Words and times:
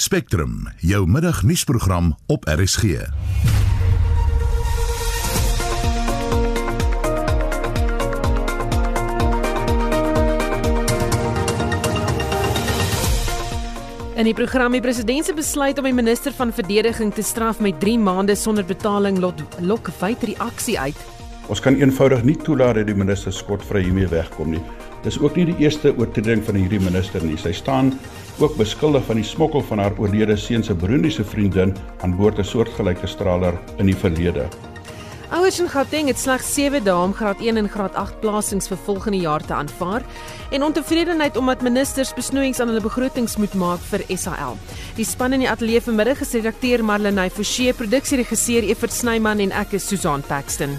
Spectrum, 0.00 0.68
jou 0.76 1.10
middagnuusprogram 1.10 2.16
op 2.26 2.44
RSG. 2.44 2.82
In 2.82 2.90
die 14.22 14.34
program 14.34 14.72
die 14.72 14.80
president 14.80 15.24
se 15.24 15.34
besluit 15.34 15.78
om 15.78 15.84
die 15.84 15.92
minister 15.92 16.32
van 16.32 16.52
verdediging 16.54 17.14
te 17.14 17.22
straf 17.22 17.58
met 17.58 17.80
3 17.80 17.98
maande 17.98 18.36
sonder 18.38 18.64
betaling 18.64 19.18
lot 19.18 19.42
lok 19.58 19.90
wyd 19.98 20.22
reaksie 20.30 20.78
uit. 20.78 20.94
Ons 21.50 21.60
kan 21.60 21.74
eenvoudig 21.74 22.22
nie 22.22 22.38
toelaat 22.46 22.78
dat 22.78 22.86
die 22.86 22.94
minister 22.94 23.34
skotvry 23.34 23.82
hiermee 23.82 24.06
wegkom 24.14 24.54
nie. 24.54 24.62
Dis 25.02 25.18
ook 25.18 25.34
nie 25.34 25.50
die 25.50 25.58
eerste 25.58 25.90
oortreding 25.98 26.46
van 26.46 26.54
hierdie 26.54 26.84
minister 26.86 27.18
nie. 27.26 27.34
Sy 27.34 27.50
staan 27.50 27.98
ook 28.40 28.56
beskuldig 28.56 29.04
van 29.04 29.18
die 29.18 29.26
smokkel 29.26 29.62
van 29.66 29.78
haar 29.82 29.94
oorlede 29.98 30.36
seun 30.36 30.62
se 30.64 30.74
Burundiese 30.74 31.24
vriendin 31.24 31.76
aan 32.00 32.16
boord 32.16 32.38
'n 32.38 32.44
soortgelyke 32.44 33.06
straler 33.06 33.54
in 33.78 33.86
die 33.86 33.96
verlede. 33.96 34.48
Ouers 35.28 35.60
in 35.60 35.68
Gauteng 35.68 36.06
het 36.08 36.18
slegs 36.18 36.54
7 36.54 36.84
dae 36.84 37.02
om 37.04 37.12
graad 37.12 37.40
1 37.40 37.56
en 37.56 37.68
graad 37.68 37.94
8 37.94 38.20
plasings 38.20 38.68
vir 38.68 38.78
volgende 38.84 39.18
jaar 39.18 39.44
te 39.44 39.54
aanvaar 39.54 40.02
en 40.50 40.62
ontevredenheid 40.62 41.36
omdat 41.36 41.62
ministers 41.62 42.14
besnoeiings 42.14 42.60
aan 42.60 42.68
hulle 42.68 42.80
begrotings 42.80 43.36
moet 43.36 43.54
maak 43.54 43.80
vir 43.90 44.04
SAL. 44.16 44.56
Die 44.96 45.04
span 45.04 45.32
in 45.32 45.40
die 45.40 45.50
ateljee 45.50 45.80
vanmiddag 45.80 46.20
is 46.20 46.32
redakteur 46.32 46.84
Marlenae 46.84 47.30
Forsie, 47.30 47.72
produksieregisseur 47.72 48.62
Evert 48.62 48.92
Snyman 48.92 49.38
en 49.38 49.52
ek 49.52 49.72
is 49.72 49.88
Susan 49.88 50.22
Paxton. 50.22 50.78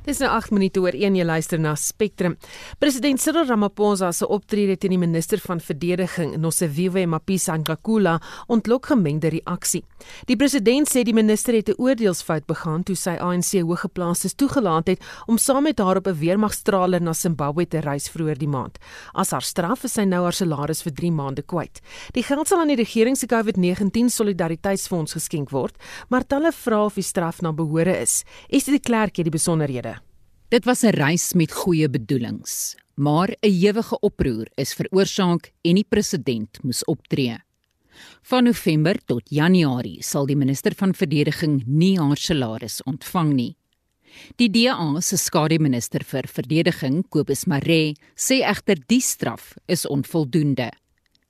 Dis 0.00 0.16
nou 0.22 0.30
8 0.32 0.54
minute 0.56 0.80
oor 0.80 0.96
1 0.96 1.12
jy 1.18 1.24
luister 1.28 1.60
na 1.60 1.74
Spectrum. 1.76 2.38
President 2.80 3.20
Cyril 3.20 3.44
Ramaphosa 3.44 4.08
se 4.16 4.24
optrede 4.24 4.78
teen 4.80 4.94
die 4.94 4.98
minister 4.98 5.38
van 5.44 5.60
verdediging, 5.60 6.38
Nosiviwe 6.40 7.02
Mapisa-Nqakula, 7.12 8.14
ontlok 8.48 8.88
gemengde 8.94 9.28
reaksie. 9.34 9.82
Die 10.24 10.38
president 10.40 10.88
sê 10.88 11.02
die 11.04 11.12
minister 11.12 11.52
het 11.54 11.68
'n 11.68 11.76
oordeelsfout 11.76 12.46
begaan 12.46 12.82
toe 12.82 12.96
sy 12.96 13.18
ANC 13.20 13.60
hoëgeplaastes 13.60 14.34
toegelaat 14.34 14.86
het 14.88 15.04
om 15.26 15.36
saam 15.36 15.64
met 15.64 15.78
haar 15.78 15.98
op 15.98 16.06
'n 16.06 16.18
weermagstraler 16.18 17.02
na 17.02 17.12
Zimbabwe 17.12 17.66
te 17.66 17.80
reis 17.80 18.08
vroeër 18.08 18.38
die 18.38 18.48
maand. 18.48 18.78
As 19.12 19.30
haar 19.30 19.42
straf 19.42 19.84
is 19.84 19.92
sy 19.92 20.04
nou 20.04 20.22
haar 20.22 20.32
salaris 20.32 20.82
vir 20.82 20.92
3 20.92 21.12
maande 21.12 21.42
kwyt. 21.42 21.80
Die 22.12 22.22
geld 22.22 22.48
sal 22.48 22.60
aan 22.60 22.68
die 22.68 22.76
regering 22.76 23.16
se 23.16 23.26
COVID-19 23.26 24.08
Solidariteitsfonds 24.08 25.12
geskenk 25.12 25.50
word, 25.50 25.76
maar 26.08 26.26
talle 26.26 26.52
vra 26.52 26.84
of 26.84 26.94
die 26.94 27.02
straf 27.02 27.42
na 27.42 27.52
behore 27.52 28.00
is. 28.00 28.24
Is 28.48 28.64
dit 28.64 28.82
die 28.82 28.90
klerk 28.92 29.16
hier 29.16 29.24
die 29.24 29.38
besonderhede? 29.38 29.99
Dit 30.50 30.64
was 30.64 30.82
'n 30.82 30.90
reis 30.90 31.32
met 31.32 31.52
goeie 31.52 31.88
bedoelings, 31.88 32.74
maar 32.94 33.28
'n 33.28 33.36
ewige 33.40 33.98
oproer 34.00 34.48
is 34.54 34.74
veroorsaak 34.74 35.52
en 35.62 35.74
die 35.74 35.86
president 35.88 36.62
moes 36.62 36.84
optree. 36.84 37.38
Van 38.22 38.44
November 38.44 38.96
tot 39.04 39.22
Januarie 39.30 40.02
sal 40.02 40.26
die 40.26 40.36
minister 40.36 40.74
van 40.74 40.94
verdediging 40.94 41.62
nie 41.66 41.98
haar 41.98 42.16
salaris 42.16 42.82
ontvang 42.82 43.32
nie. 43.32 43.56
Die 44.36 44.50
DA 44.50 45.00
se 45.00 45.16
skademinister 45.16 46.04
vir 46.04 46.26
verdediging, 46.26 47.08
Kobus 47.08 47.44
Maree, 47.44 47.94
sê 48.16 48.42
egter 48.42 48.76
die 48.86 49.00
straf 49.00 49.54
is 49.66 49.86
onvoldoende. 49.86 50.70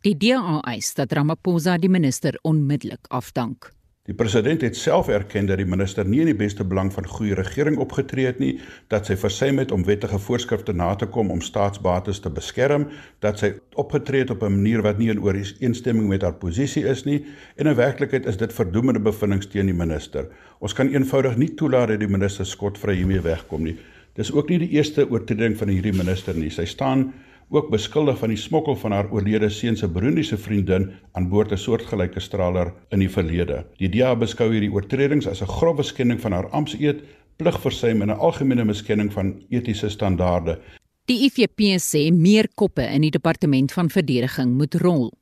Die 0.00 0.16
DA 0.16 0.60
eis 0.60 0.94
dat 0.94 1.12
Ramaphosa 1.12 1.76
die 1.78 1.90
minister 1.90 2.38
onmiddellik 2.42 3.06
afdank. 3.08 3.70
Die 4.08 4.14
president 4.16 4.62
het 4.64 4.78
self 4.80 5.10
erken 5.12 5.44
dat 5.44 5.58
die 5.60 5.66
minister 5.68 6.06
nie 6.08 6.22
in 6.22 6.30
die 6.30 6.36
beste 6.36 6.64
belang 6.64 6.88
van 6.94 7.04
goeie 7.04 7.34
regering 7.36 7.76
opgetree 7.84 8.24
het 8.30 8.38
nie, 8.40 8.54
dat 8.88 9.10
sy 9.10 9.16
versuim 9.20 9.60
het 9.60 9.74
om 9.76 9.84
wettige 9.84 10.16
voorskrifte 10.24 10.72
na 10.72 10.94
te 10.96 11.04
kom 11.04 11.28
om 11.34 11.42
staatsbates 11.44 12.22
te 12.24 12.32
beskerm, 12.32 12.86
dat 13.20 13.42
sy 13.42 13.50
opgetree 13.76 14.24
het 14.24 14.32
op 14.32 14.40
'n 14.42 14.56
manier 14.56 14.80
wat 14.88 14.98
nie 14.98 15.10
in 15.12 15.20
ooreenstemming 15.20 16.08
met 16.08 16.22
haar 16.22 16.40
posisie 16.40 16.86
is 16.88 17.04
nie, 17.04 17.26
en 17.56 17.66
in 17.66 17.76
werklikheid 17.76 18.26
is 18.26 18.36
dit 18.36 18.52
verdoemende 18.52 19.00
bevindinge 19.00 19.48
teen 19.48 19.66
die 19.66 19.76
minister. 19.76 20.28
Ons 20.60 20.72
kan 20.72 20.88
eenvoudig 20.88 21.36
nie 21.36 21.54
toelaat 21.54 21.88
dat 21.88 22.00
die 22.00 22.08
minister 22.08 22.46
skotvry 22.46 22.94
hiermee 22.94 23.20
wegkom 23.20 23.62
nie. 23.62 23.76
Dis 24.14 24.32
ook 24.32 24.48
nie 24.48 24.58
die 24.58 24.70
eerste 24.70 25.10
oortreding 25.10 25.58
van 25.58 25.68
hierdie 25.68 25.92
minister 25.92 26.34
nie. 26.34 26.50
Sy 26.50 26.64
staan 26.64 27.12
ook 27.50 27.70
beskuldig 27.70 28.18
van 28.18 28.30
die 28.30 28.38
smokkel 28.38 28.76
van 28.78 28.92
haar 28.94 29.08
oorlede 29.10 29.48
seun 29.50 29.76
se 29.76 29.88
Burundiese 29.88 30.38
vriendin 30.38 30.90
aan 31.12 31.28
boord 31.28 31.52
'n 31.52 31.58
soortgelyke 31.58 32.20
straler 32.20 32.72
in 32.90 32.98
die 32.98 33.10
verlede. 33.10 33.64
Die 33.78 33.88
DEA 33.88 34.14
beskou 34.16 34.52
hierdie 34.52 34.72
oortredings 34.72 35.26
as 35.26 35.42
'n 35.42 35.46
grove 35.46 35.82
skending 35.82 36.20
van 36.20 36.32
haar 36.32 36.50
ampteed, 36.50 37.02
pligversuim 37.36 38.02
en 38.02 38.10
'n 38.10 38.18
algemene 38.18 38.64
miskenning 38.64 39.12
van 39.12 39.34
etiese 39.48 39.88
standaarde. 39.88 40.58
Die 41.04 41.24
IFP 41.26 41.60
sê 41.78 42.12
meer 42.12 42.48
koppe 42.54 42.82
in 42.82 43.00
die 43.00 43.10
departement 43.10 43.72
van 43.72 43.90
verdediging 43.90 44.56
moet 44.56 44.74
rol. 44.74 45.12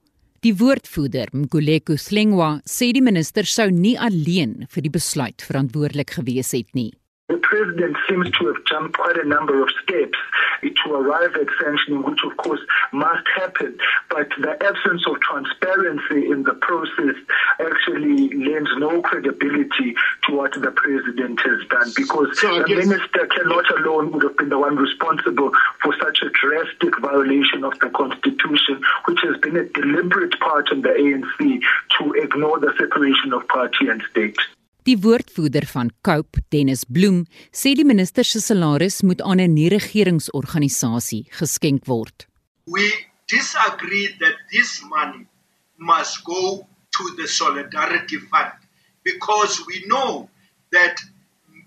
Die 0.40 0.54
woordvoerder, 0.54 1.28
Mguleko 1.32 1.96
Slengwa, 1.96 2.60
sê 2.64 2.92
die 2.92 3.02
minister 3.02 3.44
sou 3.44 3.70
nie 3.70 3.98
alleen 3.98 4.66
vir 4.68 4.82
die 4.82 4.90
besluit 4.90 5.42
verantwoordelik 5.42 6.10
gewees 6.10 6.52
het 6.52 6.74
nie. 6.74 6.92
The 7.28 7.36
president 7.36 7.94
seems 8.08 8.30
to 8.38 8.46
have 8.46 8.64
jumped 8.64 8.96
quite 8.96 9.18
a 9.18 9.28
number 9.28 9.62
of 9.62 9.68
steps 9.82 10.16
to 10.62 10.94
arrive 10.94 11.34
at 11.34 11.46
sanctioning, 11.62 12.02
which 12.02 12.20
of 12.24 12.36
course 12.38 12.60
must 12.92 13.26
happen. 13.36 13.76
But 14.08 14.28
the 14.40 14.56
absence 14.64 15.04
of 15.06 15.20
transparency 15.20 16.30
in 16.30 16.44
the 16.44 16.54
process 16.54 17.16
actually 17.60 18.32
lends 18.34 18.70
no 18.78 19.02
credibility 19.02 19.94
to 20.26 20.36
what 20.36 20.52
the 20.52 20.70
president 20.70 21.40
has 21.40 21.68
done 21.68 21.92
because 21.94 22.38
so 22.40 22.62
the 22.62 22.74
minister 22.74 23.26
cannot 23.26 23.70
alone 23.78 24.12
would 24.12 24.22
have 24.22 24.36
been 24.38 24.48
the 24.48 24.58
one 24.58 24.76
responsible 24.76 25.50
for 25.82 25.94
such 26.00 26.22
a 26.22 26.30
drastic 26.30 26.98
violation 27.00 27.62
of 27.62 27.78
the 27.80 27.90
constitution, 27.90 28.80
which 29.04 29.20
has 29.22 29.36
been 29.38 29.56
a 29.56 29.64
deliberate 29.64 30.38
part 30.40 30.72
in 30.72 30.80
the 30.80 30.88
ANC 30.88 31.60
to 31.98 32.12
ignore 32.14 32.58
the 32.58 32.72
separation 32.78 33.32
of 33.32 33.46
party 33.48 33.88
and 33.88 34.02
state. 34.10 34.38
Die 34.88 34.96
woordvoerder 35.04 35.66
van 35.68 35.90
Cope, 36.00 36.40
Dennis 36.48 36.86
Bloem, 36.88 37.26
sê 37.52 37.74
die 37.76 37.84
minister 37.84 38.24
se 38.24 38.40
salaris 38.40 39.02
moet 39.04 39.20
aan 39.20 39.40
'n 39.44 39.52
nie-regeringsorganisasie 39.52 41.26
geskenk 41.38 41.84
word. 41.84 42.24
We 42.64 42.86
disagree 43.28 44.16
that 44.22 44.36
this 44.50 44.80
money 44.88 45.26
must 45.76 46.24
go 46.24 46.66
to 46.96 47.04
the 47.18 47.26
solidarity 47.28 48.18
fund 48.30 48.56
because 49.04 49.60
we 49.68 49.84
know 49.90 50.30
that 50.72 50.96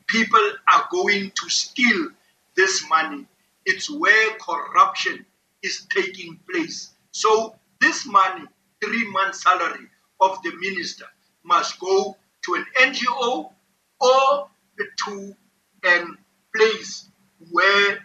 people 0.07 0.47
are 0.73 0.85
going 0.89 1.29
to 1.39 1.49
steal 1.49 2.09
this 2.55 2.81
money. 2.89 3.27
It's 3.65 3.88
where 3.88 4.29
corruption 4.49 5.25
is 5.61 5.85
taking 5.93 6.39
place. 6.49 6.89
So 7.11 7.53
this 7.79 8.03
money, 8.05 8.47
3 8.81 9.05
months 9.11 9.43
salary 9.43 9.88
of 10.17 10.41
the 10.41 10.53
minister 10.57 11.05
must 11.43 11.77
go 11.77 12.17
to 12.46 12.56
an 12.59 12.66
NGO 12.90 13.52
or 14.00 14.47
to 15.06 15.35
a 15.85 15.97
place 16.56 17.09
where 17.52 18.00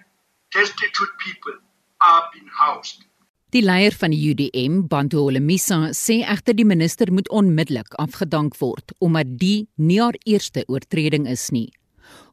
destitute 0.52 1.12
people 1.24 1.56
are 2.00 2.22
being 2.32 2.50
housed. 2.60 3.04
Die 3.54 3.62
leier 3.62 3.94
van 3.94 4.10
die 4.10 4.20
UDM, 4.32 4.82
Bantu 4.90 5.22
Holomisa, 5.22 5.92
sê 5.94 6.18
egter 6.26 6.56
die 6.58 6.66
minister 6.66 7.12
moet 7.14 7.28
onmiddellik 7.30 7.94
afgedank 8.02 8.58
word 8.60 8.92
omdat 8.98 9.36
die 9.40 9.68
nie 9.78 10.00
haar 10.02 10.18
eerste 10.26 10.64
oortreding 10.66 11.28
is 11.30 11.48
nie. 11.54 11.70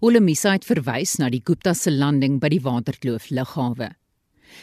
Holomisa 0.02 0.56
het 0.58 0.66
verwys 0.68 1.16
na 1.22 1.30
die 1.32 1.42
Gupta 1.46 1.74
se 1.78 1.94
landing 1.94 2.40
by 2.42 2.50
die 2.52 2.62
Waterkloof 2.66 3.30
lughawe. 3.32 3.94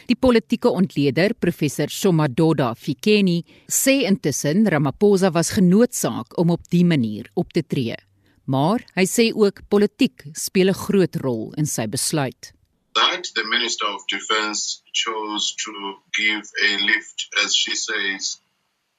Die 0.07 0.15
politieke 0.15 0.69
ontleder, 0.69 1.33
professor 1.33 1.89
Somadoda 1.89 2.73
Fikeni, 2.75 3.41
sê 3.67 4.01
intussen 4.09 4.67
Ramaphosa 4.67 5.31
was 5.31 5.53
genoodsaak 5.57 6.37
om 6.41 6.53
op 6.55 6.69
dië 6.69 6.85
manier 6.85 7.29
op 7.35 7.53
te 7.53 7.63
tree. 7.63 7.97
Maar 8.45 8.83
hy 8.97 9.05
sê 9.05 9.31
ook 9.33 9.63
politiek 9.69 10.23
speel 10.33 10.69
'n 10.69 10.81
groot 10.85 11.15
rol 11.15 11.53
in 11.57 11.65
sy 11.65 11.85
besluit. 11.87 12.53
That 12.93 13.23
the 13.35 13.43
Minister 13.43 13.87
of 13.87 14.01
Defence 14.07 14.81
chose 14.93 15.55
to 15.63 15.71
give 16.11 16.45
a 16.69 16.71
lift 16.85 17.27
as 17.43 17.55
she 17.55 17.75
says 17.75 18.41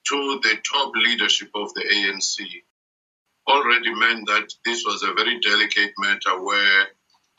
to 0.09 0.39
the 0.39 0.55
top 0.71 0.95
leadership 0.95 1.49
of 1.53 1.73
the 1.73 1.85
ANC 1.95 2.63
already 3.47 3.93
meant 3.93 4.27
that 4.27 4.47
this 4.65 4.83
was 4.85 5.03
a 5.03 5.13
very 5.13 5.39
delicate 5.39 5.93
matter 5.97 6.41
where 6.41 6.87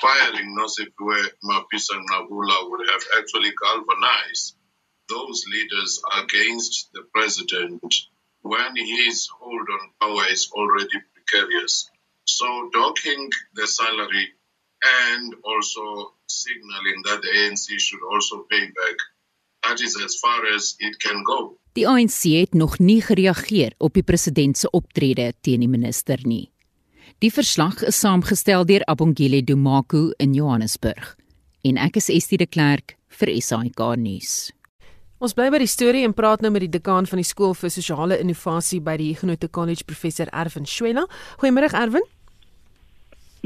firing 0.05 0.51
Nosiviwe 0.57 1.21
Mapisa 1.49 1.97
Nabula 2.11 2.69
would 2.69 2.85
have 2.93 3.05
actually 3.19 3.53
galvanized 3.65 4.57
those 5.09 5.45
leaders 5.53 6.03
against 6.21 6.91
the 6.93 7.03
president 7.15 7.81
when 8.43 8.77
his 8.77 9.29
hold 9.41 9.67
on 9.77 9.85
power 10.01 10.27
is 10.31 10.51
already 10.53 10.99
precarious. 11.15 11.91
So 12.27 12.69
docking 12.73 13.31
the 13.55 13.67
salary 13.67 14.29
and 15.09 15.35
also 15.43 16.13
signaling 16.27 16.99
that 17.05 17.23
the 17.23 17.33
ANC 17.41 17.67
should 17.81 18.05
also 18.13 18.45
pay 18.51 18.67
back. 18.67 18.97
That 19.65 19.81
is 19.81 19.97
as 19.97 20.17
far 20.17 20.45
as 20.55 20.77
it 20.79 21.01
can 21.01 21.23
go. 21.25 21.57
Die 21.73 21.89
ANC 21.89 22.23
het 22.23 22.53
nog 22.55 22.79
nie 22.79 23.01
gereageer 23.03 23.73
op 23.79 23.95
die 23.97 24.05
president 24.05 24.59
se 24.59 24.71
optrede 24.71 25.33
teen 25.41 25.65
die 25.65 25.69
minister 25.69 26.21
nie. 26.23 26.54
Die 27.23 27.31
verslag 27.31 27.79
is 27.87 28.01
saamgestel 28.03 28.65
deur 28.67 28.83
Abongile 28.91 29.39
Dumaku 29.47 30.11
in 30.19 30.33
Johannesburg 30.35 31.13
en 31.63 31.79
ek 31.79 32.01
is 32.01 32.11
Estie 32.11 32.39
de 32.41 32.47
Klerk 32.51 32.97
vir 33.15 33.31
SAK 33.39 33.79
nuus. 34.03 34.51
Ons 35.23 35.37
bly 35.39 35.47
by 35.55 35.61
die 35.63 35.71
storie 35.71 36.03
en 36.05 36.13
praat 36.13 36.43
nou 36.43 36.51
met 36.51 36.65
die 36.67 36.73
dekaan 36.75 37.07
van 37.07 37.23
die 37.23 37.29
skool 37.29 37.55
vir 37.55 37.71
sosiale 37.71 38.19
innovasie 38.19 38.81
by 38.83 38.97
die 38.99 39.13
Huguenot 39.13 39.47
College 39.55 39.87
professor 39.87 40.27
Erwin 40.35 40.67
Schwela. 40.67 41.07
Goeiemôre 41.39 41.71
Erwin. 41.79 42.03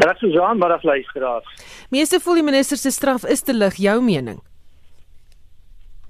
Maar 0.00 0.14
ek 0.14 0.22
Susan, 0.24 0.58
maar 0.58 0.72
as 0.78 0.86
luisteraars. 0.88 1.52
Meeste 1.92 2.22
voel 2.24 2.40
die 2.40 2.46
minister 2.48 2.80
se 2.80 2.90
straf 2.94 3.28
is 3.28 3.44
te 3.44 3.52
lig, 3.52 3.76
jou 3.76 3.98
mening? 4.00 4.40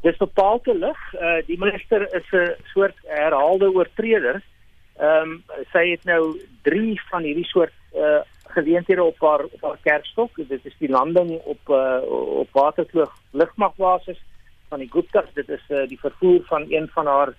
Dis 0.07 0.17
bepaal 0.23 0.63
te 0.63 0.79
lig. 0.79 1.03
Uh 1.19 1.41
die 1.51 1.59
minister 1.59 2.07
is 2.15 2.31
'n 2.31 2.55
soort 2.71 2.97
herhaalde 3.11 3.75
oortreder. 3.75 4.45
Ehm 4.99 5.31
um, 5.31 5.43
sy 5.73 5.85
het 5.91 6.05
nou 6.05 6.41
3 6.67 7.01
van 7.11 7.23
hierdie 7.23 7.47
soort 7.47 7.75
uh 7.95 8.21
geleenthede 8.49 9.03
op 9.05 9.21
haar 9.21 9.45
op 9.45 9.63
haar 9.63 9.79
kerkstok. 9.83 10.31
Dit 10.49 10.65
is 10.67 10.75
die 10.79 10.91
landing 10.91 11.31
op 11.45 11.69
uh 11.69 12.03
op 12.43 12.49
Waterkloof 12.53 13.13
lugmagbasis 13.31 14.19
van 14.69 14.79
die 14.79 14.91
Guptas. 14.91 15.31
Dit 15.35 15.49
is 15.49 15.65
uh 15.69 15.87
die 15.89 16.01
vervoer 16.01 16.41
van 16.45 16.67
een 16.69 16.89
van 16.89 17.07
haar 17.07 17.35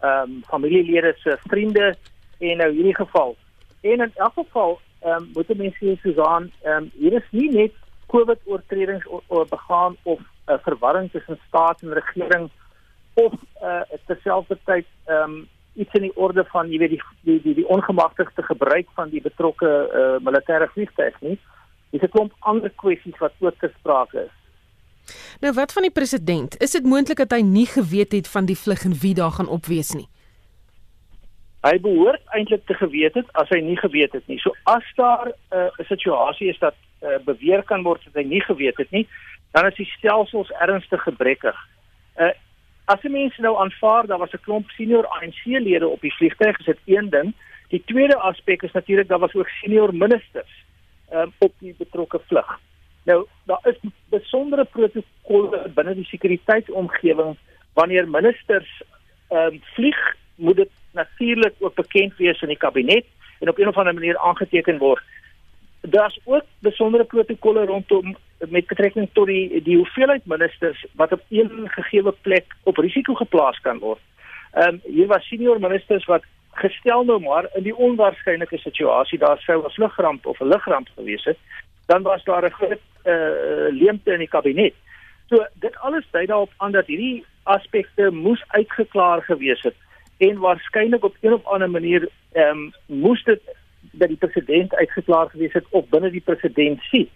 ehm 0.00 0.30
um, 0.30 0.42
familielede 0.46 1.14
se 1.16 1.38
vriende 1.44 1.94
en 2.38 2.56
nou 2.56 2.70
hierdie 2.72 2.94
geval. 2.94 3.36
En 3.80 4.00
in 4.00 4.12
elk 4.14 4.32
geval 4.32 4.80
ehm 5.00 5.22
um, 5.22 5.30
moet 5.32 5.56
mense 5.56 5.84
sê 5.84 6.00
Susan, 6.00 6.50
ehm 6.62 6.76
um, 6.76 6.90
hier 6.94 7.12
is 7.12 7.28
nie 7.30 7.50
net 7.50 7.72
COVID 8.06 8.38
oortredings 8.44 9.06
begaan 9.48 9.96
of 10.02 10.18
'n 10.20 10.52
uh, 10.52 10.58
verwarring 10.62 11.10
tussen 11.10 11.38
staat 11.48 11.82
en 11.82 11.92
regering 11.92 12.50
of 13.14 13.32
uh 13.62 13.80
terselfdertyd 14.06 14.86
ehm 15.04 15.22
um, 15.22 15.48
iets 15.76 15.92
in 15.94 16.06
die 16.08 16.16
orde 16.16 16.44
van 16.52 16.70
jy 16.72 16.78
weet 16.78 16.94
die 16.96 17.02
die 17.28 17.40
die, 17.42 17.54
die 17.60 17.68
ongemagtigde 17.68 18.42
gebruik 18.42 18.88
van 18.94 19.10
die 19.10 19.20
betrokke 19.20 19.70
uh 20.00 20.16
militêre 20.24 20.68
vliegtuig 20.72 21.20
nie. 21.20 21.38
Dis 21.90 22.02
'n 22.02 22.12
klomp 22.14 22.32
ander 22.40 22.70
kwessies 22.70 23.18
wat 23.18 23.32
ook 23.38 23.58
ter 23.60 23.72
sprake 23.78 24.26
is. 24.26 24.34
Nou 25.40 25.52
wat 25.52 25.72
van 25.72 25.82
die 25.82 25.90
president? 25.90 26.56
Is 26.62 26.70
dit 26.70 26.84
moontlik 26.84 27.18
dat 27.18 27.30
hy 27.30 27.40
nie 27.40 27.66
geweet 27.66 28.12
het 28.12 28.28
van 28.28 28.44
die 28.44 28.58
vlug 28.58 28.84
en 28.84 28.94
wie 29.02 29.14
daar 29.14 29.30
gaan 29.38 29.48
opwees 29.48 29.92
nie? 29.94 30.08
Hy 31.66 31.78
behoort 31.82 32.22
eintlik 32.36 32.66
te 32.66 32.74
geweet 32.74 33.14
het 33.14 33.30
as 33.32 33.48
hy 33.48 33.60
nie 33.60 33.76
geweet 33.76 34.12
het 34.12 34.26
nie. 34.26 34.38
So 34.38 34.54
as 34.64 34.84
daar 34.96 35.26
'n 35.26 35.56
uh, 35.56 35.86
situasie 35.88 36.48
is 36.48 36.58
dat 36.58 36.74
uh, 37.02 37.18
beweer 37.24 37.62
kan 37.62 37.82
word 37.82 38.04
dat 38.04 38.14
hy 38.14 38.22
nie 38.28 38.40
geweet 38.40 38.76
het 38.76 38.90
nie, 38.90 39.08
dan 39.50 39.66
is 39.66 39.74
die 39.74 39.90
stelsels 39.98 40.50
ernstig 40.50 41.02
gebrekkig. 41.02 41.56
As 42.86 43.00
die 43.02 43.10
mense 43.10 43.40
nou 43.42 43.56
aanvaar 43.58 44.06
daar 44.06 44.18
was 44.18 44.32
'n 44.32 44.44
klomp 44.46 44.70
senior 44.70 45.06
ANC-lede 45.06 45.88
op 45.88 46.00
die 46.00 46.14
vliegtuig, 46.14 46.58
is 46.58 46.64
dit 46.64 46.78
een 46.84 47.10
ding. 47.10 47.34
Die 47.68 47.82
tweede 47.86 48.16
aspek 48.16 48.62
is 48.62 48.72
natuurlik 48.72 49.08
daar 49.08 49.18
was 49.18 49.34
ook 49.34 49.48
senior 49.48 49.94
ministers 49.94 50.64
um, 51.12 51.32
op 51.38 51.52
die 51.58 51.74
betrokke 51.78 52.20
vlug. 52.26 52.60
Nou, 53.04 53.26
daar 53.44 53.58
is 53.62 53.78
besondere 54.08 54.64
protokolle 54.64 55.70
binne 55.74 55.94
die 55.94 56.04
sekuriteitsomgewing 56.04 57.36
wanneer 57.72 58.08
ministers 58.08 58.82
ehm 59.28 59.54
um, 59.54 59.60
vlieg, 59.62 60.16
moet 60.34 60.56
dit 60.56 60.70
natuurlik 60.90 61.54
ook 61.58 61.74
bekend 61.74 62.16
wees 62.16 62.42
in 62.42 62.48
die 62.48 62.56
kabinet 62.56 63.04
en 63.40 63.48
op 63.48 63.58
'n 63.58 63.68
of 63.68 63.76
ander 63.76 63.94
manier 63.94 64.18
aangeteken 64.18 64.78
word. 64.78 65.02
Daar's 65.88 66.18
ook 66.24 66.44
besondere 66.58 67.04
protokolle 67.04 67.64
rondom 67.64 68.16
met 68.38 68.66
betrekking 68.66 69.08
tot 69.12 69.26
die 69.26 69.62
die 69.62 69.76
hoeveelheid 69.76 70.26
ministers 70.26 70.84
wat 70.94 71.12
op 71.12 71.22
een 71.28 71.50
gegee 71.64 72.12
plek 72.20 72.56
op 72.62 72.76
risiko 72.76 73.14
geplaas 73.14 73.60
kan 73.60 73.78
word. 73.78 74.00
Ehm 74.52 74.68
um, 74.68 74.80
hier 74.84 75.06
was 75.06 75.26
senior 75.26 75.60
ministers 75.60 76.04
wat 76.04 76.24
gestel 76.52 77.04
nou 77.04 77.20
maar 77.20 77.48
in 77.54 77.62
die 77.62 77.76
onwaarskynlike 77.76 78.58
situasie 78.58 79.18
daar 79.18 79.38
sou 79.38 79.64
'n 79.64 79.70
vlugramp 79.70 80.26
of 80.26 80.40
'n 80.40 80.48
lugramp 80.48 80.88
gewees 80.96 81.24
het, 81.24 81.38
dan 81.86 82.02
was 82.02 82.24
daar 82.24 82.44
'n 82.44 82.50
groot 82.50 82.82
uh, 83.04 83.70
leemte 83.70 84.12
in 84.12 84.18
die 84.18 84.28
kabinet. 84.28 84.74
So 85.28 85.46
dit 85.54 85.76
alles 85.76 86.04
dui 86.10 86.26
daarop 86.26 86.52
aan 86.56 86.72
dat 86.72 86.86
hierdie 86.86 87.24
aspekte 87.42 88.10
moes 88.10 88.44
uitgeklaar 88.46 89.22
gewees 89.22 89.62
het 89.62 89.74
en 90.18 90.38
waarskynlik 90.38 91.04
op 91.04 91.16
een 91.20 91.32
of 91.32 91.44
ander 91.44 91.70
manier 91.70 92.08
ehm 92.32 92.48
um, 92.48 92.72
moes 92.86 93.24
dit 93.24 93.40
dat 93.98 94.08
die 94.08 94.20
president 94.20 94.74
uitgeklaar 94.74 95.30
gewees 95.30 95.52
het 95.52 95.66
of 95.70 95.88
binne 95.88 96.10
die 96.10 96.24
presidentskap 96.24 97.08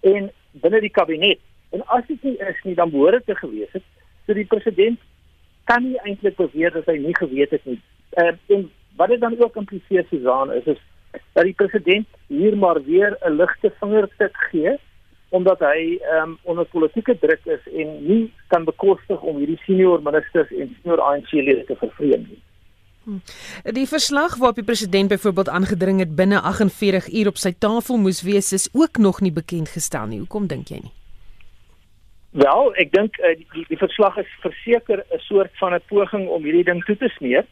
en 0.00 0.30
binne 0.50 0.80
die 0.80 0.90
kabinet. 0.90 1.40
En 1.70 1.84
as 1.86 2.06
dit 2.06 2.22
nie 2.22 2.36
is 2.36 2.62
nie, 2.62 2.74
dan 2.74 2.90
behoort 2.90 3.22
dit 3.22 3.26
te 3.26 3.34
gewees 3.34 3.72
het. 3.72 3.84
So 4.26 4.36
die 4.36 4.48
president 4.48 5.00
kan 5.64 5.84
nie 5.84 5.98
eintlik 6.04 6.36
beweer 6.36 6.72
dat 6.74 6.88
hy 6.90 6.98
nie 7.00 7.16
geweet 7.16 7.50
het 7.54 7.64
nie. 7.64 7.80
Ehm 8.20 8.38
uh, 8.48 8.56
en 8.56 8.70
wat 8.96 9.08
dit 9.08 9.20
dan 9.20 9.36
ook 9.40 9.56
impliseer 9.56 10.04
Susan 10.10 10.52
is 10.52 10.66
is 10.66 10.80
dat 11.32 11.44
die 11.44 11.56
president 11.56 12.06
hier 12.26 12.56
maar 12.56 12.82
weer 12.84 13.16
'n 13.20 13.36
ligte 13.36 13.72
vingertip 13.80 14.34
gee 14.50 14.76
omdat 15.28 15.58
hy 15.58 15.98
ehm 16.00 16.22
um, 16.22 16.38
onder 16.42 16.64
politieke 16.64 17.18
druk 17.18 17.44
is 17.44 17.64
en 17.72 18.06
nie 18.06 18.32
kan 18.46 18.64
bekostig 18.64 19.20
om 19.20 19.36
hierdie 19.36 19.60
senior 19.64 20.02
ministers 20.02 20.50
en 20.50 20.76
senior 20.80 21.00
ANC-lede 21.00 21.64
te 21.64 21.76
vervreem 21.76 22.26
nie. 22.28 22.42
Hm. 23.04 23.18
Die 23.74 23.86
verslag 23.86 24.36
waarop 24.36 24.54
die 24.54 24.64
president 24.64 25.08
byvoorbeeld 25.08 25.48
aangedring 25.48 25.98
het 25.98 26.16
binne 26.16 26.40
48 26.40 27.12
uur 27.12 27.26
op 27.26 27.36
sy 27.36 27.52
tafel 27.58 27.96
moes 27.98 28.22
wees 28.22 28.52
is 28.52 28.68
ook 28.72 28.96
nog 28.96 29.20
nie 29.20 29.32
bekend 29.32 29.68
gestel 29.68 30.06
nie. 30.06 30.18
Hoekom 30.18 30.46
dink 30.46 30.68
jy 30.68 30.82
nie? 30.82 30.92
Wel, 32.30 32.70
ek 32.80 32.92
dink 32.92 33.18
uh, 33.20 33.34
die 33.52 33.64
die 33.68 33.76
verslag 33.76 34.16
is 34.16 34.30
verseker 34.40 35.04
'n 35.10 35.18
soort 35.18 35.52
van 35.60 35.74
'n 35.74 35.84
poging 35.88 36.28
om 36.28 36.44
hierdie 36.44 36.64
ding 36.64 36.84
toe 36.84 36.96
te 36.96 37.08
smeer. 37.18 37.44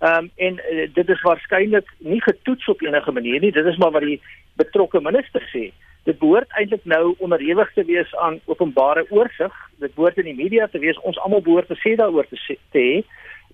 Ehm 0.00 0.24
um, 0.24 0.30
en 0.36 0.54
uh, 0.72 0.88
dit 0.94 1.08
is 1.08 1.22
waarskynlik 1.22 1.88
nie 1.98 2.22
getoets 2.22 2.68
op 2.68 2.82
enige 2.82 3.12
manier 3.12 3.40
nie. 3.40 3.52
Dit 3.52 3.66
is 3.66 3.76
maar 3.76 3.90
wat 3.90 4.02
die 4.02 4.20
betrokke 4.56 5.00
minister 5.00 5.42
sê 5.52 5.72
dit 6.04 6.18
behoort 6.20 6.50
eintlik 6.58 6.84
nou 6.84 7.14
onderhewig 7.24 7.70
te 7.72 7.84
wees 7.88 8.10
aan 8.20 8.40
openbare 8.44 9.06
oorsig. 9.10 9.54
Dit 9.80 9.94
behoort 9.94 10.18
in 10.20 10.28
die 10.28 10.36
media 10.36 10.66
te 10.68 10.78
wees. 10.78 11.00
Ons 11.00 11.18
almal 11.24 11.42
behoort 11.44 11.70
te 11.72 11.78
sê 11.80 11.94
daaroor 11.96 12.28
te 12.28 12.40
sê. 12.44 12.58
Te, 12.76 12.84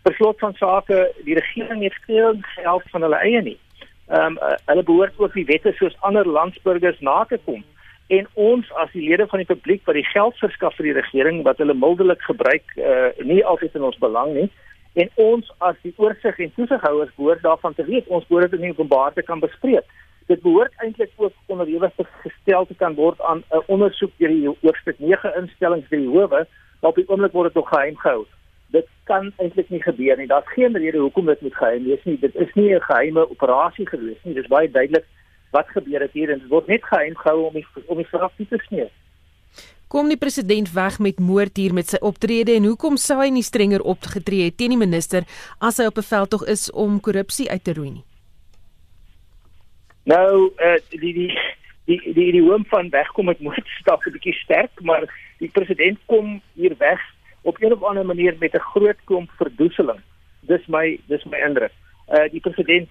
per 0.03 0.15
slot 0.15 0.39
van 0.39 0.55
sake, 0.55 1.13
die 1.25 1.35
regering 1.35 1.83
het 1.83 1.97
geen 2.07 2.45
geld 2.55 2.83
van 2.93 3.03
hulle 3.07 3.21
eie 3.21 3.43
nie. 3.43 3.59
Ehm 4.09 4.39
um, 4.39 4.57
hulle 4.67 4.83
behoort 4.83 5.19
ook 5.19 5.35
die 5.35 5.45
wette 5.45 5.73
soos 5.79 5.97
ander 6.01 6.29
landsburgers 6.29 7.01
na 7.01 7.25
te 7.25 7.39
kom. 7.45 7.65
En 8.09 8.27
ons 8.35 8.73
as 8.83 8.91
die 8.93 9.09
lede 9.09 9.27
van 9.27 9.39
die 9.39 9.47
publiek 9.47 9.85
wat 9.87 9.95
die 9.95 10.09
geld 10.13 10.37
verskaf 10.39 10.75
vir 10.77 10.91
die 10.91 10.99
regering 10.99 11.43
wat 11.47 11.59
hulle 11.63 11.75
mildelik 11.75 12.23
gebruik, 12.27 12.75
uh, 12.77 13.11
nie 13.23 13.45
altyd 13.45 13.75
in 13.75 13.87
ons 13.87 13.99
belang 13.99 14.35
nie. 14.35 14.51
En 14.99 15.11
ons 15.15 15.53
as 15.59 15.77
die 15.83 15.95
oorsig 15.97 16.39
en 16.39 16.53
toesighouers 16.57 17.15
behoort 17.17 17.43
daarvan 17.43 17.75
te 17.75 17.85
weet. 17.85 18.09
Ons 18.09 18.27
behoort 18.27 18.51
dit 18.51 18.61
in 18.61 18.75
openbaar 18.75 19.13
te 19.15 19.23
kan 19.23 19.41
bespreek 19.41 19.87
dit 20.31 20.43
behoort 20.43 20.73
eintlik 20.85 21.13
ook 21.17 21.33
onderhewig 21.47 21.93
gestel 22.25 22.67
te 22.67 22.75
kan 22.83 22.95
word 22.95 23.21
aan 23.21 23.43
'n 23.51 23.63
ondersoek 23.67 24.13
deur 24.19 24.29
die 24.29 24.57
hoofstuk 24.63 24.99
9 24.99 25.35
instellings 25.41 25.89
by 25.89 25.97
die 25.97 26.13
howe, 26.15 26.47
maar 26.81 26.91
op 26.91 27.01
die 27.01 27.09
oomblik 27.09 27.33
word 27.33 27.49
dit 27.49 27.59
nog 27.59 27.69
geheim 27.69 27.97
gehou. 27.97 28.27
Dit 28.71 28.87
kan 29.05 29.33
eintlik 29.37 29.71
nie 29.71 29.83
gebeur 29.83 30.17
nie. 30.17 30.27
Daar's 30.27 30.53
geen 30.55 30.77
rede 30.77 30.99
hoekom 30.99 31.27
dit 31.27 31.41
moet 31.41 31.55
geheim 31.55 31.85
wees 31.85 32.05
nie. 32.05 32.19
Dit 32.19 32.35
is 32.35 32.53
nie 32.55 32.75
'n 32.75 32.81
geheime 32.81 33.31
operasie 33.31 33.87
gewees 33.87 34.19
nie. 34.23 34.35
Dit 34.35 34.45
is 34.45 34.51
baie 34.51 34.71
duidelik 34.71 35.05
wat 35.51 35.69
gebeur 35.69 36.01
het 36.01 36.13
hier 36.13 36.31
en 36.31 36.39
dit 36.39 36.49
word 36.49 36.67
net 36.67 36.85
geheim 36.85 37.17
gehou 37.17 37.47
om 37.47 37.55
die 37.55 37.67
om 37.87 37.97
die 37.97 38.07
straf 38.07 38.33
te 38.37 38.59
sneeu. 38.67 38.89
Kom 39.91 40.09
die 40.09 40.17
president 40.17 40.73
weg 40.73 40.99
met 40.99 41.19
moord 41.19 41.57
hier 41.57 41.75
met 41.75 41.89
sy 41.89 41.99
optrede 42.01 42.55
en 42.55 42.65
hoekom 42.65 42.97
sou 42.97 43.19
hy 43.19 43.31
nie 43.35 43.43
strenger 43.43 43.83
opgetree 43.83 44.45
het 44.45 44.57
teen 44.57 44.71
die 44.71 44.79
minister 44.79 45.27
as 45.59 45.79
hy 45.79 45.89
op 45.91 45.99
'n 45.99 46.07
veldtog 46.13 46.47
is 46.47 46.71
om 46.71 47.01
korrupsie 47.01 47.51
uit 47.51 47.65
te 47.65 47.75
roei 47.75 47.91
nie? 47.91 48.05
Nou 50.05 50.53
uh, 50.57 50.79
die 50.91 51.13
die 51.13 51.33
die 51.91 52.13
die 52.15 52.33
die 52.33 52.43
hoom 52.43 52.65
van 52.71 52.89
wegkom 52.91 53.25
met 53.25 53.41
moordstap 53.41 54.07
'n 54.07 54.13
bietjie 54.13 54.35
sterk, 54.35 54.71
maar 54.83 55.05
die 55.39 55.51
president 55.51 55.99
kom 56.07 56.41
hier 56.55 56.75
weg 56.79 57.01
op 57.43 57.59
'n 57.59 57.73
of 57.73 57.83
ander 57.83 58.07
manier 58.07 58.37
met 58.39 58.55
'n 58.55 58.59
groot 58.73 58.97
klomp 59.05 59.31
verdoeseling. 59.37 60.01
Dis 60.41 60.67
my 60.67 61.01
dis 61.07 61.25
my 61.25 61.39
indruk. 61.39 61.73
Uh 62.09 62.29
die 62.31 62.41
president 62.41 62.89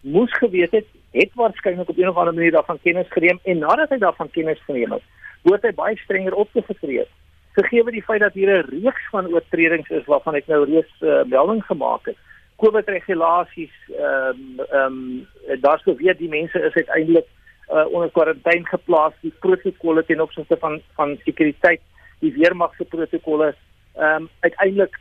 moes 0.00 0.32
geweet 0.32 0.70
het 0.70 0.86
het 1.10 1.30
waarskynlik 1.34 1.88
op 1.88 1.96
'n 1.96 2.08
of 2.08 2.16
ander 2.16 2.34
manier 2.34 2.50
daarvan 2.50 2.80
kennis 2.82 3.06
geneem 3.08 3.38
en 3.42 3.58
nadat 3.58 3.88
hy 3.88 3.98
daarvan 3.98 4.30
kennis 4.30 4.62
geneem 4.64 4.92
het, 4.92 5.02
moet 5.42 5.62
hy 5.62 5.72
baie 5.72 5.96
strenger 5.96 6.34
opgetree 6.34 6.98
het. 6.98 7.08
Gegee 7.52 7.84
die 7.84 8.02
feit 8.02 8.20
dat 8.20 8.32
hier 8.32 8.48
'n 8.48 8.68
reeks 8.68 9.08
van 9.10 9.26
oortredings 9.26 9.88
is 9.88 10.04
waarvan 10.04 10.34
ek 10.34 10.46
nou 10.46 10.64
reeds 10.64 10.94
uh, 11.00 11.24
melding 11.24 11.64
gemaak 11.64 12.06
het. 12.06 12.16
COVID 12.56 12.88
regulasies 12.88 13.74
ehm 13.88 14.28
um, 14.28 14.60
ehm 14.70 14.86
um, 14.86 15.60
daar's 15.60 15.82
beweer 15.82 16.16
die 16.16 16.28
mense 16.28 16.58
is 16.62 16.74
uiteindelik 16.74 17.26
uh, 17.72 17.86
onder 17.92 18.10
kwarantyne 18.10 18.66
geplaas 18.66 19.12
die 19.20 19.32
protokolle 19.38 20.04
ten 20.04 20.20
opsigte 20.20 20.56
van 20.56 20.80
van 20.94 21.18
sekuriteit 21.24 21.80
die 22.18 22.32
weermag 22.32 22.74
se 22.76 22.84
protokolle 22.84 23.54
ehm 23.94 24.22
um, 24.22 24.28
uiteindelik 24.40 24.98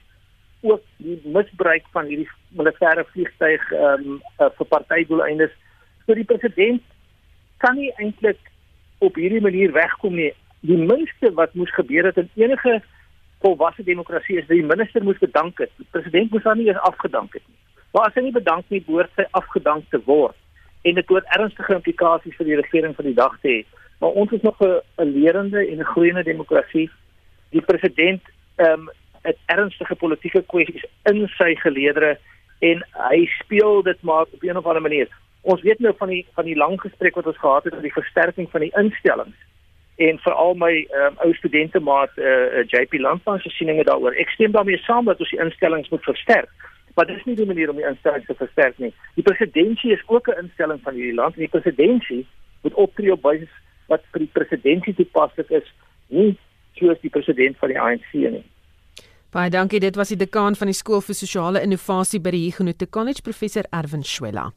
ook 0.62 0.82
die 0.98 1.22
misbruik 1.24 1.86
van 1.92 2.06
hierdie 2.06 2.30
militêre 2.50 3.06
vliegtuig 3.14 3.72
ehm 3.72 4.08
um, 4.08 4.22
uh, 4.40 4.50
vir 4.58 4.66
partydoeleindes 4.76 5.54
so 6.06 6.14
die 6.14 6.30
president 6.34 6.82
kan 7.58 7.76
nie 7.76 7.92
eintlik 7.98 8.40
op 9.00 9.16
hierdie 9.16 9.42
manier 9.42 9.72
wegkom 9.72 10.16
nie 10.16 10.34
die 10.62 10.78
minste 10.78 11.34
wat 11.34 11.54
moes 11.54 11.74
gebeur 11.74 12.06
het 12.06 12.18
in 12.18 12.30
enige 12.36 12.82
volwasse 13.42 13.84
demokrasie 13.84 14.38
is 14.38 14.48
dat 14.48 14.58
die 14.58 14.66
minister 14.66 15.04
moes 15.04 15.18
bedank 15.18 15.58
het. 15.58 15.72
Die 15.78 15.88
president 15.90 16.32
moes 16.32 16.44
haar 16.44 16.58
nie 16.58 16.68
eens 16.68 16.86
afgedank 16.90 17.34
het 17.34 17.44
nie. 17.48 17.58
Maar 17.92 18.08
as 18.08 18.16
hy 18.16 18.26
nie 18.28 18.36
bedank 18.36 18.70
nie, 18.70 18.84
behoort 18.86 19.12
sy 19.18 19.26
afgedank 19.38 19.88
te 19.92 20.00
word. 20.06 20.38
En 20.88 20.98
dit 20.98 21.14
het 21.16 21.34
ernstige 21.38 21.76
implikasies 21.76 22.38
vir 22.38 22.50
die 22.50 22.60
regering 22.62 22.96
van 22.98 23.10
die 23.10 23.18
dag 23.18 23.34
te 23.42 23.50
hê. 23.50 23.88
Maar 24.02 24.18
ons 24.24 24.32
is 24.38 24.46
nog 24.46 24.62
'n 24.62 25.10
lerende 25.18 25.66
en 25.68 25.80
'n 25.80 25.92
groeiende 25.94 26.24
demokrasie 26.24 26.90
die 27.50 27.62
president 27.62 28.22
um, 28.58 28.90
het 29.22 29.38
ernstige 29.46 29.96
politieke 29.96 30.44
kwessies 30.48 30.86
in 31.10 31.28
sy 31.38 31.56
geleedere 31.56 32.18
en 32.60 32.82
hy 33.10 33.26
speel 33.40 33.84
dit 33.84 34.02
maar 34.02 34.22
op 34.22 34.44
'n 34.44 34.58
of 34.58 34.66
ander 34.66 34.82
manier. 34.82 35.08
Ons 35.42 35.62
weet 35.62 35.80
nou 35.80 35.94
van 35.98 36.08
die 36.08 36.26
van 36.34 36.46
die 36.46 36.56
lang 36.56 36.82
gesprek 36.82 37.16
wat 37.16 37.26
ons 37.26 37.38
gehad 37.38 37.64
het 37.64 37.74
oor 37.74 37.82
die 37.82 38.00
versterking 38.02 38.50
van 38.52 38.62
die 38.62 38.74
instellings 38.76 39.38
en 39.96 40.20
veral 40.20 40.54
my 40.54 40.88
um, 40.98 41.18
ou 41.18 41.34
studente 41.34 41.80
maat 41.80 42.18
eh, 42.18 42.26
uh, 42.26 42.66
JP 42.66 42.94
Landman 43.00 43.40
se 43.40 43.50
sieninge 43.50 43.84
daaroor. 43.84 44.16
Ek 44.18 44.30
stem 44.30 44.52
daarmee 44.52 44.78
saam 44.78 45.06
dat 45.06 45.20
ons 45.20 45.30
die 45.30 45.40
instellings 45.40 45.90
moet 45.90 46.04
versterk. 46.04 46.50
Maar 46.96 47.06
dit 47.06 47.18
is 47.18 47.26
nie 47.26 47.36
die 47.36 47.46
manier 47.46 47.70
om 47.70 47.76
die 47.76 47.88
instellings 47.88 48.26
te 48.26 48.36
versterk 48.36 48.78
nie. 48.78 48.94
Die 49.16 49.24
presidentskap 49.24 49.92
is 49.92 50.08
ook 50.08 50.28
'n 50.28 50.40
instelling 50.44 50.82
van 50.84 50.94
hierdie 50.94 51.20
land 51.20 51.36
en 51.36 51.46
die 51.46 51.54
presidentskap 51.56 52.26
moet 52.62 52.74
optree 52.74 53.12
op 53.12 53.22
basis 53.22 53.54
wat 53.88 54.02
vir 54.12 54.20
die 54.20 54.34
presidentskap 54.34 54.96
toepaslik 54.96 55.50
is, 55.50 55.74
nie 56.08 56.38
soos 56.80 57.00
die 57.02 57.10
president 57.10 57.58
van 57.58 57.70
die 57.70 57.80
ANC 57.80 58.14
nie. 58.14 58.44
Baie 59.32 59.50
dankie. 59.50 59.80
Dit 59.80 59.96
was 59.96 60.10
die 60.12 60.20
dekaan 60.20 60.58
van 60.60 60.68
die 60.68 60.76
skool 60.76 61.00
vir 61.02 61.16
sosiale 61.16 61.62
innovasie 61.64 62.20
by 62.20 62.34
die 62.36 62.44
Huguenot 62.50 62.84
College, 62.92 63.24
professor 63.24 63.64
Erwin 63.72 64.04
Schwella. 64.04 64.50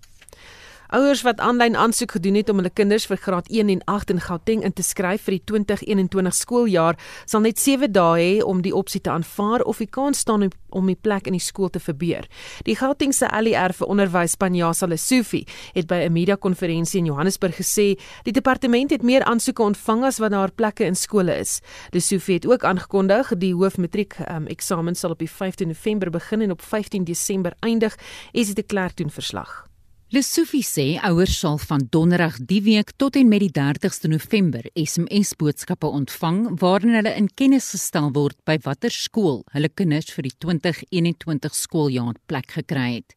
Ouers 0.95 1.25
wat 1.27 1.41
aanlyn 1.43 1.75
aansoek 1.75 2.13
gedoen 2.15 2.37
het 2.39 2.51
om 2.53 2.61
hulle 2.61 2.71
kinders 2.71 3.09
vir 3.11 3.19
graad 3.19 3.49
1 3.51 3.71
en 3.73 3.81
8 3.91 4.13
in 4.15 4.21
Gauteng 4.23 4.61
in 4.63 4.73
te 4.79 4.83
skryf 4.87 5.25
vir 5.27 5.35
die 5.35 5.43
2021 5.51 6.37
skooljaar, 6.39 6.95
sal 7.27 7.43
net 7.43 7.59
7 7.59 7.91
dae 7.91 8.21
hê 8.21 8.37
om 8.47 8.61
die 8.63 8.71
opsie 8.71 9.01
te 9.03 9.11
aanvaar 9.11 9.65
of 9.67 9.81
die 9.83 9.89
kans 9.91 10.23
staan 10.23 10.47
om 10.71 10.87
die 10.87 10.95
plek 10.95 11.27
in 11.27 11.35
die 11.35 11.43
skool 11.43 11.73
te 11.75 11.83
verbeur. 11.83 12.29
Die 12.63 12.79
Gautengse 12.79 13.27
ALR 13.27 13.75
vir 13.75 13.91
onderwys 13.91 14.39
Panjasa 14.39 14.87
Lesufi 14.87 15.43
het 15.75 15.91
by 15.91 16.07
'n 16.07 16.13
media-konferensie 16.13 17.01
in 17.01 17.11
Johannesburg 17.11 17.59
gesê 17.59 17.99
die 18.23 18.33
departement 18.33 18.91
het 18.91 19.03
meer 19.03 19.25
aansoeke 19.25 19.63
ontvang 19.63 20.05
as 20.05 20.19
wat 20.19 20.31
daar 20.31 20.53
plekke 20.53 20.85
in 20.85 20.95
skole 20.95 21.35
is. 21.41 21.61
Lesufi 21.91 22.35
het 22.35 22.47
ook 22.47 22.65
aangekondig 22.65 23.35
die 23.39 23.55
hoofmatriek 23.55 24.15
um, 24.31 24.47
eksamen 24.47 24.95
sal 24.95 25.11
op 25.11 25.19
die 25.19 25.31
15 25.31 25.67
November 25.67 26.11
begin 26.11 26.41
en 26.41 26.51
op 26.51 26.63
15 26.63 27.05
Desember 27.05 27.53
eindig. 27.61 27.99
Is 28.33 28.47
dit 28.55 28.59
'n 28.59 28.67
klerktoon 28.67 29.11
verslag? 29.11 29.74
Lesofie 30.15 30.63
sê 30.63 30.85
ouers 31.09 31.33
sal 31.41 31.57
van 31.59 31.83
donderdag 31.91 32.37
die 32.47 32.61
week 32.63 32.93
tot 33.03 33.17
en 33.19 33.27
met 33.33 33.41
die 33.43 33.51
30ste 33.57 34.07
November 34.13 34.63
SMS 34.79 35.33
boodskappe 35.41 35.89
ontvang 35.89 36.37
waarin 36.61 36.95
hulle 36.95 37.11
in 37.19 37.27
kennis 37.41 37.73
gestel 37.75 38.13
word 38.15 38.37
by 38.47 38.55
watter 38.63 38.95
skool 38.95 39.41
hulle 39.57 39.71
kinders 39.81 40.13
vir 40.15 40.29
die 40.29 40.35
2021 40.45 41.57
skooljaar 41.59 42.21
plek 42.31 42.55
gekry 42.61 42.85
het. 42.93 43.17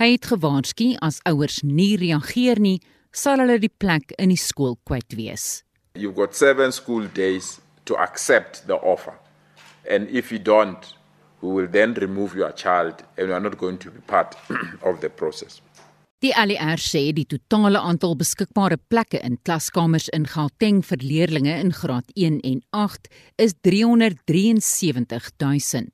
Hy 0.00 0.08
het 0.14 0.30
gewaarsku 0.30 0.86
as 1.04 1.20
ouers 1.28 1.58
nie 1.68 1.98
reageer 2.00 2.62
nie, 2.64 2.78
sal 3.12 3.42
hulle 3.44 3.58
die 3.60 3.74
plek 3.84 4.14
in 4.16 4.32
die 4.32 4.40
skool 4.40 4.78
kwyt 4.88 5.12
wees. 5.18 5.66
You've 6.00 6.16
got 6.16 6.32
7 6.32 6.72
school 6.72 7.12
days 7.12 7.58
to 7.84 7.98
accept 8.00 8.64
the 8.70 8.80
offer. 8.80 9.18
And 9.84 10.08
if 10.08 10.32
you 10.32 10.38
don't, 10.38 10.80
we 11.42 11.52
will 11.52 11.68
then 11.68 11.92
remove 11.92 12.34
your 12.34 12.52
child 12.52 13.04
and 13.18 13.28
you 13.28 13.34
are 13.34 13.44
not 13.48 13.58
going 13.58 13.76
to 13.84 13.90
be 13.90 14.00
part 14.00 14.38
of 14.82 15.02
the 15.02 15.10
process. 15.10 15.60
Die 16.22 16.30
ALR 16.38 16.78
sê 16.78 17.08
die 17.10 17.24
totale 17.26 17.80
aantal 17.82 18.12
beskikbare 18.14 18.76
plekke 18.78 19.18
in 19.26 19.40
klaskamers 19.42 20.04
in 20.14 20.28
Gauteng 20.30 20.78
vir 20.86 21.02
leerders 21.02 21.48
in 21.50 21.72
graad 21.74 22.12
1 22.14 22.36
en 22.46 22.60
8 22.70 23.10
is 23.42 23.56
373 23.66 25.32
000. 25.42 25.90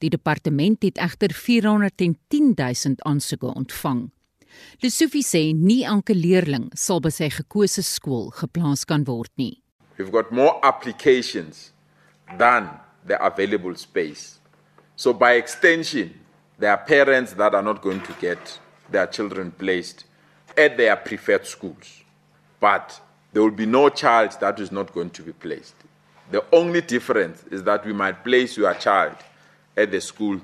Die 0.00 0.08
departement 0.08 0.80
het 0.80 0.96
egter 0.96 1.36
410 1.36 2.56
000 2.56 3.04
aansoeke 3.04 3.52
ontvang. 3.52 4.06
Lesofie 4.80 5.20
sê 5.20 5.52
nie 5.52 5.84
elke 5.84 6.16
leerling 6.16 6.70
sal 6.72 7.04
by 7.04 7.12
sy 7.12 7.28
gekose 7.36 7.84
skool 7.84 8.30
geplaas 8.32 8.88
kan 8.88 9.04
word 9.04 9.32
nie. 9.36 9.60
We've 9.98 10.12
got 10.12 10.32
more 10.32 10.56
applications 10.64 11.72
than 12.38 12.72
the 13.04 13.20
available 13.20 13.76
space. 13.76 14.40
So 14.96 15.12
by 15.12 15.36
extension, 15.36 16.14
there 16.58 16.72
are 16.72 16.80
parents 16.80 17.34
that 17.34 17.52
are 17.52 17.62
not 17.62 17.82
going 17.82 18.00
to 18.00 18.14
get 18.24 18.58
their 18.90 19.06
children 19.06 19.50
placed 19.50 20.04
at 20.56 20.76
their 20.76 20.96
preferred 20.96 21.46
schools. 21.46 22.04
But 22.60 23.00
there 23.32 23.42
will 23.42 23.50
be 23.50 23.66
no 23.66 23.88
child 23.88 24.32
that 24.40 24.58
is 24.60 24.70
not 24.72 24.92
going 24.92 25.10
to 25.10 25.22
be 25.22 25.32
placed. 25.32 25.74
The 26.30 26.44
only 26.52 26.80
difference 26.80 27.44
is 27.50 27.62
that 27.64 27.84
we 27.84 27.92
might 27.92 28.24
place 28.24 28.56
your 28.56 28.74
child 28.74 29.16
at 29.76 29.90
the 29.90 30.00
school 30.00 30.40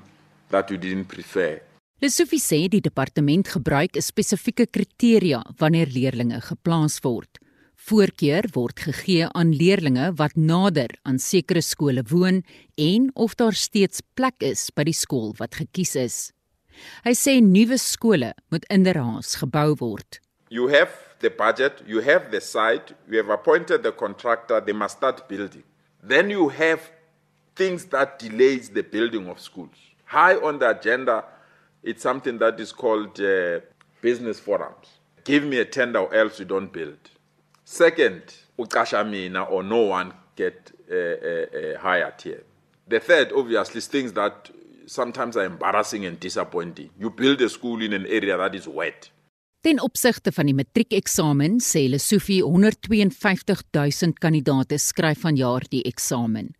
that 0.49 0.69
you 0.69 0.77
didn't 0.77 1.05
prefer. 1.05 1.59
Lesofie 2.01 2.39
sê 2.39 2.67
die 2.67 2.83
departement 2.83 3.47
gebruik 3.47 3.95
'n 3.95 4.01
spesifieke 4.01 4.65
kriteria 4.75 5.39
wanneer 5.59 5.87
leerders 5.87 6.43
geplaas 6.49 6.99
word. 7.03 7.39
Voorkeur 7.75 8.43
word 8.53 8.79
gegee 8.79 9.27
aan 9.31 9.51
leerders 9.51 10.15
wat 10.19 10.35
nader 10.35 10.91
aan 11.03 11.19
sekere 11.19 11.61
skole 11.61 12.03
woon 12.11 12.43
en 12.75 13.11
of 13.15 13.35
daar 13.35 13.53
steeds 13.53 14.01
plek 14.15 14.35
is 14.39 14.69
by 14.75 14.83
die 14.83 14.99
skool 15.03 15.33
wat 15.39 15.55
gekies 15.55 15.95
is. 15.95 16.17
Hy 17.05 17.13
sê 17.17 17.39
nuwe 17.41 17.77
skole 17.77 18.33
moet 18.51 18.65
inderhaas 18.69 19.35
gebou 19.41 19.75
word. 19.79 20.19
You 20.49 20.67
have 20.67 20.91
the 21.19 21.29
budget, 21.29 21.81
you 21.87 22.01
have 22.01 22.31
the 22.31 22.41
site, 22.41 22.93
you 23.09 23.17
have 23.17 23.29
appointed 23.29 23.83
the 23.83 23.91
contractor, 23.91 24.59
they 24.61 24.73
must 24.73 24.97
start 24.97 25.27
building. 25.27 25.63
Then 26.03 26.29
you 26.29 26.49
have 26.49 26.81
things 27.55 27.85
that 27.85 28.19
delays 28.19 28.69
the 28.69 28.83
building 28.83 29.27
of 29.27 29.39
schools. 29.39 29.75
High 30.05 30.35
on 30.35 30.59
the 30.59 30.69
agenda, 30.69 31.23
it's 31.81 32.03
something 32.03 32.37
that 32.39 32.59
is 32.59 32.71
called 32.71 33.19
uh, 33.19 33.59
business 34.01 34.39
forums. 34.39 34.87
Give 35.23 35.43
me 35.43 35.57
a 35.59 35.65
tender 35.65 35.99
or 35.99 36.13
else 36.13 36.39
you 36.39 36.45
don't 36.45 36.71
build. 36.71 36.99
Second, 37.63 38.21
uqasha 38.59 39.09
mina 39.09 39.43
or 39.43 39.63
no 39.63 39.81
one 39.83 40.13
get 40.35 40.71
uh, 40.91 40.95
uh, 40.95 40.97
uh, 40.97 41.79
hired 41.79 42.21
here. 42.21 42.43
The 42.87 42.99
third, 42.99 43.31
obviously, 43.33 43.77
is 43.77 43.87
things 43.87 44.11
that 44.13 44.51
sometimes 44.85 45.37
are 45.37 45.45
embarrassing 45.45 46.05
and 46.05 46.19
disappointing. 46.19 46.89
You 46.99 47.09
build 47.09 47.41
a 47.41 47.49
school 47.49 47.81
in 47.81 47.93
an 47.93 48.05
area 48.05 48.37
that 48.37 48.55
is 48.55 48.67
wet. 48.67 49.11
Ten 49.63 49.79
opsigte 49.79 50.31
van 50.35 50.49
die 50.49 50.55
matriekeksamen 50.57 51.61
sê 51.63 51.85
hulle 51.85 51.99
Sofie 52.03 52.41
155000 52.43 54.19
kandidaate 54.19 54.75
skryf 54.75 55.23
vanjaar 55.23 55.63
die 55.71 55.85
eksamen. 55.87 56.51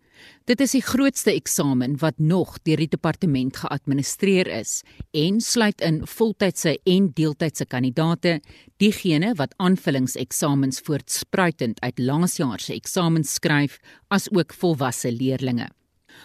Dit 0.48 0.62
is 0.63 0.72
die 0.75 0.84
grootste 0.84 1.34
eksamen 1.34 1.98
wat 2.00 2.20
nog 2.20 2.56
deur 2.63 2.80
die 2.80 2.88
departement 2.88 3.60
geadministreer 3.60 4.48
is 4.48 4.82
en 5.12 5.42
sluit 5.44 5.84
in 5.84 6.01
voltydse 6.08 6.77
en 6.96 7.12
deeltydse 7.15 7.68
kandidaate, 7.68 8.38
diegene 8.80 9.34
wat 9.39 9.56
aanvullingseksamens 9.60 10.80
voortspruitend 10.88 11.84
uit 11.84 12.00
laasjaar 12.00 12.63
se 12.63 12.75
eksamens 12.75 13.36
skryf, 13.39 13.80
asook 14.08 14.56
volwasse 14.56 15.12
leerders. 15.12 15.72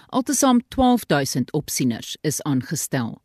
Altesaam 0.08 0.60
12000 0.68 1.52
opsieners 1.52 2.16
is 2.22 2.42
aangestel. 2.42 3.18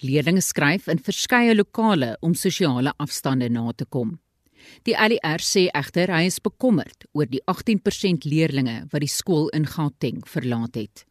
Leerders 0.00 0.52
skryf 0.52 0.88
in 0.88 1.02
verskeie 1.02 1.54
lokale 1.54 2.16
om 2.20 2.34
sosiale 2.34 2.92
afstande 2.96 3.48
na 3.48 3.72
te 3.72 3.84
kom. 3.84 4.18
Die 4.84 4.96
ALR 4.96 5.42
sê 5.44 5.68
egter 5.76 6.12
hy 6.12 6.26
is 6.28 6.40
bekommerd 6.40 7.06
oor 7.12 7.28
die 7.28 7.42
18% 7.50 8.26
leerders 8.28 8.90
wat 8.92 9.04
die 9.04 9.12
skool 9.12 9.48
in 9.56 9.66
Gauteng 9.66 10.20
verlaat 10.26 10.76
het. 10.76 11.04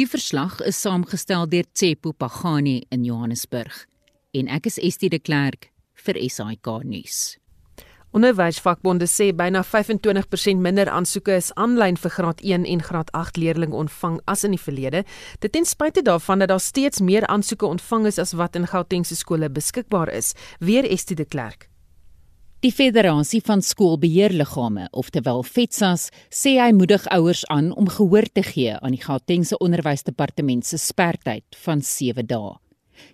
Die 0.00 0.06
verslag 0.08 0.60
is 0.66 0.80
saamgestel 0.80 1.48
deur 1.50 1.66
Tsepo 1.72 2.12
Pagani 2.12 2.82
in 2.90 3.04
Johannesburg 3.04 3.84
en 4.34 4.48
ek 4.48 4.70
is 4.70 4.78
Estie 4.78 5.10
de 5.12 5.18
Klerk 5.18 5.70
vir 6.04 6.18
SAK 6.30 6.70
nuus. 6.84 7.36
Onderwysvakbonde 8.16 9.04
sê 9.04 9.34
byna 9.36 9.60
25% 9.62 10.62
minder 10.64 10.88
aansoeke 10.88 11.34
is 11.36 11.50
aanlyn 11.60 11.98
vir 12.00 12.12
graad 12.14 12.38
1 12.40 12.64
en 12.64 12.82
graad 12.82 13.10
8 13.12 13.36
leerders 13.36 13.74
ontvang 13.76 14.20
as 14.24 14.44
in 14.48 14.54
die 14.56 14.60
verlede. 14.60 15.02
Dit 15.44 15.52
ten 15.52 15.66
spyte 15.68 16.00
daarvan 16.02 16.40
dat 16.40 16.48
daar 16.48 16.60
steeds 16.60 17.02
meer 17.04 17.26
aansoeke 17.26 17.66
ontvang 17.66 18.06
is 18.08 18.18
as 18.18 18.32
wat 18.32 18.56
in 18.56 18.66
Gautengse 18.66 19.16
skole 19.16 19.50
beskikbaar 19.50 20.08
is, 20.08 20.32
weer 20.58 20.88
Estie 20.88 21.16
de 21.16 21.24
Klerk. 21.24 21.68
Die 22.60 22.72
Federasie 22.72 23.42
van 23.44 23.60
Skoolbeheerliggame, 23.62 24.88
oftewel 24.90 25.42
FETSAS, 25.42 26.08
sê 26.30 26.56
hy 26.58 26.72
moedig 26.72 27.04
ouers 27.14 27.44
aan 27.52 27.74
om 27.76 27.90
gehoor 27.92 28.26
te 28.32 28.42
gee 28.42 28.72
aan 28.72 28.96
die 28.96 29.04
Gautengse 29.04 29.58
Onderwysdepartement 29.58 30.66
se 30.66 30.80
spertyd 30.80 31.60
van 31.60 31.84
7 31.84 32.26
dae. 32.26 32.56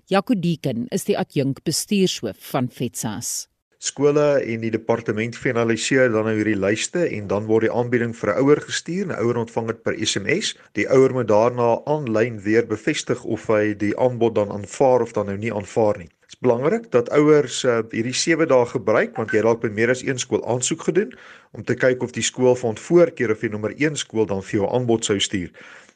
Jaco 0.06 0.38
Deeken 0.38 0.86
is 0.94 1.04
die 1.04 1.18
adjunk 1.18 1.60
bestuurshoof 1.66 2.38
van 2.54 2.70
FETSAS 2.70 3.50
skole 3.84 4.40
en 4.40 4.62
die 4.64 4.72
departement 4.72 5.36
finaliseer 5.36 6.08
dan 6.12 6.24
nou 6.28 6.34
hierdie 6.38 6.56
lyste 6.56 7.02
en 7.04 7.26
dan 7.28 7.44
word 7.50 7.66
die 7.66 7.72
aanbieding 7.72 8.14
vir 8.16 8.30
'n 8.32 8.40
ouer 8.42 8.60
gestuur. 8.64 9.06
'n 9.06 9.18
Ouer 9.20 9.36
ontvang 9.44 9.66
dit 9.66 9.82
per 9.82 9.94
SMS. 10.06 10.56
Die 10.72 10.88
ouer 10.88 11.12
moet 11.12 11.28
daarna 11.28 11.80
aanlyn 11.84 12.40
weer 12.40 12.66
bevestig 12.66 13.24
of 13.24 13.46
hy 13.46 13.74
die 13.74 13.92
aanbod 13.98 14.34
dan 14.34 14.50
aanvaar 14.50 15.02
of 15.02 15.12
dan 15.12 15.26
nou 15.26 15.36
nie 15.36 15.52
aanvaar 15.52 15.98
nie. 15.98 16.08
Dit 16.08 16.32
is 16.32 16.38
belangrik 16.40 16.90
dat 16.90 17.10
ouers 17.10 17.64
uh, 17.64 17.82
hierdie 17.90 18.14
7 18.14 18.48
dae 18.48 18.66
gebruik 18.66 19.16
want 19.16 19.30
jy 19.30 19.42
dalk 19.42 19.60
by 19.60 19.68
meer 19.68 19.90
as 19.90 20.02
een 20.02 20.18
skool 20.18 20.44
aansoek 20.48 20.82
gedoen 20.82 21.12
om 21.52 21.64
te 21.64 21.74
kyk 21.74 22.02
of 22.02 22.12
die 22.12 22.24
skool 22.24 22.56
van 22.56 22.76
voorkeur 22.76 23.30
of 23.30 23.40
die 23.40 23.50
nommer 23.50 23.74
1 23.76 23.96
skool 23.96 24.26
dan 24.26 24.42
vir 24.42 24.60
jou 24.60 24.70
aanbod 24.70 25.04
sou 25.04 25.18
stuur 25.20 25.50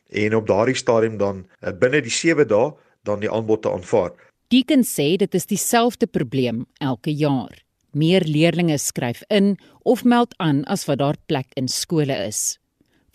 en 0.08 0.34
op 0.34 0.46
daardie 0.46 0.76
stadium 0.76 1.16
dan 1.16 1.46
uh, 1.62 1.72
binne 1.72 2.00
die 2.00 2.12
7 2.12 2.48
dae 2.48 2.72
dan 3.02 3.20
die 3.20 3.30
aanbod 3.30 3.62
te 3.62 3.70
aanvaar. 3.70 4.12
Deacon 4.48 4.84
sê 4.84 5.16
dit 5.16 5.34
is 5.34 5.46
dieselfde 5.46 6.06
probleem 6.06 6.66
elke 6.80 7.12
jaar. 7.12 7.67
Meer 7.92 8.22
leerders 8.24 8.86
skryf 8.86 9.22
in 9.28 9.58
of 9.82 10.04
meld 10.04 10.34
aan 10.36 10.64
as 10.64 10.84
wat 10.84 10.98
daar 10.98 11.16
plek 11.26 11.46
in 11.54 11.68
skole 11.68 12.12
is. 12.26 12.58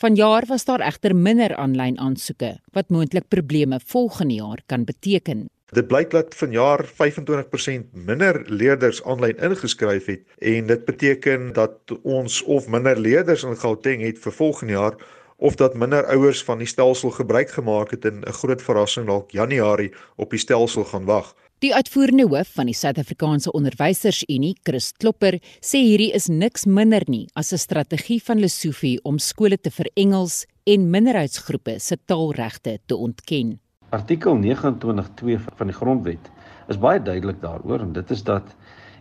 Vanjaar 0.01 0.43
was 0.47 0.65
daar 0.65 0.81
egter 0.81 1.15
minder 1.15 1.55
aanlyn 1.55 1.99
aansoeke 1.99 2.57
wat 2.73 2.89
moontlik 2.89 3.27
probleme 3.27 3.79
volgende 3.85 4.33
jaar 4.33 4.61
kan 4.65 4.83
beteken. 4.83 5.45
Dit 5.73 5.87
blyk 5.87 6.09
dat 6.11 6.35
vanjaar 6.35 6.85
25% 6.85 7.93
minder 7.93 8.41
leerders 8.45 9.03
aanlyn 9.03 9.37
ingeskryf 9.37 10.05
het 10.05 10.25
en 10.37 10.67
dit 10.67 10.85
beteken 10.85 11.53
dat 11.53 11.93
ons 12.01 12.41
of 12.43 12.67
minder 12.67 12.99
leerders 12.99 13.43
in 13.43 13.57
Gauteng 13.57 14.01
het 14.01 14.19
vir 14.19 14.35
volgende 14.41 14.73
jaar 14.73 14.97
of 15.37 15.55
dat 15.55 15.73
minder 15.73 16.05
ouers 16.05 16.43
van 16.43 16.57
die 16.57 16.67
stelsel 16.67 17.09
gebruik 17.11 17.49
gemaak 17.51 17.91
het 17.91 18.05
en 18.05 18.21
'n 18.21 18.37
groot 18.41 18.61
verrassing 18.61 19.07
dalk 19.07 19.31
Januarie 19.31 19.93
op 20.15 20.29
die 20.29 20.39
stelsel 20.39 20.83
gaan 20.83 21.05
wag. 21.05 21.35
Die 21.62 21.74
uitvoerende 21.75 22.25
hoof 22.27 22.50
van 22.57 22.67
die 22.67 22.75
Suid-Afrikaanse 22.75 23.51
Onderwysersunie, 23.53 24.55
Chris 24.63 24.91
Klopper, 24.98 25.38
sê 25.62 25.83
hierdie 25.83 26.10
is 26.17 26.25
niks 26.27 26.65
minder 26.65 27.03
nie 27.07 27.27
as 27.36 27.53
'n 27.53 27.57
strategie 27.57 28.19
van 28.24 28.39
Lesofie 28.39 29.00
om 29.03 29.19
skole 29.19 29.57
te 29.57 29.72
verengels 29.72 30.45
en 30.65 30.89
minderheidsgroepe 30.89 31.79
se 31.79 31.98
taalregte 32.05 32.79
te 32.86 32.95
ontken. 32.95 33.60
Artikel 33.89 34.36
29.2 34.36 35.38
van 35.57 35.67
die 35.67 35.75
Grondwet 35.75 36.31
is 36.67 36.79
baie 36.79 37.00
duidelik 37.00 37.41
daaroor 37.41 37.79
en 37.79 37.93
dit 37.93 38.12
is 38.12 38.24
dat 38.24 38.55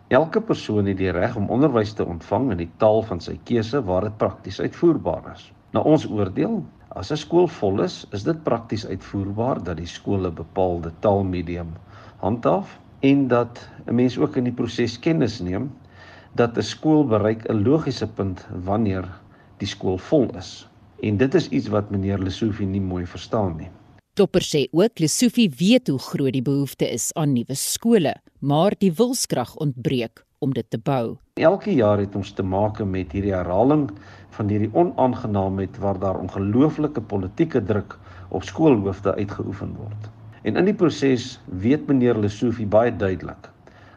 elke 0.07 0.41
persoon 0.41 0.85
het 0.85 0.97
die 0.97 1.11
reg 1.11 1.35
om 1.35 1.49
onderwys 1.49 1.93
te 1.93 2.05
ontvang 2.05 2.51
in 2.51 2.57
die 2.57 2.71
taal 2.77 3.01
van 3.01 3.19
sy 3.19 3.39
keuse 3.43 3.81
waar 3.83 4.01
dit 4.01 4.17
prakties 4.17 4.59
uitvoerbaar 4.59 5.33
is. 5.33 5.51
Na 5.73 5.81
ons 5.81 6.05
oordeel, 6.05 6.63
as 6.95 7.11
'n 7.11 7.17
skool 7.17 7.47
vol 7.47 7.81
is, 7.81 8.05
is 8.13 8.23
dit 8.23 8.43
prakties 8.43 8.85
uitvoerbaar 8.85 9.63
dat 9.63 9.77
die 9.77 9.89
skool 9.89 10.27
'n 10.27 10.35
bepaalde 10.35 10.91
taalmedium 10.99 11.73
handhaaf 12.21 12.79
en 13.01 13.27
dat 13.27 13.69
'n 13.87 13.95
mens 13.95 14.17
ook 14.17 14.35
in 14.35 14.43
die 14.43 14.53
proses 14.53 14.99
kennis 14.99 15.39
neem 15.39 15.71
dat 16.35 16.57
'n 16.57 16.61
skool 16.61 17.05
bereik 17.05 17.49
'n 17.49 17.63
logiese 17.63 18.07
punt 18.07 18.47
wanneer 18.63 19.05
die 19.57 19.67
skool 19.67 19.97
vol 19.97 20.27
is. 20.37 20.67
En 21.01 21.17
dit 21.17 21.33
is 21.33 21.49
iets 21.49 21.67
wat 21.67 21.89
meneer 21.89 22.17
Lesofie 22.17 22.67
nie 22.67 22.81
mooi 22.81 23.05
verstaan 23.05 23.57
nie. 23.57 23.69
Topper 24.13 24.41
sê 24.41 24.67
ook 24.71 24.99
Lesofie 24.99 25.49
weet 25.57 25.87
hoe 25.87 25.99
groot 25.99 26.33
die 26.33 26.41
behoefte 26.41 26.91
is 26.91 27.13
aan 27.13 27.33
nuwe 27.33 27.55
skole, 27.55 28.15
maar 28.39 28.71
die 28.77 28.93
wilskrag 28.93 29.55
ontbreek 29.55 30.25
om 30.39 30.53
dit 30.53 30.69
te 30.69 30.77
bou. 30.77 31.17
Elke 31.33 31.73
jaar 31.73 31.97
het 31.97 32.15
ons 32.15 32.31
te 32.31 32.43
maak 32.43 32.83
met 32.85 33.11
hierdie 33.11 33.33
herhaling 33.33 33.87
van 34.37 34.49
hierdie 34.49 34.71
onaangenaamheid 34.73 35.77
waar 35.83 35.99
daar 35.99 36.19
ongelooflike 36.19 37.01
politieke 37.01 37.61
druk 37.63 37.97
op 38.29 38.43
skoolhoofde 38.43 39.15
uitgeoefen 39.15 39.75
word. 39.77 40.09
En 40.43 40.57
in 40.59 40.65
die 40.65 40.77
proses 40.77 41.39
weet 41.63 41.87
meneer 41.87 42.17
Lesofie 42.19 42.67
baie 42.67 42.91
duidelik, 42.91 43.49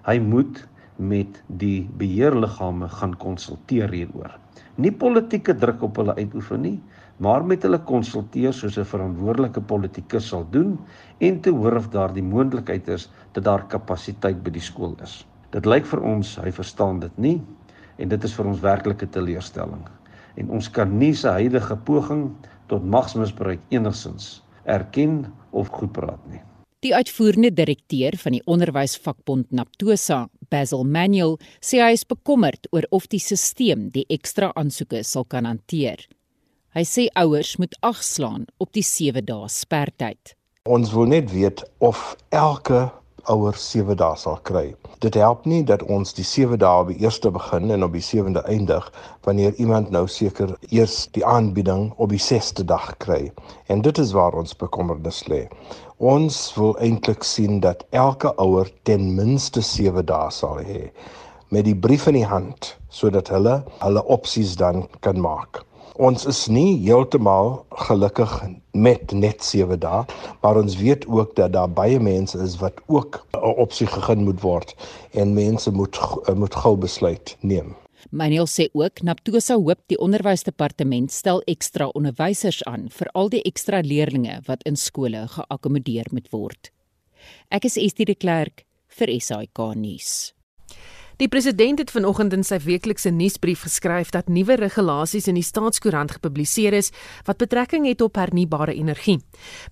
hy 0.06 0.18
moet 0.22 0.60
met 0.96 1.40
die 1.60 1.88
beheerliggame 1.98 2.88
gaan 2.88 3.16
konsulteer 3.20 3.92
hieroor. 3.92 4.36
Nie 4.76 4.92
politieke 4.92 5.54
druk 5.56 5.82
op 5.82 5.98
hulle 6.00 6.14
uitoefen 6.16 6.62
nie, 6.62 6.76
maar 7.16 7.44
met 7.44 7.64
hulle 7.64 7.80
konsulteer 7.88 8.52
soos 8.52 8.78
'n 8.78 8.84
verantwoordelike 8.84 9.60
politikus 9.60 10.28
sal 10.28 10.46
doen 10.50 10.78
en 11.18 11.40
te 11.40 11.50
hoor 11.50 11.76
of 11.76 11.88
daar 11.88 12.12
die 12.12 12.22
moontlikheid 12.22 12.88
is 12.88 13.10
dat 13.32 13.44
daar 13.44 13.66
kapasiteit 13.66 14.42
by 14.42 14.50
die 14.50 14.60
skool 14.60 14.96
is. 15.02 15.26
Dit 15.50 15.66
lyk 15.66 15.86
vir 15.86 16.00
ons 16.00 16.36
hy 16.36 16.52
verstaan 16.52 17.00
dit 17.00 17.18
nie 17.18 17.42
en 17.98 18.08
dit 18.08 18.24
is 18.24 18.34
vir 18.34 18.46
ons 18.46 18.60
werklike 18.60 19.06
teleurstelling. 19.06 19.84
En 20.36 20.50
ons 20.58 20.70
kan 20.70 20.98
nie 20.98 21.14
sy 21.16 21.32
huidige 21.40 21.76
poging 21.88 22.28
tot 22.70 22.84
magsmisbruik 22.84 23.62
enigsins 23.74 24.36
erken 24.66 25.24
of 25.50 25.70
goed 25.72 25.92
praat 25.96 26.20
nie. 26.30 26.42
Die 26.84 26.92
uitvoerende 26.94 27.50
direkteur 27.50 28.14
van 28.20 28.36
die 28.36 28.42
onderwysvakbond 28.44 29.50
Naptosa, 29.50 30.26
Basil 30.52 30.84
Manuel, 30.84 31.38
sê 31.64 31.80
hy 31.80 31.94
is 31.96 32.04
bekommerd 32.06 32.68
oor 32.70 32.84
of 32.94 33.08
die 33.10 33.22
stelsel 33.22 33.88
die 33.94 34.04
ekstra 34.12 34.52
aansoeke 34.54 35.00
sal 35.02 35.24
kan 35.24 35.48
hanteer. 35.48 36.04
Hy 36.76 36.84
sê 36.84 37.06
ouers 37.16 37.54
moet 37.56 37.72
agslaan 37.80 38.44
op 38.60 38.74
die 38.76 38.84
7 38.84 39.24
dae 39.24 39.48
spertyd. 39.48 40.36
Ons 40.68 40.92
wil 40.92 41.08
net 41.08 41.32
weet 41.32 41.64
of 41.80 42.16
elke 42.28 42.90
ouer 43.32 43.56
7 43.58 43.96
dae 44.00 44.16
sal 44.16 44.38
kry. 44.48 44.74
Dit 45.04 45.18
help 45.18 45.46
nie 45.50 45.62
dat 45.66 45.82
ons 45.96 46.14
die 46.14 46.24
7 46.24 46.58
dae 46.62 46.84
op 46.84 46.92
die 46.92 46.98
eerste 47.04 47.30
begin 47.34 47.70
en 47.74 47.84
op 47.86 47.92
die 47.96 48.04
7de 48.04 48.42
eindig 48.46 48.86
wanneer 49.26 49.54
iemand 49.62 49.90
nou 49.90 50.06
seker 50.08 50.54
eers 50.68 51.08
die 51.18 51.26
aanbieding 51.26 51.92
op 51.96 52.14
die 52.14 52.22
6de 52.22 52.64
dag 52.64 52.88
kry. 53.02 53.32
En 53.66 53.82
dit 53.82 53.98
is 53.98 54.14
waar 54.16 54.34
ons 54.34 54.56
bekommernis 54.56 55.24
lê. 55.32 55.44
Ons 55.98 56.40
wil 56.56 56.76
eintlik 56.78 57.24
sien 57.24 57.60
dat 57.60 57.86
elke 57.90 58.34
ouer 58.42 58.70
ten 58.82 59.14
minste 59.14 59.60
7 59.60 60.06
dae 60.06 60.30
sal 60.30 60.60
hê 60.62 60.90
met 61.54 61.64
die 61.64 61.76
brief 61.78 62.08
in 62.10 62.18
die 62.18 62.26
hand 62.26 62.72
sodat 62.90 63.30
hulle 63.30 63.60
hulle 63.82 64.02
opsies 64.10 64.56
dan 64.58 64.86
kan 65.00 65.20
maak. 65.20 65.62
Ons 65.96 66.26
is 66.28 66.42
nie 66.52 66.74
heeltemal 66.84 67.62
gelukkig 67.88 68.32
met 68.76 69.12
net 69.16 69.40
7 69.44 69.78
dae, 69.80 70.02
maar 70.42 70.58
ons 70.60 70.76
weet 70.76 71.06
ook 71.08 71.32
dat 71.38 71.54
daar 71.54 71.70
baie 71.72 71.96
mense 72.00 72.36
is 72.44 72.58
wat 72.60 72.82
ook 72.86 73.24
'n 73.32 73.56
opsie 73.64 73.86
gegee 73.86 74.16
moet 74.16 74.40
word 74.40 74.76
en 75.12 75.34
mense 75.34 75.70
moet 75.70 75.96
moet 76.34 76.54
gou 76.54 76.76
besluit 76.76 77.36
neem. 77.40 77.74
Manuel 78.10 78.46
sê 78.46 78.68
ook 78.72 79.02
Naptosa 79.02 79.54
hoop 79.54 79.80
die 79.86 79.98
onderwysdepartement 79.98 81.12
stel 81.12 81.42
ekstra 81.46 81.88
onderwysers 81.88 82.62
aan 82.64 82.88
vir 82.90 83.08
al 83.14 83.28
die 83.28 83.42
ekstra 83.42 83.80
leerdlinge 83.80 84.40
wat 84.46 84.62
in 84.62 84.76
skole 84.76 85.26
geakkommodeer 85.28 86.06
moet 86.10 86.28
word. 86.30 86.70
Ek 87.48 87.64
is 87.64 87.76
Estie 87.76 88.04
de 88.04 88.14
Klerk 88.14 88.64
vir 88.88 89.20
SAK 89.20 89.74
nuus. 89.74 90.35
Die 91.16 91.28
president 91.28 91.78
het 91.80 91.88
vanoggend 91.90 92.34
in 92.36 92.42
sy 92.44 92.58
weeklikse 92.60 93.08
nuusbrief 93.08 93.62
geskryf 93.64 94.10
dat 94.12 94.26
nuwe 94.28 94.58
regulasies 94.60 95.30
in 95.30 95.38
die 95.38 95.44
staatskoerant 95.46 96.12
gepubliseer 96.18 96.74
is 96.76 96.90
wat 97.24 97.40
betrekking 97.40 97.86
het 97.88 98.02
op 98.04 98.20
hernubare 98.20 98.74
energie. 98.76 99.16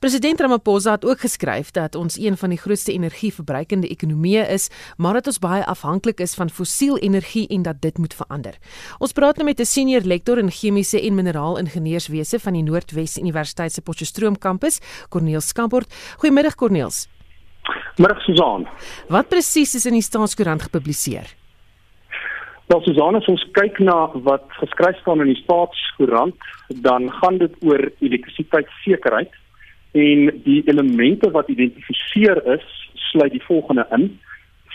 President 0.01 0.41
Ramaphosa 0.41 0.95
het 0.97 1.05
ook 1.05 1.21
geskryf 1.21 1.75
dat 1.77 1.99
ons 2.01 2.17
een 2.17 2.39
van 2.41 2.55
die 2.55 2.59
grootste 2.63 2.95
energieverbruikende 2.97 3.91
ekonomieë 3.93 4.47
is, 4.57 4.71
maar 4.97 5.21
dat 5.21 5.29
ons 5.35 5.43
baie 5.45 5.67
afhanklik 5.69 6.25
is 6.25 6.33
van 6.35 6.49
fossiel 6.49 6.97
energie 6.97 7.45
en 7.53 7.69
dat 7.69 7.83
dit 7.85 7.99
moet 7.99 8.17
verander. 8.17 8.57
Ons 8.99 9.13
praat 9.13 9.37
nou 9.37 9.45
met 9.45 9.61
'n 9.61 9.69
senior 9.69 10.01
lektor 10.01 10.39
in 10.39 10.51
chemiese 10.51 11.01
en 11.01 11.15
mineraalingenieurswese 11.15 12.41
van 12.41 12.53
die 12.53 12.63
Noordwes 12.63 13.19
Universiteit 13.19 13.73
se 13.73 13.83
Potchefstroom 13.83 14.39
kampus, 14.39 14.81
Corneel 15.09 15.41
Skamport. 15.41 15.93
Goeiemiddag 16.17 16.55
Corneels. 16.55 17.09
Middag 17.95 18.25
Susan. 18.27 18.67
Wat 19.07 19.29
presies 19.31 19.77
is 19.79 19.85
in 19.87 19.95
die 19.95 20.03
staatskoerant 20.03 20.65
gepubliseer? 20.67 21.29
Wel 22.67 22.81
Susan, 22.83 23.15
as 23.15 23.29
ons 23.31 23.45
kyk 23.55 23.79
na 23.79 24.09
wat 24.27 24.49
geskryf 24.59 24.99
staan 24.99 25.23
in 25.23 25.31
die 25.31 25.39
staatskoerant, 25.45 26.49
dan 26.83 27.07
gaan 27.21 27.39
dit 27.39 27.55
oor 27.63 27.87
elektrisiteitssekerheid 28.03 29.31
en 29.95 30.27
die 30.43 30.59
elemente 30.67 31.31
wat 31.31 31.53
identifiseer 31.55 32.43
is, 32.57 32.67
sluit 33.13 33.31
die 33.37 33.45
volgende 33.47 33.87
in: 33.95 34.11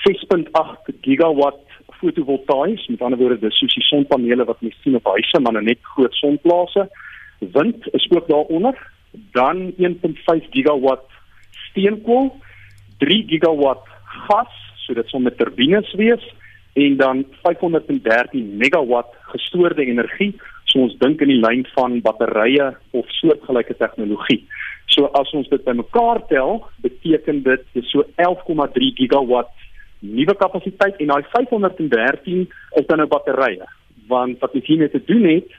6.8 0.07 0.95
gigawatt 1.03 1.65
fotovoltaïs, 1.99 2.87
met 2.87 3.03
ander 3.03 3.19
woorde 3.19 3.41
dis 3.43 3.59
soos 3.59 3.75
die 3.75 3.87
sonpanele 3.89 4.47
wat 4.47 4.61
mens 4.63 4.79
sien 4.79 4.95
op 4.95 5.11
huise, 5.11 5.43
maar 5.43 5.57
nou 5.57 5.65
net 5.67 5.83
groot 5.91 6.15
sonplase. 6.21 6.87
Wind 7.39 7.83
is 7.91 8.07
ook 8.15 8.31
daaronder, 8.31 8.79
dan 9.35 9.73
1.5 9.75 10.53
gigawatt 10.55 11.09
steenkool 11.67 12.31
3 13.03 13.23
gigawatt 13.29 13.85
gas, 14.27 14.53
so 14.85 14.93
dit 14.97 15.07
sal 15.11 15.23
met 15.23 15.37
turbines 15.37 15.89
wees 15.99 16.23
en 16.79 16.97
dan 16.97 17.25
513 17.41 18.57
megawatt 18.57 19.11
gestoorde 19.33 19.85
energie. 19.85 20.33
So 20.69 20.85
ons 20.85 20.97
dink 21.01 21.21
in 21.25 21.31
die 21.33 21.41
lyn 21.41 21.65
van 21.73 21.99
batterye 22.05 22.71
of 22.93 23.09
soortgelyke 23.19 23.75
tegnologie. 23.79 24.43
So 24.93 25.09
as 25.17 25.31
ons 25.37 25.49
dit 25.49 25.63
bymekaar 25.65 26.21
tel, 26.29 26.63
beteken 26.85 27.43
dit 27.45 27.65
dis 27.77 27.89
so 27.93 28.05
11,3 28.21 28.93
gigawatt 28.99 29.51
nuwe 29.99 30.35
kapasiteit 30.39 31.01
en 31.01 31.11
daai 31.11 31.23
513 31.33 32.45
is 32.79 32.87
dan 32.87 33.01
nou 33.01 33.09
batterye. 33.11 33.65
Want 34.09 34.39
wat 34.43 34.55
ons 34.55 34.69
hier 34.69 34.85
net 34.85 34.95
te 34.95 35.03
doen 35.05 35.25
het 35.29 35.57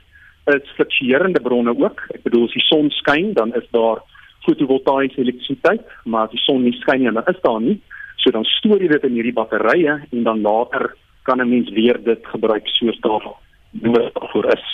is 0.51 0.73
fluktuerende 0.75 1.41
bronne 1.43 1.75
ook. 1.77 2.01
Ek 2.15 2.23
bedoel 2.25 2.47
as 2.47 2.55
die 2.55 2.65
son 2.65 2.89
skyn, 2.95 3.33
dan 3.37 3.53
is 3.55 3.67
daar 3.75 4.01
fotovoltaïese 4.45 5.21
elektrisiteit, 5.21 5.85
maar 6.05 6.27
as 6.27 6.35
die 6.35 6.43
son 6.45 6.63
nie 6.65 6.75
skyn 6.79 7.03
nie, 7.03 7.13
dan 7.13 7.29
is 7.29 7.41
daar 7.45 7.61
nie. 7.61 7.77
So 8.21 8.33
dan 8.33 8.45
stoor 8.57 8.81
jy 8.81 8.89
dit 8.91 9.07
in 9.07 9.17
hierdie 9.17 9.35
batterye 9.37 9.97
en 10.11 10.23
dan 10.27 10.41
later 10.45 10.93
kan 11.25 11.41
'n 11.41 11.49
mens 11.49 11.69
weer 11.69 11.97
dit 12.03 12.21
gebruik 12.33 12.67
soos 12.67 12.99
daar 13.01 13.25
nodig 13.71 14.13
daarvoor 14.13 14.45
is. 14.53 14.65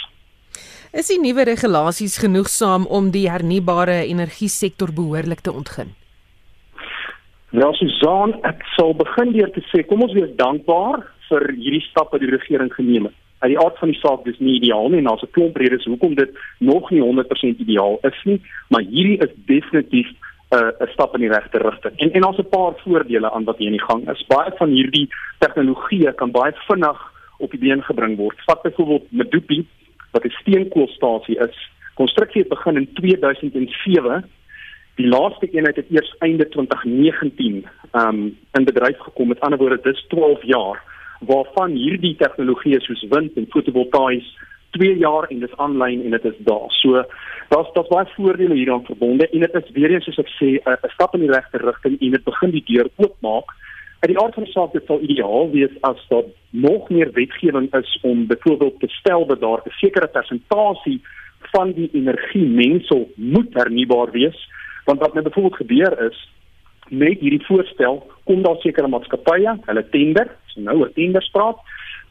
Is 0.94 1.08
die 1.08 1.20
nuwe 1.20 1.44
regulasies 1.44 2.18
genoegsaam 2.18 2.86
om 2.86 3.12
die 3.12 3.30
hernubare 3.30 4.06
energie 4.08 4.50
sektor 4.50 4.94
behoorlik 4.94 5.40
te 5.40 5.52
ontgin? 5.52 5.96
Nou 7.52 7.74
Susan, 7.74 8.34
ek 8.44 8.64
sal 8.76 8.94
begin 8.94 9.32
deur 9.32 9.52
te 9.52 9.62
sê 9.72 9.86
kom 9.86 10.02
ons 10.02 10.14
wees 10.14 10.36
dankbaar 10.36 11.04
vir 11.30 11.54
hierdie 11.56 11.86
stappe 11.90 12.20
die 12.20 12.32
regering 12.32 12.74
geneem 12.74 13.06
het 13.06 13.27
uit 13.40 13.52
die 13.52 13.60
aard 13.60 13.78
van 13.78 13.92
die 13.92 14.00
saak 14.00 14.24
dis 14.24 14.40
nie 14.40 14.56
ideaal 14.56 14.90
nie 14.90 14.98
en 14.98 15.10
daar's 15.10 15.24
'n 15.24 15.32
klomp 15.32 15.58
redes 15.58 15.86
hoekom 15.86 16.16
dit 16.16 16.32
nog 16.60 16.90
nie 16.92 17.02
100% 17.02 17.60
ideaal 17.60 18.00
is 18.02 18.24
nie, 18.24 18.42
maar 18.70 18.82
hierdie 18.82 19.18
is 19.18 19.34
definitief 19.46 20.08
'n 20.08 20.56
uh, 20.56 20.72
'n 20.80 20.92
stap 20.94 21.14
in 21.14 21.22
die 21.22 21.34
regte 21.34 21.58
rigting. 21.58 21.98
En 21.98 22.12
en 22.12 22.22
daar's 22.22 22.40
'n 22.40 22.50
paar 22.50 22.74
voordele 22.84 23.32
aan 23.32 23.44
wat 23.44 23.58
hier 23.58 23.72
in 23.72 23.78
die 23.78 23.88
gang 23.90 24.10
is. 24.10 24.26
Baie 24.28 24.52
van 24.56 24.70
hierdie 24.70 25.10
tegnologieë 25.40 26.16
kan 26.16 26.32
baie 26.32 26.54
vinnig 26.68 27.00
op 27.38 27.52
die 27.52 27.60
been 27.60 27.84
gebring 27.84 28.18
word. 28.18 28.38
Vat 28.46 28.62
byvoorbeeld 28.62 29.12
Medupi 29.12 29.66
wat 30.12 30.24
'n 30.24 30.30
steenkoolstasie 30.30 31.38
is 31.40 31.70
Konstruksie 31.98 32.42
het 32.42 32.50
begin 32.50 32.76
in 32.76 32.94
2007. 32.94 34.30
Die 34.96 35.08
laaste 35.08 35.50
eenheid 35.50 35.76
het 35.76 35.90
eers 35.90 36.16
einde 36.20 36.50
2019 36.50 37.66
um 37.94 38.38
in 38.54 38.64
bedryf 38.64 39.00
gekom. 39.00 39.28
Met 39.28 39.40
ander 39.40 39.60
woorde, 39.60 39.80
dis 39.82 40.06
12 40.08 40.44
jaar 40.44 40.84
waarvan 41.20 41.72
hierdie 41.72 42.16
tegnologieë 42.16 42.80
soos 42.80 43.06
wind 43.10 43.38
en 43.38 43.50
fotovoltaïs 43.50 44.28
2 44.78 44.98
jaar 44.98 45.28
en 45.32 45.40
dis 45.40 45.58
aanlyn 45.58 46.04
en 46.06 46.12
dit 46.12 46.26
is 46.26 46.40
daar. 46.50 46.72
So 46.82 47.04
daar's 47.50 47.72
daar's 47.74 47.92
baie 47.94 48.10
voordele 48.16 48.56
hieraan 48.56 48.86
verbonde 48.86 49.30
en 49.30 49.40
dit 49.40 49.56
is 49.62 49.72
weer 49.74 49.92
eens 49.92 50.06
soos 50.06 50.20
ek 50.24 50.34
sê 50.40 50.50
'n 50.66 50.94
stap 50.94 51.16
in 51.16 51.26
die 51.26 51.32
regte 51.32 51.58
rigting 51.58 51.98
en 52.02 52.12
dit 52.12 52.24
begin 52.24 52.52
die 52.52 52.66
deur 52.66 52.90
oopmaak. 52.96 53.56
Uit 54.00 54.12
die 54.12 54.20
aard 54.20 54.34
van 54.34 54.44
die 54.44 54.52
saak 54.52 54.74
dit 54.74 54.86
sal 54.86 55.02
ideaal 55.02 55.52
wees 55.52 55.74
as 55.82 56.08
daar 56.10 56.28
nog 56.50 56.90
meer 56.90 57.12
wetgewing 57.12 57.74
is 57.74 58.00
om 58.02 58.28
byvoorbeeld 58.28 58.80
te 58.80 58.88
stel 58.88 59.26
dat 59.26 59.42
daar 59.42 59.62
'n 59.66 59.80
sekere 59.82 60.08
persentasie 60.08 61.02
van 61.54 61.72
die 61.72 61.90
energie 61.94 62.46
mensel 62.46 63.10
moet 63.16 63.54
hernubaar 63.54 64.12
wees 64.12 64.50
want 64.86 65.00
wat 65.00 65.14
nou 65.14 65.24
byvoorbeeld 65.24 65.56
gebeur 65.56 66.12
is 66.12 66.30
met 66.90 67.20
hierdie 67.20 67.46
voorstel 67.48 68.02
kom 68.30 68.44
daar 68.44 68.60
sekere 68.64 68.88
maatskappye 68.88 69.58
hulle 69.70 69.86
tender 69.96 70.32
so 70.54 70.62
nou 70.62 70.80
oor 70.82 70.94
tenders 70.96 71.30
praat 71.36 71.60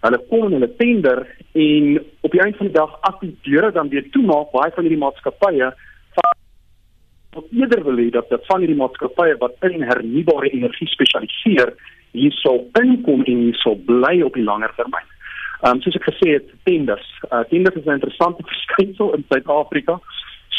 hulle 0.07 0.23
kom 0.31 0.47
en 0.47 0.59
hulle 0.59 0.73
tender 0.77 1.25
en 1.67 1.99
op 2.21 2.31
die 2.33 2.43
einde 2.45 2.59
van 2.61 2.71
die 2.71 2.79
dag 2.79 2.97
as 3.11 3.21
die 3.21 3.35
deure 3.49 3.73
dan 3.73 3.89
weer 3.89 4.09
toemaak 4.17 4.53
baie 4.53 4.75
van 4.77 4.89
hierdie 4.89 5.05
maatskappye 5.05 5.73
wat 7.37 7.53
eerder 7.53 7.85
wil 7.85 8.01
hê 8.01 8.09
dat 8.11 8.29
dat 8.33 8.47
van 8.49 8.65
hierdie 8.65 8.81
maatskappye 8.81 9.37
wat 9.43 9.69
in 9.69 9.85
hernubare 9.91 10.51
energie 10.51 10.89
spesialiseer 10.89 11.75
hier 12.17 12.37
sou 12.41 12.57
inkom 12.81 13.25
en 13.25 13.45
hier 13.47 13.59
sou 13.61 13.75
bly 13.89 14.21
op 14.25 14.37
die 14.39 14.45
langer 14.47 14.73
termyn. 14.79 15.13
Ehm 15.63 15.77
um, 15.77 15.83
soos 15.85 15.97
ek 15.99 16.09
gesê 16.11 16.37
het, 16.37 16.49
tenders. 16.69 17.09
Uh, 17.29 17.43
tenders 17.51 17.77
is 17.81 17.87
'n 17.87 17.99
interessante 17.99 18.47
verskynsel 18.53 19.15
in 19.17 19.25
Suid-Afrika. 19.29 20.01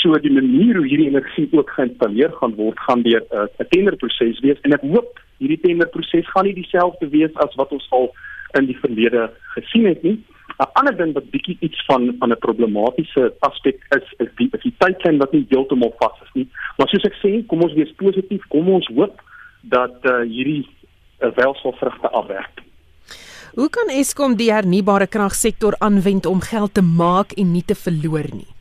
So 0.02 0.18
die 0.22 0.32
manier 0.32 0.78
hoe 0.78 0.88
hierdie 0.88 1.10
energie 1.10 1.48
ook 1.52 1.70
geïnstalleer 1.76 2.32
gaan 2.40 2.56
word, 2.56 2.80
gaan 2.80 3.02
deur 3.02 3.24
'n 3.32 3.50
uh, 3.60 3.68
tenderproses 3.70 4.40
wees 4.46 4.60
en 4.62 4.74
ek 4.74 4.82
hoop 4.82 5.20
hierdie 5.40 5.62
tenderproses 5.62 6.30
gaan 6.34 6.46
nie 6.46 6.54
dieselfde 6.54 7.10
wees 7.10 7.34
as 7.36 7.56
wat 7.56 7.72
ons 7.72 7.88
al 7.90 8.12
in 8.60 8.66
die 8.66 8.78
verlede 8.82 9.30
gesien 9.56 9.86
het 9.86 10.04
nie. 10.04 10.18
'n 10.58 10.70
Ander 10.80 10.96
ding 10.98 11.14
wat 11.14 11.30
bietjie 11.32 11.58
iets 11.60 11.86
van 11.86 12.16
van 12.20 12.32
'n 12.32 12.44
problematiese 12.46 13.34
aspek 13.40 13.78
is, 13.98 14.08
is 14.18 14.32
die 14.38 14.50
is 14.52 14.62
die 14.62 14.76
tydlyn 14.78 15.18
wat 15.18 15.32
nie 15.34 15.46
heeltemal 15.50 15.94
vas 16.00 16.18
is 16.26 16.34
nie. 16.34 16.48
Maar 16.78 16.88
soos 16.90 17.06
ek 17.06 17.18
sê, 17.24 17.46
kom 17.46 17.62
ons 17.62 17.74
wees 17.74 17.94
positief, 17.96 18.44
kom 18.48 18.70
ons 18.70 18.88
hoop 18.88 19.22
dat 19.62 19.98
uh, 20.04 20.22
hierdie 20.22 20.66
uh, 20.66 21.32
wel 21.36 21.56
sal 21.62 21.74
vrugte 21.80 22.10
afwerk. 22.10 22.64
Hoe 23.54 23.70
kan 23.70 23.90
Eskom 23.90 24.36
die 24.36 24.52
hernubare 24.52 25.08
kragsektor 25.08 25.74
aanwend 25.80 26.26
om 26.26 26.42
geld 26.42 26.74
te 26.74 26.82
maak 26.82 27.32
en 27.32 27.52
nie 27.52 27.66
te 27.66 27.76
verloor 27.76 28.30
nie? 28.34 28.57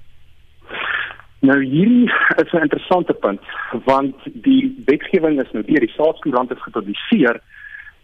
Nou 1.41 1.59
hierdie 1.63 2.11
is 2.43 2.53
'n 2.53 2.65
interessante 2.67 3.15
punt 3.15 3.41
want 3.85 4.17
die 4.25 4.83
wetgewing 4.87 5.41
is 5.41 5.53
nou 5.53 5.65
deur 5.65 5.81
die 5.81 5.95
staatskoerant 5.97 6.53
gepubliseer 6.59 7.41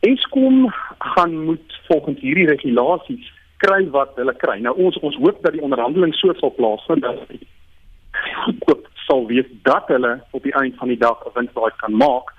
Eskom 0.00 0.72
gaan 0.98 1.44
moet 1.44 1.80
volgens 1.86 2.20
hierdie 2.20 2.46
regulasies 2.46 3.32
kry 3.56 3.84
wat 3.94 4.16
hulle 4.18 4.34
kry. 4.36 4.58
Nou 4.58 4.74
ons 4.76 4.98
ons 4.98 5.16
hoop 5.16 5.42
dat 5.42 5.52
die 5.52 5.62
onderhandeling 5.62 6.14
so 6.14 6.34
sal 6.40 6.50
plaasvind 6.56 7.02
dat 7.06 7.20
goedkoop 8.44 8.88
sal 9.06 9.26
wees 9.26 9.46
dat 9.62 9.86
hulle 9.94 10.16
op 10.30 10.42
die 10.42 10.54
einde 10.58 10.76
van 10.76 10.90
die 10.90 10.98
dag 10.98 11.22
'n 11.26 11.34
wins 11.34 11.54
daai 11.54 11.70
kan 11.76 11.96
maak. 11.96 12.34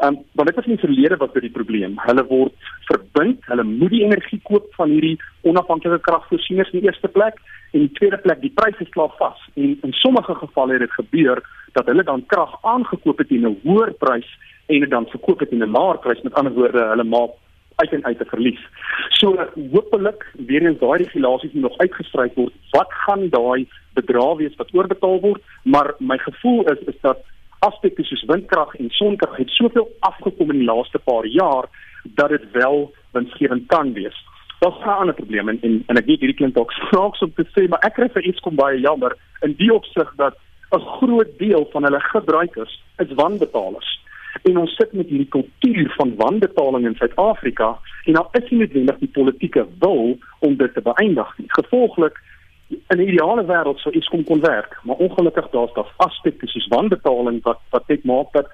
Ehm 0.00 0.14
um, 0.14 0.24
maar 0.32 0.44
dit 0.44 0.58
is 0.58 0.66
nie 0.66 0.78
verlede 0.78 1.16
wat 1.16 1.32
vir 1.32 1.44
die 1.44 1.56
probleem. 1.56 1.98
Hulle 2.06 2.24
word 2.26 2.70
verbind, 2.88 3.42
hulle 3.50 3.64
moet 3.64 3.90
die 3.90 4.04
energie 4.04 4.40
koop 4.48 4.70
van 4.78 4.90
hierdie 4.90 5.18
onafhanklike 5.42 6.00
kragvoorsieners 6.06 6.70
in 6.72 6.80
die 6.80 6.88
eerste 6.88 7.08
plek 7.08 7.36
en 7.72 7.80
in 7.80 7.86
die 7.86 7.96
tweede 7.98 8.18
plek 8.24 8.40
die 8.40 8.54
pryse 8.56 8.86
slaap 8.90 9.18
vas. 9.18 9.38
En 9.54 9.76
in 9.82 9.92
sommige 9.92 10.34
gevalle 10.34 10.72
het 10.78 10.86
dit 10.86 10.96
gebeur 10.96 11.42
dat 11.72 11.86
hulle 11.86 12.04
dan 12.08 12.26
krag 12.26 12.56
aangekoop 12.62 13.18
het 13.18 13.28
teen 13.28 13.46
'n 13.46 13.60
hoër 13.62 13.92
prys 13.92 14.28
en 14.66 14.80
dit 14.80 14.90
dan 14.90 15.06
verkoop 15.06 15.40
het 15.40 15.52
in 15.52 15.62
'n 15.62 15.74
laer 15.76 15.98
prys 15.98 16.22
met 16.22 16.34
ander 16.34 16.52
woorde 16.52 16.88
hulle 16.92 17.04
maak 17.04 17.30
uit 17.76 17.92
en 17.92 18.04
uit 18.04 18.18
te 18.18 18.24
verlies. 18.24 18.60
So 19.08 19.48
hopelik 19.72 20.26
weer 20.46 20.62
eens 20.62 20.78
daai 20.78 21.02
regulasies 21.02 21.52
moet 21.52 21.62
nog 21.62 21.78
uitgestryk 21.78 22.34
word. 22.34 22.52
Wat 22.70 22.92
gaan 23.04 23.28
daai 23.28 23.68
bedrag 23.92 24.36
wees 24.36 24.56
wat 24.56 24.74
oorbetaal 24.74 25.20
word? 25.20 25.42
Maar 25.62 25.94
my 25.98 26.18
gevoel 26.18 26.64
is 26.72 26.78
is 26.78 27.00
dat 27.00 27.18
aspekte 27.68 28.04
soos 28.04 28.24
windkrag 28.30 28.74
en 28.80 28.90
sonkrag 28.90 29.36
het 29.36 29.50
soveel 29.58 29.88
afgekom 30.00 30.50
in 30.50 30.62
die 30.62 30.68
laaste 30.68 30.98
paar 30.98 31.26
jaar 31.26 31.68
dat 32.18 32.28
dit 32.34 32.44
wel 32.52 32.92
winsgewend 33.12 33.66
kan 33.66 33.92
wees. 33.92 34.18
Daar's 34.60 34.78
'n 34.84 34.88
ander 34.88 35.14
probleem 35.14 35.48
en 35.48 35.58
en, 35.62 35.82
en 35.86 35.96
ek 35.96 36.06
weet 36.06 36.20
hierdie 36.20 36.40
klink 36.40 36.54
dalk 36.54 36.72
snaaks 36.90 37.22
om 37.22 37.32
te 37.34 37.46
sê, 37.54 37.68
maar 37.68 37.82
ek 37.82 37.94
kry 37.94 38.08
vir 38.08 38.26
iets 38.26 38.40
kom 38.40 38.54
baie 38.54 38.80
jammer 38.80 39.16
in 39.42 39.54
die 39.58 39.72
opsig 39.74 40.12
dat 40.16 40.34
'n 40.72 40.86
groot 40.98 41.38
deel 41.38 41.68
van 41.72 41.84
hulle 41.84 42.00
gebruikers 42.00 42.82
is 42.98 43.14
wanbetalers 43.14 44.00
en 44.42 44.58
ons 44.58 44.74
sit 44.76 44.92
met 44.92 45.08
hierdie 45.08 45.28
kultuur 45.28 45.92
van 45.96 46.14
wanbetaling 46.16 46.86
in 46.86 46.96
Suid-Afrika 46.98 47.78
en 48.04 48.12
daar 48.12 48.28
is 48.32 48.50
nie 48.50 48.58
noodwendig 48.58 48.98
die 48.98 49.12
politieke 49.18 49.66
wil 49.78 50.16
om 50.38 50.56
dit 50.56 50.74
te 50.74 50.80
beëindig 50.80 51.38
nie. 51.38 51.48
Gevolglik 51.58 52.18
in 52.72 52.98
'n 52.98 53.08
ideale 53.08 53.44
wêreld 53.44 53.78
sou 53.78 53.94
iets 53.94 54.08
kon 54.08 54.24
kon 54.24 54.40
werk, 54.40 54.78
maar 54.82 54.96
ongelukkig 54.96 55.50
daar's 55.50 55.72
daar 55.72 55.92
aspekte 55.96 56.46
soos 56.46 56.68
wanbetaling 56.68 57.42
wat 57.42 57.60
wat 57.70 57.86
dit 57.86 58.04
maak 58.04 58.32
dat 58.32 58.48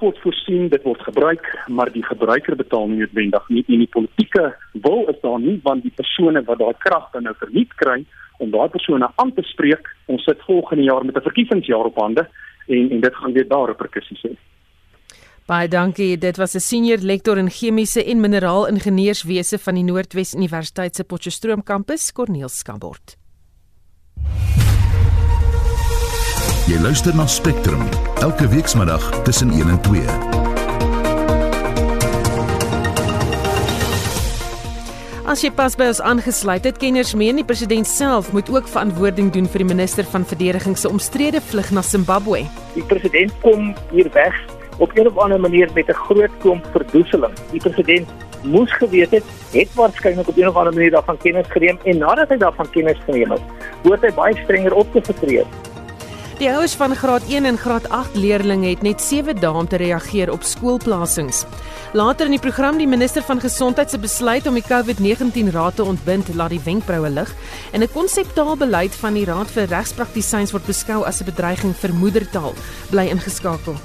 word 0.00 0.18
voorsien, 0.18 0.68
dit 0.68 0.82
word 0.82 1.00
gebruik, 1.00 1.64
maar 1.68 1.92
die 1.92 2.04
gebruiker 2.04 2.56
betaal 2.56 2.88
nie 2.88 2.98
noodwendig 2.98 3.48
nie 3.48 3.64
en 3.68 3.78
die 3.78 3.88
politieke 3.96 4.56
wil 4.72 5.08
is 5.08 5.20
daar 5.20 5.40
nie 5.40 5.60
want 5.62 5.82
die 5.82 5.92
persone 5.96 6.42
wat 6.44 6.58
daai 6.58 6.74
krag 6.78 7.10
dan 7.12 7.22
nou 7.22 7.34
verniet 7.38 7.74
kry 7.74 8.04
om 8.38 8.50
daai 8.50 8.68
persone 8.68 9.08
aan 9.16 9.32
te 9.34 9.42
spreek, 9.42 9.88
ons 10.06 10.24
sit 10.24 10.42
volgende 10.48 10.82
jaar 10.82 11.04
met 11.04 11.16
'n 11.16 11.28
verkiesingsjaar 11.28 11.84
op 11.92 11.96
hande 11.96 12.28
en 12.66 12.90
en 12.90 13.00
dit 13.00 13.14
gaan 13.14 13.32
weer 13.32 13.48
daar 13.48 13.66
reperkusies 13.66 14.22
hê. 14.22 14.34
Baie 15.46 15.68
dankie. 15.68 16.18
Dit 16.18 16.36
was 16.36 16.54
'n 16.54 16.60
senior 16.60 16.98
lektor 16.98 17.38
in 17.38 17.50
chemiese 17.50 18.04
en 18.04 18.20
mineraalingenieurswese 18.20 19.58
van 19.58 19.74
die 19.74 19.84
Noordwes 19.84 20.34
Universiteit 20.34 20.96
se 20.96 21.04
Potchefstroom 21.04 21.62
kampus, 21.62 22.12
Corneel 22.12 22.48
Skambort. 22.48 23.16
Jy 26.66 26.78
luister 26.78 27.16
na 27.16 27.26
Spectrum 27.26 27.82
elke 28.20 28.48
weekmiddag 28.48 29.22
tussen 29.22 29.50
1 29.50 29.68
en 29.68 29.80
2. 29.80 30.02
As 35.30 35.42
jy 35.42 35.50
pas 35.54 35.76
by 35.78 35.86
ons 35.92 36.00
aangesluit 36.02 36.64
het, 36.66 36.78
kenners 36.82 37.12
meen 37.14 37.36
die 37.38 37.44
president 37.46 37.86
self 37.86 38.32
moet 38.32 38.48
ook 38.50 38.66
verantwoording 38.68 39.32
doen 39.34 39.46
vir 39.46 39.62
die 39.62 39.68
minister 39.68 40.04
van 40.04 40.24
verdediging 40.26 40.78
se 40.78 40.90
omstrede 40.90 41.40
vlug 41.40 41.70
na 41.70 41.82
Zimbabwe. 41.82 42.40
Die 42.74 42.82
president 42.82 43.34
kom 43.44 43.74
hier 43.92 44.10
weg 44.10 44.34
op 44.80 44.92
'n 44.92 45.06
of 45.06 45.18
ander 45.18 45.40
manier 45.40 45.68
met 45.74 45.88
'n 45.88 46.02
groot 46.06 46.34
klomp 46.40 46.64
verdoeseling. 46.72 47.34
Die 47.50 47.60
president 47.60 48.08
moes 48.42 48.72
geweet 48.72 49.10
het, 49.10 49.24
het 49.52 49.74
waarskynlik 49.74 50.28
op 50.28 50.36
'n 50.36 50.46
of 50.46 50.56
ander 50.56 50.74
manier 50.74 50.90
daarvan 50.90 51.16
kennis 51.16 51.46
geneem 51.48 51.78
en 51.84 51.98
nadat 51.98 52.28
hy 52.28 52.36
daarvan 52.36 52.70
kennis 52.70 52.98
geneem 53.04 53.30
het, 53.30 53.42
word 53.82 54.00
hy 54.00 54.12
baie 54.14 54.36
strenger 54.42 54.74
opgetree. 54.74 55.44
Die 56.40 56.48
ouers 56.48 56.72
van 56.72 56.94
graad 56.96 57.22
1 57.28 57.44
en 57.44 57.58
graad 57.58 57.88
8 57.88 58.14
leerders 58.16 58.64
het 58.64 58.82
net 58.82 59.02
7 59.02 59.40
dae 59.40 59.52
om 59.52 59.68
te 59.68 59.76
reageer 59.76 60.32
op 60.32 60.42
skoolplasings. 60.42 61.44
Later 61.92 62.24
in 62.24 62.30
die 62.30 62.40
program 62.40 62.78
die 62.78 62.88
minister 62.88 63.22
van 63.22 63.40
gesondheid 63.40 63.90
se 63.90 63.98
besluit 63.98 64.46
om 64.46 64.54
die 64.54 64.64
COVID-19 64.64 65.52
raad 65.52 65.76
te 65.76 65.84
ontbind 65.84 66.34
laat 66.34 66.50
die 66.50 66.64
wenkbroue 66.64 67.10
lig 67.10 67.34
en 67.72 67.82
'n 67.82 67.92
konseptaalbeleid 67.92 68.94
van 68.94 69.14
die 69.14 69.24
Raad 69.24 69.50
vir 69.50 69.68
Regspraktisyns 69.68 70.52
word 70.52 70.66
beskou 70.66 71.04
as 71.04 71.20
'n 71.20 71.24
bedreiging 71.24 71.76
vir 71.76 71.92
moedertaal. 71.94 72.54
Bly 72.90 73.08
ingeskakel. 73.10 73.76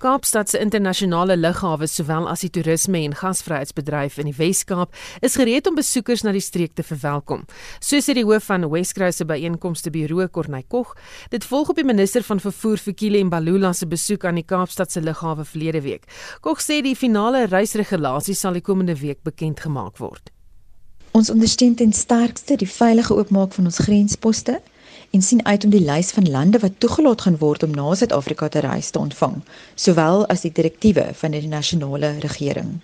Kaapstad 0.00 0.48
se 0.48 0.58
internasionale 0.58 1.34
lughawe 1.36 1.84
sowel 1.84 2.24
as 2.32 2.40
die 2.40 2.48
toerisme 2.48 3.02
en 3.04 3.12
gasvryheidsbedryf 3.12 4.14
in 4.22 4.30
die 4.30 4.36
Wes-Kaap 4.38 4.94
is 5.20 5.36
gereed 5.36 5.68
om 5.68 5.76
besoekers 5.76 6.22
na 6.24 6.32
die 6.32 6.40
streek 6.40 6.72
te 6.72 6.84
verwelkom. 6.88 7.42
So 7.84 8.00
sê 8.00 8.14
die 8.16 8.24
hoof 8.24 8.48
van 8.48 8.64
Wescrouse 8.72 9.20
se 9.20 9.26
byeenkomste 9.28 9.92
bureau 9.92 10.24
Corney 10.32 10.64
Kog, 10.72 10.94
dit 11.28 11.44
volg 11.44 11.74
op 11.74 11.76
die 11.76 11.84
minister 11.84 12.24
van 12.24 12.40
vervoer 12.40 12.80
Fikile 12.80 13.20
Mbalula 13.28 13.74
se 13.76 13.84
besoek 13.90 14.24
aan 14.24 14.40
die 14.40 14.46
Kaapstad 14.48 14.88
se 14.88 15.04
lughawe 15.04 15.44
verlede 15.44 15.84
week. 15.84 16.08
Kog 16.40 16.64
sê 16.64 16.80
die 16.80 16.96
finale 16.96 17.44
reisregulasies 17.52 18.40
sal 18.40 18.56
die 18.56 18.64
komende 18.64 18.96
week 19.02 19.20
bekend 19.28 19.60
gemaak 19.60 20.00
word. 20.00 20.32
Ons 21.12 21.28
ondersteun 21.28 21.76
ten 21.76 21.92
sterkste 21.92 22.56
die 22.56 22.70
veilige 22.70 23.12
oopmaak 23.20 23.52
van 23.52 23.68
ons 23.68 23.84
grensposte 23.84 24.62
en 25.10 25.22
sien 25.22 25.44
uit 25.44 25.64
om 25.64 25.70
die 25.70 25.82
lys 25.84 26.12
van 26.14 26.30
lande 26.30 26.58
wat 26.58 26.78
toegelaat 26.78 27.20
gaan 27.26 27.38
word 27.38 27.62
om 27.62 27.74
na 27.74 27.94
Suid-Afrika 27.94 28.48
te 28.48 28.62
reis 28.62 28.90
te 28.90 28.98
ontvang, 28.98 29.40
sowel 29.74 30.26
as 30.26 30.44
die 30.46 30.52
direktiewe 30.54 31.08
van 31.22 31.34
die 31.34 31.48
nasionale 31.48 32.12
regering. 32.22 32.78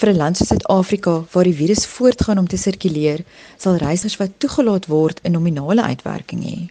Vir 0.00 0.10
'n 0.10 0.16
land 0.16 0.36
soos 0.36 0.48
Suid-Afrika 0.48 1.24
waar 1.32 1.44
die 1.44 1.58
virus 1.60 1.86
voortgaan 1.86 2.38
om 2.38 2.48
te 2.48 2.56
sirkuleer, 2.56 3.24
sal 3.58 3.76
reisgers 3.76 4.16
wat 4.16 4.38
toegelaat 4.38 4.86
word 4.86 5.20
'n 5.22 5.32
nominale 5.32 5.82
uitwerking 5.82 6.42
hê. 6.44 6.70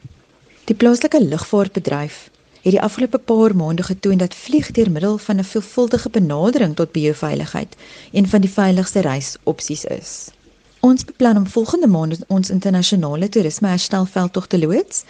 Die 0.65 0.75
plaaslike 0.75 1.23
lugvaartbedryf 1.23 2.29
het 2.61 2.71
die 2.71 2.81
afgelope 2.81 3.17
paar 3.17 3.55
maande 3.55 3.83
getoon 3.83 4.17
dat 4.17 4.35
vlieg 4.35 4.71
deur 4.71 4.91
middel 4.91 5.17
van 5.17 5.37
'n 5.37 5.43
veelvuldige 5.43 6.09
benadering 6.09 6.75
tot 6.75 6.91
bioveiligheid 6.91 7.75
een 8.11 8.27
van 8.27 8.41
die 8.41 8.49
veiligste 8.49 8.99
reisopsies 8.99 9.85
is. 9.85 10.29
Ons 10.79 11.05
beplan 11.05 11.37
om 11.37 11.47
volgende 11.47 11.87
maand 11.87 12.23
ons 12.27 12.49
internasionale 12.49 13.29
toerisme 13.29 13.67
herstelveldtog 13.67 14.47
te 14.47 14.59
loods. 14.59 15.03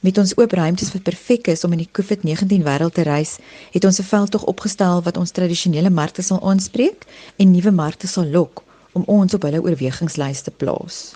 Met 0.00 0.18
ons 0.18 0.34
oop 0.36 0.52
ruimtes 0.52 0.92
wat 0.92 1.02
perfek 1.06 1.46
is 1.46 1.64
om 1.64 1.72
in 1.72 1.84
die 1.84 1.90
COVID-19 1.98 2.66
wêreld 2.66 2.94
te 2.98 3.06
reis, 3.06 3.38
het 3.70 3.84
ons 3.84 3.98
'n 3.98 4.10
veldtog 4.12 4.44
opgestel 4.44 5.02
wat 5.02 5.16
ons 5.16 5.30
tradisionele 5.30 5.90
markte 5.90 6.22
sal 6.22 6.42
aanspreek 6.42 7.06
en 7.36 7.50
nuwe 7.50 7.70
markte 7.70 8.06
sal 8.06 8.26
lok 8.26 8.64
om 8.92 9.02
ons 9.06 9.34
op 9.34 9.42
hulle 9.42 9.62
oorwegingslys 9.62 10.42
te 10.42 10.50
plaas 10.50 11.14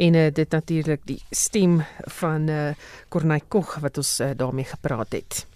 en 0.00 0.14
uh, 0.14 0.26
dit 0.32 0.50
natuurlik 0.50 1.00
die 1.04 1.20
stem 1.30 1.82
van 2.20 2.48
eh 2.48 2.68
uh, 2.68 2.74
Corneille 3.08 3.48
Koch 3.48 3.78
wat 3.80 3.96
ons 3.96 4.20
uh, 4.20 4.30
daarmee 4.36 4.64
gepraat 4.64 5.12
het. 5.12 5.46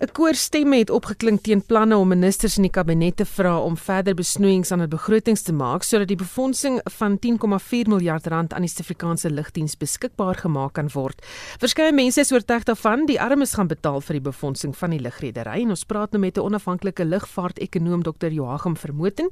'n 0.00 0.12
Koor 0.16 0.32
stemme 0.34 0.78
het 0.80 0.90
opgeklink 0.90 1.42
teen 1.44 1.60
planne 1.60 1.96
om 1.96 2.08
ministers 2.08 2.56
in 2.56 2.64
die 2.64 2.72
kabinet 2.72 3.18
te 3.18 3.26
vra 3.28 3.58
om 3.60 3.76
verder 3.76 4.14
besnoeiings 4.16 4.72
aan 4.72 4.80
hul 4.80 4.88
begrotings 4.88 5.42
te 5.44 5.52
maak 5.52 5.84
sodat 5.84 6.08
die 6.08 6.16
befondsing 6.16 6.80
van 6.96 7.18
10,4 7.20 7.90
miljard 7.92 8.26
rand 8.26 8.54
aan 8.54 8.64
die 8.64 8.70
Suid-Afrikaanse 8.72 9.28
lugdiens 9.30 9.76
beskikbaar 9.76 10.40
gemaak 10.40 10.72
kan 10.80 10.88
word. 10.94 11.20
Verskeie 11.60 11.92
mense 11.92 12.20
is 12.20 12.32
oortuig 12.32 12.64
daarvan 12.64 13.04
die 13.06 13.20
armes 13.20 13.54
gaan 13.54 13.68
betaal 13.68 14.00
vir 14.00 14.14
die 14.16 14.26
befondsing 14.30 14.72
van 14.72 14.96
die 14.96 15.04
lugredery 15.04 15.60
en 15.60 15.76
ons 15.76 15.84
praat 15.84 16.12
nou 16.12 16.20
met 16.24 16.38
'n 16.38 16.48
onafhanklike 16.48 17.04
lugvaart-ekonoom 17.04 18.02
Dr. 18.02 18.32
Joachim 18.32 18.76
Vermoten. 18.76 19.28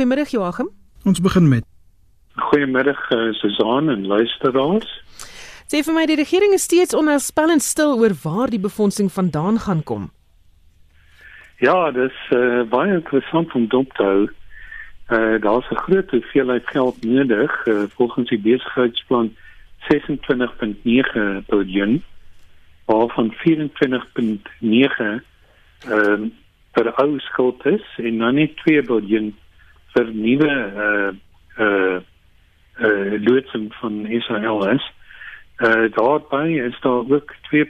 Goeiemôre 0.00 0.24
Joachim. 0.30 0.70
Ons 1.04 1.20
begin 1.20 1.48
met 1.48 1.64
Goeiemiddag 2.36 3.10
uh, 3.10 3.32
Susan 3.32 3.88
en 3.88 4.06
luisteraars. 4.06 5.04
Sê 5.66 5.80
vir 5.82 5.94
my 5.96 6.04
die 6.06 6.18
regering 6.18 6.52
is 6.54 6.62
steeds 6.68 6.94
onheilspellend 6.94 7.62
stil 7.62 7.96
oor 7.98 8.14
waar 8.22 8.50
die 8.50 8.62
befondsing 8.62 9.08
vandaan 9.10 9.58
gaan 9.64 9.82
kom. 9.82 10.10
Ja, 11.58 11.90
dis 11.90 12.14
uh, 12.30 12.62
baie 12.70 12.92
interessant 12.94 13.54
om 13.58 13.66
dop 13.72 13.90
te 13.98 14.04
hou. 14.04 14.28
Uh, 15.10 15.40
Daar's 15.42 15.70
'n 15.70 15.82
groot 15.86 16.10
hoeveelheid 16.10 16.66
geld 16.70 17.04
nodig 17.04 17.66
uh, 17.66 17.82
volgens 17.96 18.28
die 18.28 18.38
besigheidsplan 18.38 19.34
26.9 19.90 21.46
biljoen 21.46 22.02
waarvan 22.86 23.34
24.9 23.34 23.40
ehm 24.62 25.22
uh, 25.90 26.30
vir 26.76 26.92
ou 27.00 27.18
skuld 27.18 27.64
is 27.66 27.84
en 27.96 28.18
dan 28.18 28.34
net 28.34 28.56
2 28.56 28.82
biljoen 28.82 29.30
vir 29.94 30.10
nuwe 30.12 30.52
uh 30.86 31.12
uh 31.64 31.98
uh 32.86 33.12
loodsing 33.24 33.74
van 33.80 34.06
SALS. 34.26 34.84
Uh 35.58 35.88
daarbey 35.92 36.52
is 36.52 36.80
daar 36.80 37.10
ook 37.10 37.34
2.15 37.54 37.60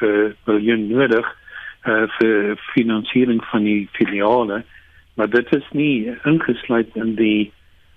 uh, 0.00 0.30
miljoen 0.44 0.86
nodig 0.86 1.36
uh 1.84 2.02
vir 2.18 2.56
finansiering 2.56 3.44
van 3.44 3.62
die 3.62 3.88
filiale, 3.92 4.64
maar 5.14 5.30
dit 5.30 5.54
is 5.54 5.68
nie 5.70 6.10
ingesluit 6.24 6.90
in 6.94 7.14
die 7.14 7.52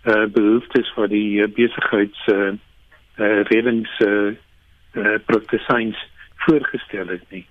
uh 0.05 0.27
behoeftes 0.29 0.93
vir 0.93 1.09
die 1.09 1.41
uh, 1.41 1.49
besigheids 1.49 2.27
uh, 2.27 2.53
uh 3.17 3.41
redings 3.49 3.97
uh, 4.05 4.37
uh 4.93 5.17
proteins 5.25 5.97
voorgestel 6.45 7.07
het 7.07 7.25
nie. 7.29 7.45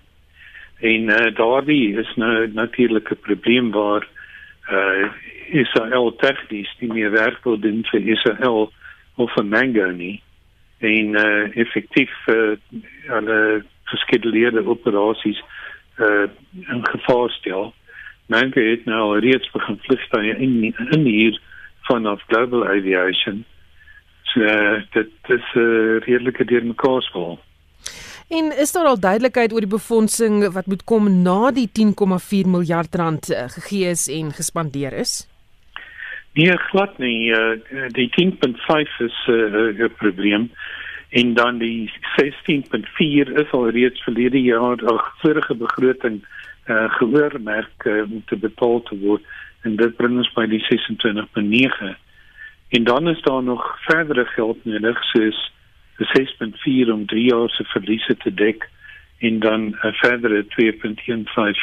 En 0.79 1.11
uh 1.11 1.35
daardie 1.35 1.99
is 1.99 2.15
nou 2.15 2.47
natuurlik 2.47 3.11
'n 3.11 3.23
probleem 3.27 3.71
waar 3.71 4.07
uh 4.71 5.11
Israel 5.51 6.15
tegnies 6.15 6.75
nie 6.79 6.93
meer 6.93 7.11
werk 7.11 7.43
wil 7.43 7.59
doen 7.59 7.83
vir 7.91 8.07
Israel 8.07 8.71
of 9.15 9.33
vir 9.33 9.45
Mango 9.45 9.91
nie 9.91 10.21
en 10.81 11.15
uh, 11.15 11.57
effektief 11.57 12.11
uh, 12.27 12.57
alle 13.09 13.63
geskeduleerde 13.83 14.65
operasies 14.65 15.43
uh, 15.97 16.27
in 16.67 16.87
gevaar 16.87 17.29
stel. 17.29 17.73
Mango 18.25 18.61
het 18.61 18.85
nou 18.85 19.19
reeds 19.19 19.51
begin 19.51 19.79
vliegtuie 19.81 20.35
in, 20.37 20.75
in 20.91 21.05
hier 21.05 21.39
vanaf 21.89 22.23
Global 22.27 22.67
Aviation. 22.67 23.45
So, 24.23 24.39
uh, 24.39 24.81
dit 24.91 25.09
is 25.27 25.47
'n 25.53 25.59
uh, 25.59 25.99
redelike 26.07 26.45
deurmekaar 26.45 27.01
spel. 27.01 27.39
En 28.29 28.57
is 28.57 28.71
daar 28.71 28.85
al 28.85 28.99
duidelikheid 28.99 29.53
oor 29.53 29.59
die 29.59 29.75
befondsing 29.75 30.51
wat 30.53 30.65
moet 30.65 30.83
kom 30.83 31.21
na 31.21 31.51
die 31.51 31.69
10,4 31.79 32.47
miljard 32.47 32.95
rand 32.95 33.25
gegee 33.27 33.89
is 33.89 34.07
en 34.07 34.31
gespandeer 34.31 34.93
is? 34.93 35.30
Nee, 36.33 36.57
glad 36.57 36.97
nie. 36.97 37.29
Uh, 37.29 37.59
die 37.91 38.09
10.5 38.15 38.99
is 38.99 39.27
eh, 39.27 39.33
'n 39.33 39.81
uh, 39.83 39.89
probleem 39.97 40.51
en 41.09 41.33
dan 41.33 41.57
die 41.57 41.91
16.4 42.15 43.31
is 43.41 43.51
al 43.51 43.69
reeds 43.69 44.03
verlede 44.03 44.41
jaar 44.41 44.85
ag 44.85 45.13
vorige 45.19 45.55
begroting 45.55 46.23
uh, 46.67 46.91
geoormerk 46.93 47.83
uh, 47.83 48.01
om 48.11 48.23
te 48.25 48.37
betaal 48.37 48.81
te 48.81 48.99
word 48.99 49.23
en 49.61 49.75
dit 49.75 49.95
bring 49.95 50.17
ons 50.17 50.31
by 50.33 50.45
die 50.47 50.63
26.9. 50.69 51.95
En 52.69 52.83
dan 52.83 53.09
is 53.09 53.21
daar 53.21 53.43
nog 53.43 53.77
verdere 53.81 54.25
geld 54.25 54.65
nodig 54.65 55.03
soos 55.03 55.51
die 55.97 56.07
6.4 56.07 56.93
om 56.93 57.05
3 57.05 57.23
jaar 57.27 57.49
se 57.49 57.63
verliese 57.63 58.15
te 58.17 58.33
dek 58.33 58.69
en 59.19 59.39
dan 59.39 59.61
'n 59.61 59.75
uh, 59.83 59.93
verdere 59.93 60.45
2.15 60.55 61.59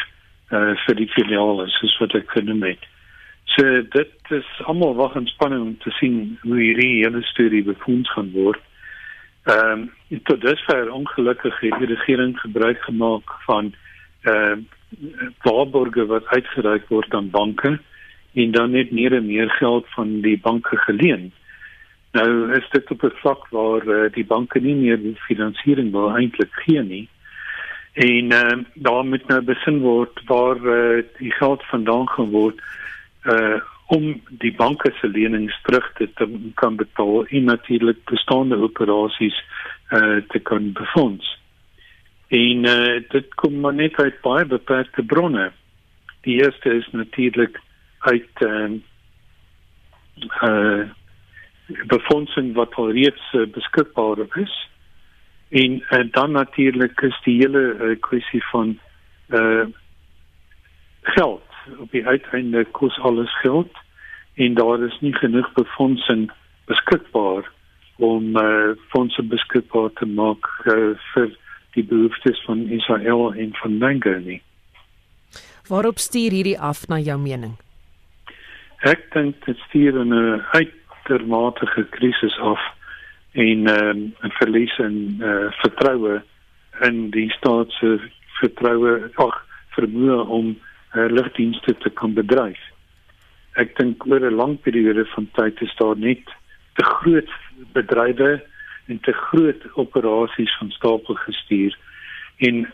uh, 0.53 0.77
vir 0.85 0.95
die 0.95 1.09
filiale 1.09 1.69
soos 1.69 1.99
wat 1.99 2.15
ek 2.15 2.31
genoem 2.31 2.63
het. 2.63 2.85
So 3.57 3.65
dit 3.91 4.33
is 4.35 4.49
almal 4.65 4.95
wag 4.95 5.15
in 5.17 5.27
spanning 5.27 5.63
om 5.63 5.77
te 5.81 5.91
sien 5.97 6.39
hoe 6.43 6.59
hierdie 6.61 7.03
hele 7.03 7.23
storie 7.23 7.63
befonds 7.65 8.11
gaan 8.13 8.33
word. 8.35 8.61
Ehm 9.49 9.89
um, 10.11 10.21
tot 10.29 10.41
dusver 10.41 10.91
ongelukkig 10.93 11.61
het 11.61 11.79
die 11.81 11.89
regering 11.95 12.37
gebruik 12.41 12.83
gemaak 12.85 13.33
van 13.47 13.73
ehm 14.23 14.61
uh, 14.61 15.29
waarborge 15.45 16.07
wat 16.07 16.27
uitgereik 16.27 16.89
word 16.89 17.15
aan 17.15 17.31
banke 17.31 17.79
en 18.35 18.51
dan 18.51 18.71
net 18.71 18.91
meer 18.91 19.13
en 19.17 19.27
meer 19.27 19.51
geld 19.51 19.87
van 19.97 20.21
die 20.21 20.39
banke 20.41 20.77
geleen. 20.77 21.33
Nou 22.13 22.53
is 22.57 22.69
dit 22.71 22.91
op 22.91 23.03
'n 23.03 23.17
vlak 23.21 23.49
waar 23.49 23.87
uh, 23.87 24.13
die 24.13 24.25
banke 24.25 24.61
nie 24.61 24.75
meer 24.75 25.01
die 25.03 25.17
finansiering 25.29 25.91
wil 25.93 26.17
eintlik 26.17 26.53
gee 26.53 26.83
nie. 26.83 27.09
En 27.93 28.33
ehm 28.33 28.59
uh, 28.59 28.65
daar 28.75 29.05
moet 29.05 29.27
nou 29.29 29.43
besin 29.43 29.81
word 29.81 30.21
waar 30.27 30.57
uh, 30.57 31.03
die 31.19 31.33
geld 31.33 31.65
vandaan 31.65 32.09
gaan 32.09 32.31
word 32.31 32.61
uh 33.29 33.59
om 33.89 34.21
die 34.43 34.53
banke 34.53 34.91
se 35.01 35.09
lenings 35.09 35.55
terug 35.65 35.87
te, 35.97 36.11
te 36.21 36.27
kan 36.61 36.75
betaal 36.77 37.25
en 37.27 37.45
natuurlik 37.49 38.03
bestaande 38.11 38.59
operasies 38.61 39.39
uh 39.97 40.21
te 40.29 40.39
kan 40.39 40.73
befonds. 40.73 41.31
En 42.29 42.69
uh 42.69 43.01
dit 43.09 43.35
kom 43.35 43.61
maar 43.61 43.75
net 43.75 43.97
uit 43.97 44.21
baie 44.21 44.45
beperkte 44.45 45.03
bronne. 45.03 45.51
Die 46.29 46.37
eerste 46.45 46.75
is 46.75 46.89
natuurlik 46.93 47.61
uit 47.99 48.45
uh 48.45 48.71
uh 50.43 50.85
befondsing 51.69 52.55
wat 52.55 52.75
al 52.75 52.93
reeds 52.93 53.33
uh, 53.33 53.47
beskikbaar 53.53 54.25
is. 54.41 54.69
En 55.49 55.83
uh, 55.91 56.13
dan 56.13 56.31
natuurlik 56.31 57.01
is 57.01 57.21
die 57.25 57.37
hele 57.37 57.75
uh, 57.75 57.97
kwessie 58.01 58.45
van 58.51 58.79
uh 59.29 59.67
geld 61.03 61.48
op 61.79 61.91
die 61.91 62.07
uiteinde 62.07 62.65
kos 62.65 62.99
alles 62.99 63.33
geld 63.41 63.73
en 64.35 64.55
daar 64.55 64.83
is 64.87 64.99
nie 65.01 65.15
genoeg 65.15 65.53
befondsing 65.53 66.31
beskikbaar 66.65 67.51
om 67.97 68.37
uh, 68.37 68.75
fondse 68.89 69.23
beskikbaar 69.23 69.91
te 69.99 70.07
maak 70.07 70.47
uh, 70.65 70.95
vir 71.13 71.33
die 71.75 71.85
behoeftes 71.85 72.43
van 72.47 72.69
Israel 72.69 73.33
en 73.35 73.55
van 73.61 73.79
Mango 73.79 74.19
nie. 74.19 74.43
Waarop 75.69 75.99
stuur 75.99 76.31
hierdie 76.31 76.59
af 76.59 76.87
na 76.89 76.99
jou 76.99 77.19
mening? 77.21 77.59
Ek 78.87 79.03
dink 79.13 79.45
dit 79.47 79.59
stuur 79.67 79.99
'n 80.05 80.43
uitermate 80.55 81.87
krisis 81.91 82.39
af 82.39 82.63
en 83.33 83.67
um, 83.67 84.15
'n 84.23 84.33
verlies 84.39 84.79
in 84.79 85.19
uh, 85.21 85.51
vertroue 85.63 86.23
in 86.81 87.11
die 87.11 87.31
staat 87.31 87.71
se 87.71 87.99
vertroue 88.41 89.11
ag 89.15 89.37
vermoë 89.77 90.27
om 90.27 90.57
uh, 90.95 91.07
lugdienste 91.11 91.77
te 91.79 91.91
kan 91.91 92.15
bedryf. 92.15 92.61
Ek 93.59 93.77
dink 93.77 94.07
oor 94.07 94.21
'n 94.21 94.35
lang 94.35 94.61
periode 94.61 95.05
van 95.15 95.29
tyd 95.35 95.61
is 95.63 95.75
daar 95.77 95.97
net 95.97 96.25
te 96.75 96.85
groot 96.85 97.31
bedrywe 97.73 98.43
en 98.87 99.01
te 99.01 99.13
groot 99.13 99.63
operasies 99.75 100.57
van 100.59 100.71
stapel 100.71 101.15
gestuur 101.15 101.77
en 102.39 102.67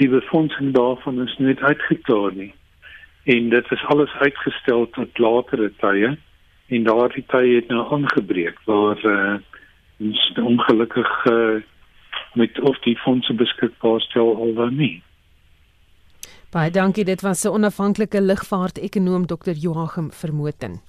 die 0.00 0.08
befondsing 0.08 0.72
daarvan 0.74 1.20
is 1.26 1.36
net 1.38 1.60
uitgeklaar 1.60 2.32
nie. 2.32 2.54
En 3.24 3.48
dit 3.48 3.70
is 3.70 3.84
alles 3.84 4.12
uitgestel 4.12 4.88
tot 4.90 5.18
latere 5.18 5.72
tye 5.82 6.16
en 6.68 6.86
daardie 6.86 7.24
tye 7.26 7.58
het 7.58 7.68
nou 7.68 7.82
aangebreek 7.92 8.58
waar 8.64 9.04
uh, 9.04 9.36
ons 10.00 10.32
ongelukkig 10.36 11.10
uh, 11.26 11.60
met 12.34 12.60
of 12.60 12.78
die 12.86 12.96
fondse 12.96 13.34
beskikbaar 13.34 14.00
stel 14.00 14.36
al 14.36 14.54
dan 14.54 14.76
nie. 14.76 15.02
Baie 16.50 16.70
dankie, 16.70 17.04
dit 17.04 17.20
was 17.20 17.44
'n 17.44 17.48
onafhanklike 17.48 18.20
lugvaart-ekonoom 18.20 19.26
Dr. 19.26 19.52
Joachim 19.52 20.12
Vermoten. 20.12 20.80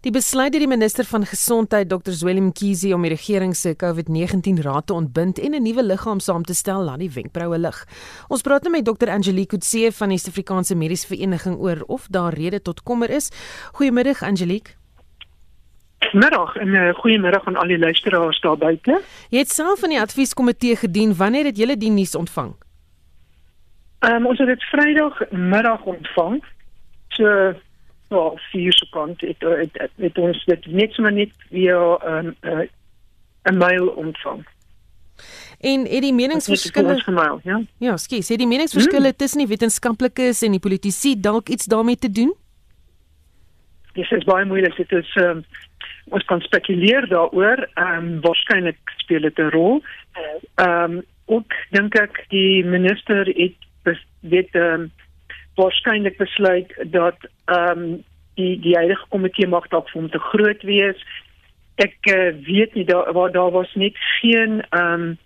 Die 0.00 0.12
besluit 0.12 0.52
deur 0.52 0.60
die 0.60 0.68
minister 0.68 1.04
van 1.04 1.26
gesondheid 1.26 1.88
Dr 1.88 2.12
Zweli 2.12 2.40
Mkhize 2.40 2.94
om 2.94 3.02
die 3.02 3.10
regering 3.10 3.56
se 3.56 3.74
COVID-19 3.76 4.62
raad 4.62 4.86
te 4.86 4.92
ontbind 4.92 5.38
en 5.38 5.54
'n 5.54 5.62
nuwe 5.62 5.82
liggaam 5.82 6.20
saam 6.20 6.42
te 6.42 6.54
stel, 6.54 6.82
laat 6.82 6.98
die 6.98 7.10
wenkbroue 7.10 7.58
lig. 7.58 7.86
Ons 8.28 8.42
praat 8.42 8.62
nou 8.62 8.70
met 8.70 8.84
Dr 8.84 9.10
Angelique 9.10 9.56
Kutse 9.56 9.92
van 9.92 10.08
die 10.08 10.18
Suid-Afrikaanse 10.18 10.74
Mediese 10.74 11.06
Vereniging 11.06 11.58
oor 11.58 11.82
of 11.86 12.06
daar 12.10 12.34
rede 12.34 12.62
tot 12.62 12.82
kommer 12.82 13.10
is. 13.10 13.30
Goeiemiddag 13.72 14.22
Angelique. 14.22 14.74
Middag 16.12 16.56
en 16.56 16.68
uh, 16.68 16.94
goeiemiddag 16.94 17.46
aan 17.46 17.56
al 17.56 17.66
die 17.66 17.78
luisteraars 17.78 18.40
daar 18.40 18.56
buite. 18.56 19.02
Jy 19.30 19.38
het 19.38 19.50
self 19.50 19.80
van 19.80 19.88
die 19.88 20.00
advieskomitee 20.00 20.76
gedien. 20.76 21.16
Wanneer 21.16 21.44
het 21.44 21.56
julle 21.56 21.76
die 21.76 21.90
nuus 21.90 22.14
ontvang? 22.14 22.54
Ehm 24.06 24.14
um, 24.14 24.26
ons 24.26 24.38
het 24.38 24.46
dit 24.46 24.64
Vrydag 24.70 25.30
middag 25.30 25.82
ontvang. 25.82 26.44
So 27.08 27.28
ja, 28.08 28.32
vier 28.50 28.72
se 28.72 28.86
kant 28.90 29.20
het, 29.20 29.40
het, 29.40 29.70
het, 29.72 29.90
het 29.96 30.18
ons 30.18 30.44
dit 30.44 30.66
net 30.66 30.92
so 30.94 31.02
net 31.02 31.32
via 31.50 31.80
'n 31.96 32.26
um, 32.26 32.36
uh, 32.40 32.68
'n 33.50 33.56
mail 33.56 33.88
ontvang. 33.88 34.46
En 35.60 35.80
het 35.80 36.02
die 36.02 36.14
meningsverskille 36.14 37.00
gemail, 37.00 37.40
ja? 37.42 37.62
Ja, 37.78 37.96
skies, 37.96 38.28
het 38.28 38.38
die 38.38 38.46
meningsverskille 38.46 39.08
hmm. 39.08 39.16
tussen 39.16 39.38
die 39.38 39.48
wetenskaplikes 39.48 40.42
en 40.42 40.50
die 40.50 40.60
politici 40.60 41.20
dalk 41.20 41.48
iets 41.48 41.64
daarmee 41.64 41.96
te 41.96 42.10
doen? 42.10 42.34
Dis 43.92 44.10
is 44.10 44.24
baie 44.24 44.44
moeilik. 44.44 44.76
Dit 44.76 44.92
is 44.92 45.14
ehm 45.14 45.28
um, 45.36 45.44
ons 46.04 46.24
kan 46.24 46.40
spekuleer 46.40 47.08
daaroor. 47.08 47.68
Ehm 47.74 47.96
um, 47.96 48.20
waarskynlik 48.20 48.78
speel 48.96 49.20
dit 49.20 49.38
'n 49.38 49.50
rol. 49.50 49.82
Ehm 50.54 50.92
um, 50.92 51.02
ook 51.24 51.52
dink 51.70 51.94
ek 51.94 52.24
die 52.28 52.64
minister 52.64 53.26
het 53.26 53.65
weet 54.28 54.54
ehm 54.54 54.80
um, 54.80 54.90
waarskynlik 55.56 56.16
besluit 56.16 56.72
dat 56.84 57.16
ehm 57.44 57.78
um, 57.78 58.04
die 58.34 58.60
die 58.60 58.76
huidige 58.76 59.06
komitee 59.08 59.48
mag 59.48 59.68
dalk 59.68 59.88
vir 59.88 60.00
hom 60.00 60.10
te 60.10 60.18
groot 60.18 60.62
wees. 60.62 61.00
Ek 61.80 61.96
uh, 62.12 62.32
weet 62.44 62.74
nie 62.74 62.84
daar 62.84 63.12
waar 63.12 63.32
daar 63.32 63.50
was 63.50 63.74
net 63.74 63.96
geen 64.20 64.62
ehm 64.70 64.92
um, 64.92 65.18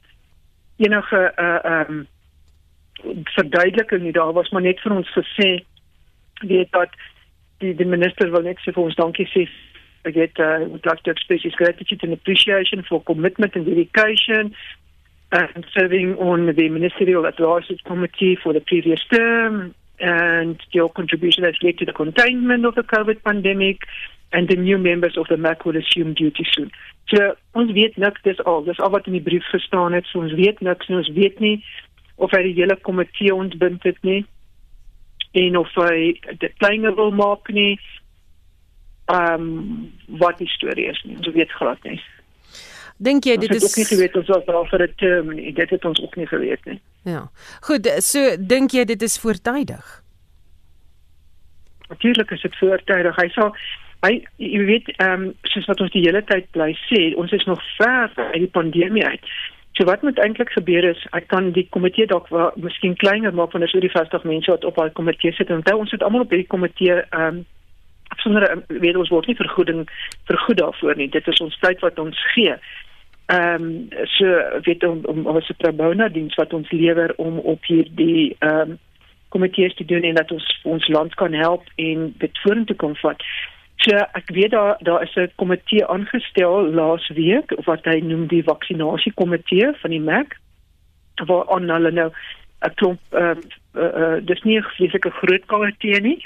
enige 0.77 1.33
uh 1.37 1.59
ehm 1.73 1.91
um, 1.91 2.07
verduideliking 3.25 4.03
nie. 4.03 4.13
Daar 4.13 4.33
was 4.33 4.51
maar 4.51 4.63
net 4.63 4.81
vir 4.81 4.93
ons 4.93 5.11
gesê 5.17 5.51
weet 6.41 6.73
dat 6.73 6.95
die 7.59 7.75
die 7.75 7.87
minister 7.87 8.31
wil 8.31 8.43
net 8.43 8.61
sê 8.65 8.73
vir 8.73 8.85
ons 8.85 8.97
dankie 8.97 9.29
sê 9.35 9.49
I 10.09 10.11
get 10.11 10.39
uh, 10.41 10.65
would 10.65 10.87
like 10.87 11.03
to 11.03 11.11
express 11.11 11.43
his 11.43 11.55
gratitude 11.55 12.03
and 12.03 12.13
appreciation 12.13 12.83
for 12.89 13.03
commitment 13.03 13.55
and 13.55 13.67
dedication 13.67 14.55
and 15.33 15.65
serving 15.73 16.17
on 16.19 16.47
the 16.47 16.69
ministerial 16.69 17.25
advisory 17.25 17.81
committee 17.85 18.37
for 18.43 18.53
the 18.53 18.61
previous 18.61 19.01
term 19.13 19.75
and 20.01 20.61
your 20.73 20.89
contribution 20.89 21.45
has 21.45 21.55
led 21.63 21.79
to 21.79 21.85
the 21.85 21.93
containment 21.93 22.65
of 22.65 22.75
the 22.75 22.83
COVID 22.83 23.23
pandemic 23.23 23.81
and 24.33 24.49
the 24.49 24.57
new 24.57 24.79
members 24.79 25.17
of 25.17 25.27
the 25.29 25.37
MAC 25.37 25.65
will 25.65 25.77
assume 25.77 26.15
duty 26.15 26.47
soon. 26.53 26.71
So 27.13 27.35
ons 27.59 27.73
weet 27.75 27.97
niks 27.99 28.23
dis 28.23 28.41
al, 28.47 28.63
dis 28.67 28.79
al 28.79 28.93
wat 28.95 29.07
in 29.11 29.17
die 29.19 29.23
brief 29.23 29.47
gestaan 29.51 29.95
het. 29.95 30.07
So 30.11 30.23
ons 30.23 30.35
weet 30.39 30.61
niks, 30.61 30.89
nie. 30.89 30.97
ons 30.97 31.11
weet 31.15 31.41
nie 31.41 31.57
of 32.17 32.31
hy 32.37 32.43
die 32.51 32.59
hele 32.59 32.77
komitee 32.77 33.35
ontbind 33.35 33.83
het 33.87 33.99
nie 34.07 34.23
en 35.41 35.57
of 35.57 35.71
hy 35.79 36.15
dit 36.43 36.55
kleiner 36.59 36.95
wil 36.99 37.13
maak 37.15 37.51
nie. 37.55 37.79
Ehm 39.11 39.47
um, 39.47 40.19
wat 40.23 40.39
die 40.39 40.51
storie 40.51 40.89
is 40.91 41.03
nie. 41.07 41.17
Ons 41.19 41.31
weet 41.35 41.53
glad 41.59 41.83
nie. 41.87 41.99
Dink 43.01 43.25
jy 43.25 43.39
dit 43.41 43.55
is 43.55 43.65
ook 43.65 43.79
nie 43.81 43.89
geweet 43.89 44.17
ons 44.21 44.29
was 44.29 44.45
daar 44.45 44.67
vir 44.69 44.83
'n 44.83 44.95
term 44.97 45.35
nie. 45.35 45.53
Dit 45.53 45.71
het 45.71 45.85
ons 45.85 46.01
ook 46.03 46.17
nie 46.17 46.27
geweet 46.27 46.65
nie. 46.65 46.81
Ja. 47.05 47.31
Goed, 47.61 47.87
so 47.99 48.37
dink 48.37 48.71
jy 48.71 48.85
dit 48.85 49.03
is 49.03 49.19
voortydig? 49.19 50.03
Natuurlik 51.89 52.31
is 52.31 52.43
dit 52.43 52.57
voortydig. 52.57 53.17
Hy 53.17 53.29
sal 53.29 53.57
hy 54.01 54.25
jy 54.37 54.65
weet 54.65 54.89
ehm 54.97 55.13
um, 55.13 55.33
soos 55.43 55.67
wat 55.67 55.81
ons 55.81 55.93
die 55.93 56.05
hele 56.05 56.23
tyd 56.25 56.51
bly 56.51 56.77
sê, 56.89 57.15
ons 57.17 57.33
is 57.33 57.45
nog 57.45 57.63
ver 57.77 58.11
uit 58.17 58.43
die 58.45 58.53
pandemie 58.53 59.07
uit. 59.07 59.25
So 59.73 59.85
wat 59.85 60.03
moet 60.03 60.19
eintlik 60.19 60.51
gebeur 60.51 60.85
is 60.85 61.07
ek 61.11 61.29
kan 61.29 61.53
die 61.53 61.67
komitee 61.71 62.07
dalk 62.07 62.29
wel 62.29 62.53
miskien 62.57 62.97
kleiner 62.97 63.33
maak 63.33 63.51
van 63.51 63.63
as 63.63 63.75
oor 63.75 63.81
die 63.81 63.91
50 63.97 64.25
mense 64.25 64.51
wat 64.51 64.65
op 64.65 64.77
daai 64.77 64.91
komitee 64.91 65.33
sit 65.33 65.51
onthou 65.51 65.79
ons 65.79 65.91
het 65.91 66.03
almal 66.03 66.21
op 66.21 66.31
hierdie 66.31 66.53
komitee 66.53 67.01
ehm 67.01 67.27
um, 67.27 67.47
sonder 68.17 68.63
weet 68.69 68.97
ons 68.97 69.09
word 69.09 69.27
nie 69.27 69.37
vergoeding 69.37 69.89
vergoed 70.27 70.59
daarvoor 70.59 70.97
nie. 70.97 71.09
Dit 71.09 71.29
is 71.29 71.41
ons 71.41 71.59
tyd 71.59 71.81
wat 71.81 71.99
ons 71.99 72.25
gee 72.35 72.57
ehm 73.31 73.63
um, 73.63 73.89
so 74.17 74.27
weet 74.67 74.85
om 74.85 75.01
om 75.05 75.27
ons 75.27 75.47
se 75.47 75.55
tribuna 75.57 76.09
diens 76.09 76.35
wat 76.35 76.53
ons 76.53 76.71
lewer 76.71 77.13
om 77.17 77.39
op 77.39 77.67
hierdie 77.71 78.37
ehm 78.39 78.71
um, 78.71 78.79
komitees 79.31 79.75
te 79.79 79.85
doen 79.85 80.03
en 80.03 80.15
dat 80.19 80.33
ons 80.35 80.47
ons 80.63 80.89
land 80.89 81.15
kan 81.15 81.33
help 81.33 81.69
en 81.77 82.09
dit 82.19 82.39
vorentoe 82.43 82.77
kom 82.77 82.97
vat. 83.03 83.23
So 83.85 83.97
ek 84.19 84.33
weet 84.35 84.51
daar 84.51 84.77
daar 84.81 85.03
is 85.03 85.15
'n 85.17 85.31
komitee 85.43 85.87
aangestel 85.87 86.67
laas 86.81 87.09
week 87.09 87.55
wat 87.65 87.85
hy 87.85 88.01
noem 88.01 88.27
die 88.27 88.43
vaksinasie 88.43 89.13
komitee 89.13 89.73
van 89.83 89.91
die 89.91 90.05
MEC 90.11 90.37
waar 91.27 91.47
on 91.47 91.71
hulle 91.71 91.91
nou 91.91 92.11
'n 92.67 92.75
klomp 92.75 93.01
ehm 93.11 93.39
uh, 93.75 93.83
uh, 93.83 93.93
uh, 94.03 94.19
dis 94.25 94.43
nie 94.43 94.59
'n 94.59 94.73
fisieke 94.77 95.11
groot 95.11 95.47
komitee 95.47 96.01
nie 96.01 96.19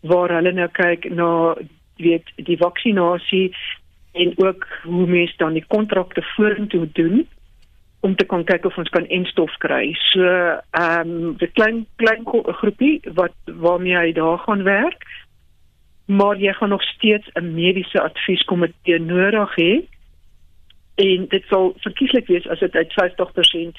waar 0.00 0.30
hulle 0.32 0.52
nou 0.52 0.68
kyk 0.68 1.10
na 1.10 1.54
weet 1.96 2.26
die 2.36 2.56
vaksinasie 2.56 3.52
en 4.12 4.32
ook 4.36 4.66
hoe 4.82 5.06
mense 5.06 5.36
dan 5.36 5.52
die 5.52 5.64
kontrakte 5.66 6.22
vorentoe 6.22 6.88
doen 6.92 7.28
om 8.00 8.16
te 8.16 8.24
kan 8.24 8.44
kyk 8.44 8.64
of 8.64 8.76
ons 8.80 8.88
kan 8.88 9.06
enstof 9.06 9.56
kry. 9.58 9.92
So 10.12 10.24
ehm 10.24 11.10
um, 11.10 11.36
'n 11.38 11.52
klein 11.52 11.86
klein 11.96 12.24
groepie 12.60 13.00
wat 13.14 13.34
waarmee 13.44 13.96
hy 13.96 14.12
daar 14.12 14.38
gaan 14.38 14.62
werk. 14.62 15.04
Maar 16.06 16.36
jy 16.36 16.52
gaan 16.52 16.68
nog 16.68 16.82
steeds 16.82 17.28
'n 17.34 17.54
mediese 17.54 18.00
advieskomitee 18.00 18.98
nodig 18.98 19.54
hê. 19.54 19.72
En 20.94 21.26
dit 21.28 21.44
sal 21.48 21.74
verkieslik 21.76 22.26
wees 22.26 22.48
as 22.48 22.58
dit 22.58 22.74
uit 22.74 22.92
50% 22.92 23.78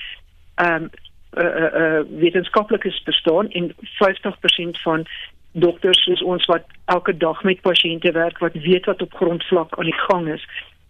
ehm 0.55 0.83
um, 0.83 0.89
uh, 1.37 1.43
uh, 1.43 1.73
uh, 1.81 2.01
wetenskaplikes 2.19 3.03
bestaan 3.03 3.49
en 3.51 3.71
50% 3.71 4.81
van 4.83 5.05
dokters 5.51 6.03
soos 6.03 6.21
ons 6.23 6.45
wat 6.45 6.65
elke 6.85 7.17
dag 7.17 7.43
met 7.43 7.61
pasiënte 7.61 8.11
werk 8.11 8.39
wat 8.39 8.53
weet 8.53 8.85
wat 8.85 9.01
op 9.01 9.13
grondvlak 9.13 9.77
aan 9.77 9.89
die 9.89 10.01
gang 10.07 10.27
is, 10.27 10.45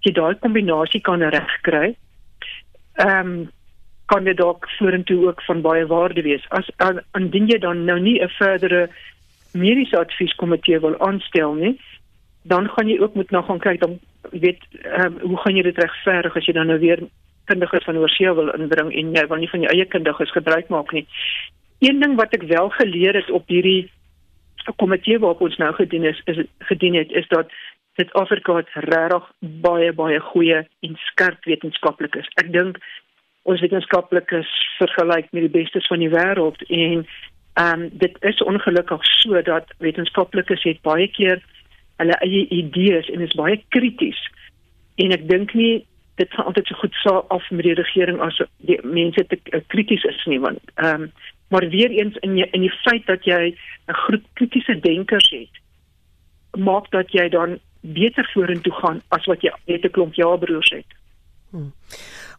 jy 0.06 0.14
daai 0.14 0.36
kombinasie 0.36 1.02
kan 1.02 1.24
regkry. 1.24 1.96
Ehm 2.94 3.34
um, 3.34 3.50
kan 4.12 4.26
dit 4.28 4.36
dalk 4.36 4.66
vorentoe 4.76 5.28
ook 5.28 5.42
van 5.48 5.62
baie 5.64 5.86
waarde 5.88 6.22
wees. 6.22 6.44
As 6.50 6.68
indien 7.16 7.48
jy 7.48 7.58
dan 7.64 7.86
nou 7.86 8.00
nie 8.00 8.20
'n 8.20 8.28
verdere 8.28 8.90
mediese 9.54 9.98
advieskomitee 9.98 10.80
wil 10.80 11.00
aanstel 11.00 11.54
nie, 11.54 11.80
dan 12.44 12.68
gaan 12.70 12.88
jy 12.88 13.00
ook 13.00 13.14
moet 13.14 13.32
nou 13.32 13.44
gaan 13.44 13.60
kyk 13.60 13.80
dan 13.80 14.00
weet 14.32 14.60
ehm 14.84 15.06
um, 15.06 15.20
hoe 15.20 15.38
gaan 15.38 15.56
jy 15.56 15.64
dit 15.64 15.78
regverdig 15.78 16.36
as 16.36 16.46
jy 16.46 16.54
dan 16.54 16.68
nou 16.68 16.80
weer 16.80 17.00
kundiges 17.46 17.84
van 17.84 17.98
oorsee 17.98 18.34
wil 18.34 18.50
inbring 18.50 18.94
en 18.94 19.16
jy 19.16 19.28
wil 19.28 19.38
nie 19.38 19.50
van 19.50 19.62
jou 19.62 19.72
eie 19.74 19.86
kundiges 19.86 20.32
gebruik 20.32 20.68
maak 20.70 20.92
nie. 20.92 21.08
Een 21.80 22.00
ding 22.00 22.16
wat 22.16 22.34
ek 22.34 22.44
wel 22.44 22.70
geleer 22.70 23.16
het 23.16 23.30
op 23.30 23.48
hierdie 23.48 23.90
komitee 24.76 25.20
waarop 25.20 25.42
ons 25.42 25.58
nou 25.58 25.74
gedien 25.74 26.04
is, 26.04 26.22
is 26.26 26.44
gedien 26.60 26.96
het 26.96 27.12
is 27.12 27.28
dat 27.28 27.52
Suid-Afrika 27.96 28.64
regtig 28.74 29.32
baie 29.40 29.92
baie 29.94 30.20
goeie 30.20 30.62
en 30.80 30.98
skerp 31.12 31.44
wetenskaplikes. 31.46 32.30
Ek 32.40 32.52
dink 32.54 32.80
ons 33.44 33.62
wetenskaplikes 33.62 34.50
vergelyk 34.78 35.32
met 35.32 35.48
die 35.48 35.54
bestes 35.60 35.88
van 35.92 36.00
die 36.04 36.12
wêreld 36.14 36.62
en 36.70 37.06
ehm 37.60 37.82
um, 37.82 37.90
dit 38.00 38.16
is 38.24 38.40
ongelukkig 38.48 39.04
so 39.20 39.42
dat 39.42 39.74
wetenskaplikes 39.84 40.64
het 40.64 40.80
baie 40.88 41.08
keer 41.12 41.42
hulle 42.00 42.16
eie 42.24 42.46
idees 42.48 43.10
en 43.12 43.22
is 43.22 43.36
baie 43.36 43.60
krities. 43.76 44.20
En 44.96 45.12
ek 45.12 45.28
dink 45.28 45.54
nie 45.54 45.84
dit 46.16 46.32
gaan 46.32 46.46
altyd 46.46 46.68
so 46.68 46.80
goed 46.80 46.96
sou 47.04 47.18
af 47.28 47.50
met 47.50 47.68
die 47.68 47.76
regering 47.76 48.22
as 48.24 48.40
die 48.70 48.80
mense 48.84 49.26
te 49.28 49.40
uh, 49.52 49.60
krities 49.74 50.08
is 50.08 50.26
nie 50.32 50.40
want 50.40 50.74
ehm 50.76 51.08
um, 51.08 51.12
maar 51.52 51.68
weer 51.70 51.92
eens 51.92 52.16
in 52.26 52.38
jy, 52.40 52.48
in 52.56 52.64
die 52.66 52.76
feit 52.84 53.06
dat 53.06 53.26
jy 53.28 53.52
'n 53.88 54.00
groep 54.06 54.24
kritiese 54.34 54.80
denkers 54.80 55.30
het 55.30 55.62
maak 56.58 56.90
dat 56.92 57.12
jy 57.12 57.30
dan 57.30 57.60
beter 57.82 58.30
vorentoe 58.34 58.74
gaan 58.74 59.02
as 59.08 59.26
wat 59.26 59.42
jy 59.42 59.52
net 59.66 59.86
'n 59.86 59.92
klomp 59.92 60.14
ja-broers 60.14 60.70
het. 60.70 60.86
Hmm. 61.50 61.74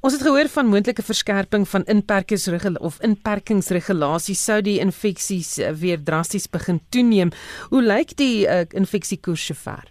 Ons 0.01 0.13
het 0.13 0.23
gehoor 0.23 0.49
van 0.49 0.67
moontlike 0.67 1.03
verskerping 1.03 1.69
van 1.69 1.85
inperkingsregulasies 1.85 2.87
of 2.87 3.01
inperkingsregulasies 3.01 4.45
sou 4.45 4.61
die 4.61 4.79
infeksies 4.79 5.59
eh, 5.59 5.71
weer 5.71 6.03
drasties 6.03 6.51
begin 6.51 6.81
toeneem. 6.89 7.31
Hoe 7.69 7.83
lyk 7.83 8.17
die 8.17 8.47
uh, 8.47 8.65
infeksiekoers 8.71 9.47
sover? 9.47 9.85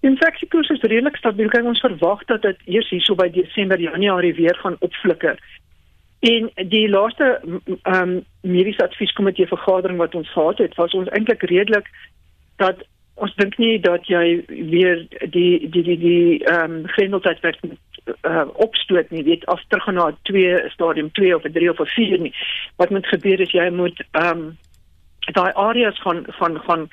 Infeksiekoers 0.00 0.68
is 0.68 0.80
redelik 0.80 1.16
stabiel. 1.16 1.48
Kyk, 1.48 1.64
ons 1.64 1.80
verwag 1.80 2.24
dat 2.24 2.42
dit 2.42 2.58
eers 2.64 2.88
hierso 2.90 3.14
by 3.14 3.28
Desember, 3.30 3.80
Januarie 3.80 4.34
weer 4.34 4.56
gaan 4.62 4.76
opflikker. 4.80 5.38
En 6.22 6.50
die 6.54 6.88
laaste 6.88 7.40
ehm 7.82 8.08
um, 8.08 8.24
mediese 8.40 8.82
advieskomitee 8.82 9.46
vergadering 9.46 9.98
wat 9.98 10.14
ons 10.14 10.32
gehad 10.32 10.58
het, 10.58 10.74
was 10.74 10.92
ons 10.94 11.08
eintlik 11.08 11.42
redelik 11.42 11.88
dat 12.56 12.84
ons 13.14 13.34
dink 13.34 13.56
nie 13.58 13.80
dat 13.80 14.06
jy 14.06 14.44
weer 14.46 15.02
die 15.34 15.68
die 15.70 15.82
die 15.82 15.98
die 15.98 16.44
ehm 16.44 16.76
um, 16.76 16.86
grendeltydperk 16.94 17.58
uh, 17.66 18.44
opstoot 18.54 19.10
nie, 19.10 19.24
weet 19.24 19.46
af 19.46 19.64
terug 19.68 19.86
na 19.94 20.12
2 20.30 20.68
stadium 20.74 21.10
2 21.12 21.34
of 21.36 21.42
3 21.42 21.70
of 21.70 21.82
4 21.94 22.18
nie. 22.18 22.34
Wat 22.76 22.90
moet 22.90 23.06
gebeur 23.06 23.40
is 23.40 23.50
jy 23.50 23.66
moet 23.70 24.04
ehm 24.10 24.44
um, 24.44 24.44
daai 25.32 25.52
areas 25.54 25.98
gaan 26.02 26.22
gaan 26.38 26.60
gaan 26.68 26.86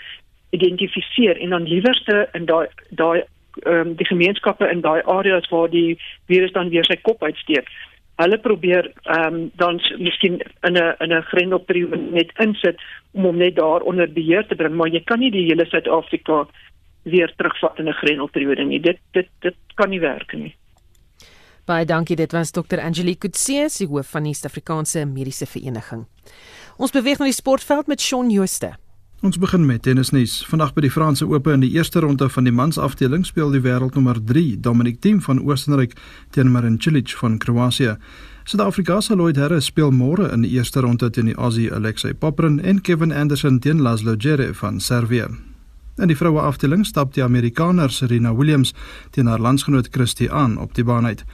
identifiseer 0.49 1.37
en 1.37 1.49
dan 1.49 1.69
liewerste 1.69 2.29
in 2.33 2.45
daai 2.45 2.67
daai 2.89 3.21
ehm 3.61 3.87
um, 3.87 3.95
die 4.01 4.09
gemeenskappe 4.09 4.69
in 4.73 4.81
daai 4.81 5.01
areas 5.05 5.49
waar 5.53 5.69
die 5.69 5.99
virus 6.25 6.51
dan 6.57 6.69
weer 6.69 6.85
sy 6.85 6.97
kop 7.01 7.23
uitsteek. 7.23 7.69
Hulle 8.19 8.37
probeer 8.43 8.91
ehm 9.03 9.33
um, 9.33 9.51
dan 9.55 9.79
miskien 9.97 10.39
in 10.67 10.75
'n 10.77 10.95
in 10.99 11.13
'n 11.13 11.27
grendelperiode 11.31 11.97
net 11.97 12.31
insit 12.45 12.81
om 13.11 13.23
hom 13.23 13.37
net 13.37 13.55
daar 13.55 13.81
onder 13.81 14.11
beheer 14.13 14.47
te 14.47 14.55
bring, 14.55 14.75
maar 14.75 14.89
jy 14.89 15.03
kan 15.03 15.19
nie 15.19 15.31
die 15.31 15.45
hele 15.45 15.65
Suid-Afrika 15.65 16.47
weer 17.03 17.33
terugvat 17.35 17.79
in 17.79 17.87
'n 17.87 17.99
grendelperiode 18.01 18.63
nie. 18.63 18.79
Dit 18.79 18.99
dit 19.11 19.27
dit 19.39 19.55
kan 19.75 19.89
nie 19.89 19.99
werk 19.99 20.33
nie. 20.33 20.55
Baie 21.65 21.85
dankie. 21.85 22.15
Dit 22.15 22.31
was 22.31 22.51
Dr. 22.51 22.79
Angelique 22.81 23.19
Kutse, 23.19 23.69
sy 23.69 23.85
hoof 23.85 24.09
van 24.09 24.23
die 24.23 24.33
Suid-Afrikaanse 24.33 25.05
Mediese 25.05 25.45
Vereniging. 25.45 26.07
Ons 26.77 26.91
beweeg 26.91 27.19
na 27.19 27.25
die 27.25 27.33
sportveld 27.33 27.87
met 27.87 28.01
Shaun 28.01 28.29
Jooste. 28.29 28.73
Ons 29.19 29.35
begin 29.35 29.65
met 29.67 29.81
tennisnuus. 29.83 30.45
Vandag 30.47 30.69
by 30.77 30.85
die 30.85 30.91
Franse 30.95 31.25
Ope 31.27 31.51
in 31.51 31.59
die 31.59 31.73
eerste 31.75 31.99
ronde 31.99 32.29
van 32.31 32.45
die 32.47 32.53
mansafdeling 32.55 33.25
speel 33.27 33.49
die 33.51 33.59
wêreldnommer 33.65 34.15
3, 34.23 34.61
Dominic 34.63 35.01
Thiem 35.03 35.17
van 35.25 35.41
Oostenryk 35.43 35.97
teen 36.31 36.47
Marin 36.53 36.77
Cilic 36.79 37.11
van 37.19 37.35
Kroasie. 37.37 37.97
Suid-Afrika 38.47 39.01
se 39.03 39.17
Lloyd 39.19 39.35
Harris 39.35 39.67
speel 39.67 39.91
môre 39.91 40.29
in 40.31 40.47
die 40.47 40.53
eerste 40.55 40.79
ronde 40.87 41.11
teen 41.11 41.27
die 41.27 41.35
Aussie 41.35 41.67
Alexei 41.67 42.13
Poprin 42.13 42.61
en 42.63 42.79
Kevin 42.79 43.11
Anderson 43.11 43.59
teen 43.59 43.83
Laszlo 43.83 44.15
Djere 44.15 44.53
van 44.55 44.79
Servië. 44.79 45.27
In 45.99 46.07
die 46.07 46.15
vroue 46.15 46.39
afdeling 46.39 46.87
stap 46.87 47.11
die 47.11 47.23
Amerikaner 47.23 47.91
Serena 47.91 48.31
Williams 48.31 48.71
teen 49.11 49.27
haar 49.27 49.43
landsgenoot 49.43 49.91
Christie 49.91 50.31
aan 50.31 50.55
op 50.55 50.79
die 50.79 50.87
baan 50.87 51.05
uit. 51.11 51.25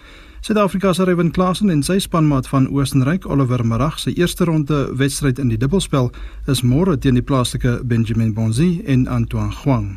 Suid-Afrika 0.45 0.93
se 0.93 1.03
Ryan 1.03 1.31
Klassen 1.31 1.71
en 1.73 1.79
sy 1.81 1.95
spanmaat 1.97 2.45
van 2.51 2.67
Oostenryk 2.69 3.23
Oliver 3.25 3.63
Marag 3.65 3.95
se 3.97 4.11
eerste 4.13 4.45
ronde 4.45 4.83
wedstryd 4.93 5.39
in 5.41 5.49
die 5.49 5.57
dubbelspel 5.57 6.11
is 6.53 6.59
môre 6.61 6.93
teen 7.01 7.17
die 7.17 7.23
plaaslike 7.25 7.71
Benjamin 7.89 8.35
Bonzi 8.37 8.83
en 8.85 9.07
Antoine 9.09 9.49
Huang. 9.63 9.87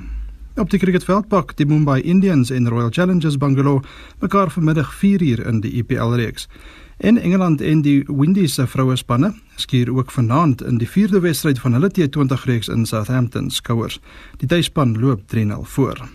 Op 0.57 0.71
die 0.73 0.81
cricketveld 0.81 1.29
pak 1.29 1.53
die 1.61 1.67
Mumbai 1.69 2.01
Indians 2.01 2.49
en 2.49 2.69
Royal 2.73 2.89
Challengers 2.89 3.37
Bangalore 3.37 3.85
mekaar 4.25 4.49
vanmiddag 4.51 4.89
4uur 5.03 5.45
in 5.51 5.61
die 5.61 5.75
IPL 5.83 6.17
reeks. 6.17 6.49
En 6.97 7.21
Engeland 7.21 7.61
en 7.61 7.83
die 7.85 8.07
Windies 8.09 8.57
se 8.57 8.67
vroue 8.67 8.97
spanne 8.97 9.35
skuur 9.57 9.93
ook 9.93 10.11
vanaand 10.11 10.65
in 10.65 10.81
die 10.81 10.89
4de 10.89 11.21
wedstryd 11.21 11.61
van 11.61 11.77
hulle 11.77 11.93
T20 11.93 12.49
reeks 12.49 12.73
in 12.73 12.87
Southampton 12.87 13.51
skouers. 13.51 14.01
Die 14.41 14.49
tuisspan 14.49 14.97
loop 14.97 15.29
3-0 15.29 15.61
voor. 15.77 16.09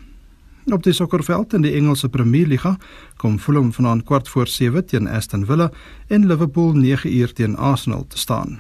Op 0.71 0.83
die 0.83 0.93
sokkerveld 0.93 1.53
in 1.53 1.61
die 1.61 1.73
Engelse 1.75 2.07
Premier 2.09 2.47
Liga 2.47 2.77
kom 3.19 3.39
Fulham 3.39 3.73
vanaand 3.73 4.03
kwart 4.07 4.29
voor 4.29 4.47
7 4.47 4.85
teen 4.85 5.07
Aston 5.07 5.45
Villa 5.45 5.71
en 6.07 6.25
Liverpool 6.25 6.73
9 6.73 7.15
uur 7.17 7.33
teen 7.33 7.55
Arsenal 7.55 8.07
te 8.07 8.17
staan. 8.17 8.59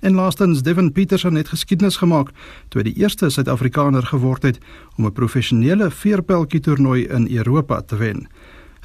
En 0.00 0.14
laastens 0.14 0.62
Devin 0.62 0.92
Peterson 0.92 1.34
het 1.34 1.48
geskiedenis 1.48 1.96
gemaak 1.96 2.30
toe 2.68 2.82
hy 2.82 2.92
die 2.92 3.02
eerste 3.02 3.30
Suid-Afrikaner 3.30 4.06
geword 4.06 4.42
het 4.42 4.58
om 4.96 5.06
'n 5.06 5.12
professionele 5.12 5.90
veerpeltjie 5.90 6.60
toernooi 6.60 7.06
in 7.06 7.26
Europa 7.36 7.80
te 7.82 7.96
wen. 7.96 8.28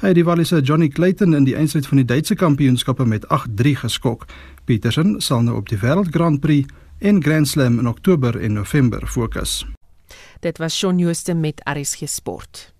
Hy 0.00 0.08
het 0.08 0.14
die 0.14 0.24
Wallise 0.24 0.60
Johnny 0.60 0.88
Clayton 0.88 1.34
in 1.34 1.44
die 1.44 1.54
eindstryd 1.54 1.86
van 1.86 1.96
die 1.96 2.06
Duitse 2.06 2.34
kampioenskappe 2.34 3.04
met 3.04 3.26
8-3 3.28 3.76
geskok. 3.76 4.26
Peterson 4.64 5.20
sal 5.20 5.42
nou 5.42 5.56
op 5.56 5.68
die 5.68 5.78
Wêreld 5.78 6.10
Grand 6.10 6.40
Prix 6.40 6.66
en 6.98 7.22
Grand 7.22 7.48
Slam 7.48 7.78
in 7.78 7.88
Oktober 7.88 8.40
en 8.40 8.52
November 8.52 9.06
fokus. 9.06 9.64
Dit 10.42 10.58
was 10.58 10.78
Shaun 10.78 10.98
Jooste 10.98 11.34
met 11.34 11.60
RSG 11.64 12.08
Sport. 12.08 12.72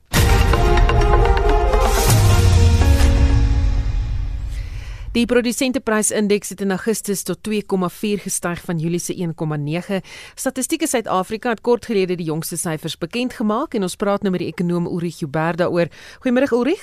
Die 5.12 5.26
produsenteprysindeks 5.26 6.48
het 6.48 6.60
in 6.60 6.70
Augustus 6.70 7.22
tot 7.22 7.38
2,4 7.48 8.24
gestyg 8.24 8.64
van 8.64 8.78
Julie 8.78 8.98
se 8.98 9.14
1,9. 9.14 10.00
Statistiek 10.34 10.82
Suid-Afrika 10.86 11.48
het 11.48 11.60
kort 11.60 11.86
gelede 11.86 12.16
die 12.18 12.26
jongste 12.26 12.56
syfers 12.56 12.98
bekend 12.98 13.32
gemaak 13.38 13.74
en 13.74 13.86
ons 13.86 13.96
praat 13.96 14.26
nou 14.26 14.34
met 14.34 14.42
die 14.42 14.50
ekonom 14.50 14.90
Ulrich 14.90 15.20
Huber 15.20 15.56
daaroor. 15.56 15.86
Goeiemôre 16.24 16.50
Ulrich. 16.50 16.82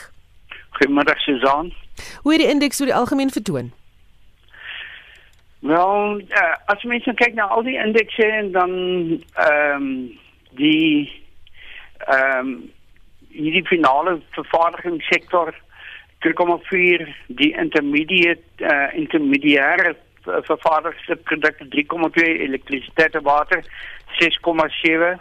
Goeiemôre 0.80 1.18
Susan. 1.26 1.74
Hoe 2.22 2.32
het 2.32 2.42
die 2.46 2.50
indeks 2.50 2.80
oor 2.80 2.94
die 2.94 2.96
algemeen 2.96 3.36
vertoon? 3.36 3.74
Wel, 5.60 6.24
uh, 6.24 6.56
as 6.72 6.84
mens 6.88 7.04
kyk 7.04 7.36
na 7.36 7.52
al 7.52 7.68
die 7.68 7.76
indekse 7.76 8.48
dan 8.56 8.72
ehm 9.36 9.84
um, 9.84 10.28
die 10.60 11.10
ehm 12.08 12.40
um, 12.40 12.60
hierdie 13.30 13.66
finale 13.70 14.16
vervaardigingssektor 14.36 15.54
3,4 16.26 17.04
die 17.40 17.52
intermediate 17.54 18.42
uh, 18.66 18.90
intermediaire 18.98 19.96
vervaardigde 20.26 21.16
produkte 21.30 21.68
3,2 21.76 22.26
elektrisiteit 22.48 23.16
en 23.16 23.24
water 23.24 23.62
6,7 24.20 25.20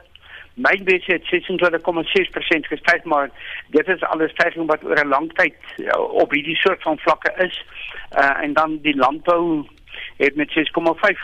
My 0.58 0.74
bese 0.82 1.12
het 1.12 1.28
26,6% 1.30 2.70
gestyg 2.72 3.04
maar 3.04 3.30
dit 3.76 3.88
is 3.88 4.02
alles 4.02 4.30
stygings 4.30 4.66
wat 4.66 4.84
oor 4.84 4.98
'n 5.04 5.08
lang 5.08 5.28
tyd 5.38 5.54
uh, 5.76 6.00
op 6.22 6.32
hierdie 6.34 6.56
soort 6.56 6.82
van 6.82 6.98
vlakke 6.98 7.32
is. 7.46 7.64
Uh, 8.18 8.42
en 8.42 8.52
dan 8.52 8.78
die 8.82 8.96
landbou 8.96 9.66
het 10.18 10.34
met 10.36 10.50
6,5 10.50 11.20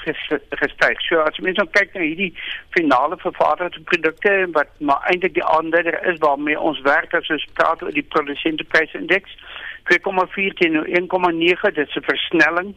gestyg. 0.51 1.01
So 1.01 1.19
as 1.19 1.39
mense 1.39 1.61
nou 1.61 1.71
kyk 1.75 1.95
na 1.95 2.03
hierdie 2.07 2.33
finale 2.77 3.17
vervaardigde 3.19 3.81
produkte 3.91 4.35
wat 4.55 4.71
maar 4.79 5.03
eintlik 5.11 5.35
die 5.35 5.45
aanduider 5.45 5.99
is 6.13 6.19
waarmee 6.23 6.61
ons 6.61 6.81
werk 6.87 7.15
as 7.15 7.31
ons 7.35 7.47
praat 7.59 7.83
oor 7.83 7.95
die 7.95 8.07
produsenteprysindeks 8.15 9.35
2,4 9.91 10.55
teen 10.61 10.79
1,9 10.79 11.75
dit 11.75 11.89
is 11.89 11.97
'n 11.97 12.07
versnelling 12.11 12.75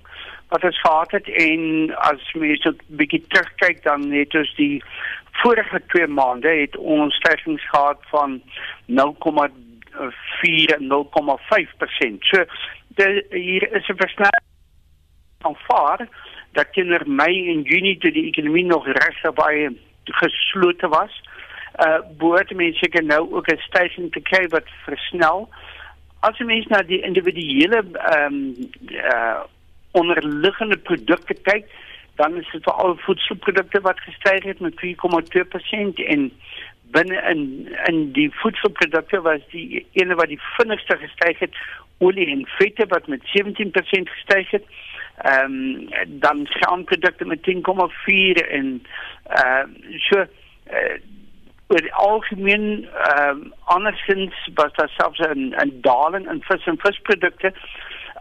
wat 0.50 0.64
ons 0.64 0.80
gehad 0.80 1.12
het 1.12 1.28
en 1.30 1.62
as 2.10 2.34
mense 2.34 2.70
'n 2.70 2.80
bietjie 2.88 3.24
terugkyk 3.28 3.84
dan 3.84 4.12
het 4.12 4.36
ons 4.36 4.56
die 4.56 4.84
vorige 5.32 5.82
2 5.88 6.08
maande 6.08 6.50
het 6.50 6.78
ons 6.78 7.16
stygings 7.16 7.70
gehad 7.70 8.00
van 8.10 8.42
0,4 8.86 10.76
en 10.78 10.88
0,5%. 10.88 12.24
So 12.24 12.46
de, 12.88 13.26
hier 13.30 13.72
is 13.74 13.88
'n 13.88 13.98
versnelling 13.98 14.47
aanvaar 15.42 16.08
dat 16.52 16.74
teenoor 16.74 17.04
Mei 17.06 17.50
en 17.54 17.62
Junie 17.62 17.98
toe 17.98 18.12
die 18.12 18.26
ekonomie 18.26 18.66
nog 18.66 18.86
regtig 18.86 19.34
baie 19.34 19.72
geslote 20.04 20.88
was, 20.88 21.22
uh 21.86 22.00
behoort 22.18 22.54
mense 22.56 22.80
seker 22.80 23.04
nou 23.04 23.34
ook 23.34 23.48
'n 23.52 23.60
stygings 23.68 24.12
te 24.12 24.22
kry 24.22 24.48
wat 24.48 24.70
versnel. 24.86 25.50
As 26.20 26.38
jy 26.38 26.46
mens 26.46 26.68
na 26.68 26.82
die 26.82 27.02
individuele 27.02 27.84
ehm 27.94 28.34
um, 28.34 28.56
uh 28.90 29.44
onderliggende 29.92 30.78
produkte 30.78 31.34
kyk, 31.34 31.66
dan 32.16 32.38
is 32.38 32.50
dit 32.52 32.64
veral 32.64 32.98
voedselprodukte 32.98 33.82
wat 33.82 34.00
gestyg 34.00 34.44
het 34.44 34.60
met 34.60 34.74
4,2% 34.86 36.04
en 36.06 36.32
binne 36.92 37.22
in 37.32 37.42
in 37.86 38.12
die 38.12 38.30
voedselprodukte 38.34 39.22
was 39.22 39.42
die 39.52 39.86
ene 39.92 40.16
wat 40.16 40.28
die 40.28 40.42
vinnigste 40.58 40.98
gestyg 40.98 41.40
het 41.40 41.56
olie 41.98 42.28
en 42.32 42.46
vette 42.58 42.86
wat 42.88 43.08
met 43.08 43.22
17% 43.22 44.12
gestyg 44.16 44.52
het. 44.52 44.66
Ehm 45.18 45.52
um, 45.52 45.90
dan 46.08 46.46
skamprodukte 46.46 47.26
met 47.26 47.40
10,4 47.50 48.50
en 48.50 48.86
ehm 49.28 49.70
uh, 49.90 49.98
so 49.98 50.20
uh, 50.20 50.26
oor 51.68 51.82
die 51.82 51.94
algemeen 51.94 52.88
ehm 52.94 53.30
um, 53.30 53.54
andersins 53.64 54.50
was 54.54 54.74
daar 54.74 54.90
selfs 54.90 55.20
'n 55.20 55.56
'n 55.64 55.78
daling 55.82 56.30
in 56.32 56.44
vis 56.44 56.66
en 56.66 56.78
visprodukte. 56.80 57.54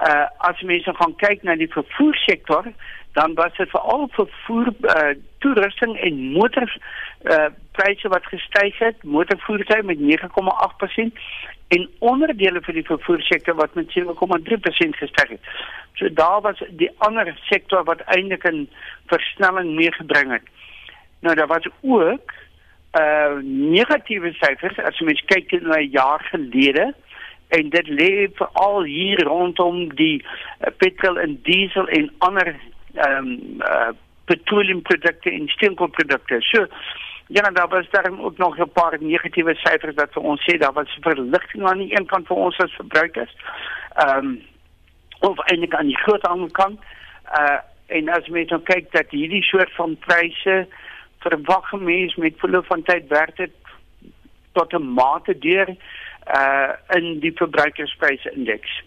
Uh 0.08 0.26
as 0.36 0.60
mense 0.60 0.94
gaan 0.94 1.16
kyk 1.16 1.42
na 1.42 1.54
die 1.56 1.72
vervoersektor, 1.72 2.64
dan 3.12 3.34
was 3.34 3.56
dit 3.56 3.70
veral 3.70 4.08
vervoer 4.12 4.68
uh 4.82 5.14
toerusting 5.38 6.00
en 6.00 6.32
motor 6.32 6.76
uh 7.24 7.48
pryse 7.72 8.08
wat 8.08 8.26
gestyg 8.26 8.78
het, 8.78 9.02
motorvoertuie 9.02 9.82
met 9.82 9.98
9,8% 9.98 11.20
en 11.68 11.88
onderdele 11.98 12.60
vir 12.62 12.78
die 12.78 12.86
vervoersektor 12.86 13.56
wat 13.58 13.74
met 13.74 13.90
7,3% 13.90 14.98
gestyg 15.00 15.28
het. 15.28 15.40
So 15.98 16.12
daar 16.12 16.40
was 16.40 16.62
die 16.82 16.90
ander 16.98 17.32
sektor 17.48 17.84
wat 17.84 18.04
eintlik 18.06 18.44
'n 18.44 18.68
versnelling 19.06 19.74
meegebring 19.74 20.32
het. 20.32 20.46
Nou 21.20 21.34
daar 21.34 21.46
was 21.46 21.68
ook 21.80 22.32
uh 22.98 23.36
negatiewe 23.42 24.32
syfers 24.32 24.78
as 24.78 25.00
mens 25.00 25.22
kyk 25.26 25.50
na 25.60 25.76
'n 25.78 25.90
jaar 25.90 26.20
gelede 26.30 26.94
en 27.48 27.68
dit 27.70 27.88
lê 27.88 28.28
veral 28.34 28.82
hier 28.82 29.22
rondom 29.24 29.94
die 29.94 30.22
uh, 30.22 30.70
petrol 30.76 31.18
en 31.18 31.38
diesel 31.42 31.88
en 31.88 32.12
ander 32.18 32.56
ehm 32.94 33.26
um, 33.26 33.60
uh, 33.60 33.92
petroleumprodukte 34.24 35.30
en 35.30 35.48
steenkoolprodukte. 35.48 36.36
So 36.40 36.66
ja, 37.26 37.42
en 37.42 37.54
daar 37.54 37.68
was 37.68 37.90
daar 37.90 38.10
ook 38.18 38.38
nog 38.38 38.58
'n 38.58 38.72
paar 38.72 38.96
negatiewe 39.00 39.54
syfers 39.54 39.94
wat 39.94 40.12
vir 40.12 40.22
ons 40.22 40.42
sê 40.42 40.58
daar 40.58 40.72
was 40.72 40.98
verligting 41.00 41.68
aan 41.68 41.78
die 41.78 41.98
een 41.98 42.06
kant 42.06 42.26
vir 42.26 42.36
ons 42.36 42.58
as 42.58 42.72
verbruikers. 42.72 43.34
Ehm 43.94 44.18
um, 44.18 44.42
of 45.20 45.38
eintlik 45.38 45.74
aan 45.74 45.86
die 45.86 45.98
groot 45.98 46.26
aankant. 46.26 46.80
Uh 47.38 47.58
en 47.86 48.08
as 48.08 48.28
mens 48.28 48.50
nou 48.50 48.62
kyk 48.62 48.92
dat 48.92 49.10
hierdie 49.10 49.42
soort 49.42 49.74
van 49.74 49.96
pryse 49.96 50.66
verwag 51.18 51.72
mense 51.72 52.20
met 52.20 52.38
verloop 52.42 52.66
van 52.66 52.82
tyd 52.82 53.06
werk 53.08 53.36
dit 53.36 53.52
tot 54.52 54.72
'n 54.72 54.82
mate 54.82 55.38
deur 55.38 55.68
uh 56.34 56.72
in 56.88 57.20
die 57.20 57.32
verbruikerspryse 57.34 58.30
indeks. 58.30 58.82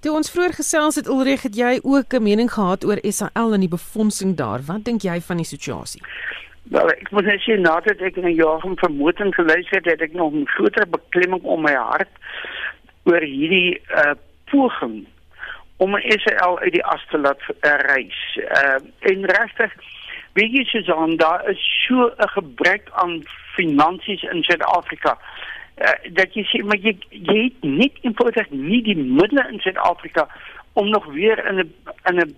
Toe 0.00 0.12
ons 0.12 0.30
vroeër 0.30 0.52
gesels 0.52 0.94
het 0.94 1.06
Ulrich, 1.08 1.42
het 1.42 1.56
jy 1.56 1.78
ook 1.82 2.12
'n 2.14 2.22
mening 2.22 2.52
gehad 2.52 2.84
oor 2.84 2.98
SAL 3.02 3.52
en 3.52 3.60
die 3.60 3.68
befondsing 3.68 4.36
daar. 4.36 4.60
Wat 4.66 4.84
dink 4.84 5.02
jy 5.02 5.20
van 5.20 5.36
die 5.36 5.46
situasie? 5.46 6.02
Wel, 6.64 6.90
ek 6.90 7.10
moet 7.10 7.26
net 7.28 7.42
sê 7.44 7.56
nadat 7.60 8.00
ek 8.00 8.16
'n 8.16 8.34
jaar 8.34 8.60
van 8.60 8.76
vermoeding 8.80 9.34
geluister 9.34 9.76
het, 9.76 9.90
het 9.90 10.00
ek 10.00 10.12
nog 10.12 10.32
'n 10.32 10.46
groter 10.56 10.88
beklemming 10.88 11.42
om 11.42 11.60
my 11.62 11.74
hart 11.74 12.14
oor 13.04 13.20
hierdie 13.20 13.80
uh 13.92 14.14
poging 14.50 15.06
om 15.76 15.96
Israel 15.96 16.58
uit 16.58 16.72
die 16.72 16.84
as 16.84 17.04
te 17.10 17.18
laat 17.18 17.42
reis. 17.60 18.38
Uh 18.38 18.78
en 19.10 19.24
regtig 19.24 19.72
weet 20.32 20.52
jy 20.52 20.64
Susan, 20.64 21.16
daar 21.16 21.48
is 21.50 21.84
so 21.86 22.10
'n 22.16 22.28
gebrek 22.28 22.88
aan 22.92 23.22
finansies 23.56 24.22
in 24.22 24.42
Suid-Afrika. 24.42 25.18
Uh, 25.76 25.90
dat 26.12 26.34
jy 26.34 26.44
sê 26.44 26.64
maar 26.64 26.78
jy 26.78 26.96
jy 27.10 27.42
het 27.44 27.62
net 27.62 27.92
eenvoudig 28.00 28.50
nie 28.50 28.82
die 28.82 28.96
middele 28.96 29.48
in 29.50 29.60
Suid-Afrika 29.60 30.28
om 30.74 30.88
nog 30.88 31.04
weer 31.06 31.46
in 31.46 31.58
'n 31.58 31.74
in 32.04 32.16
'n 32.20 32.34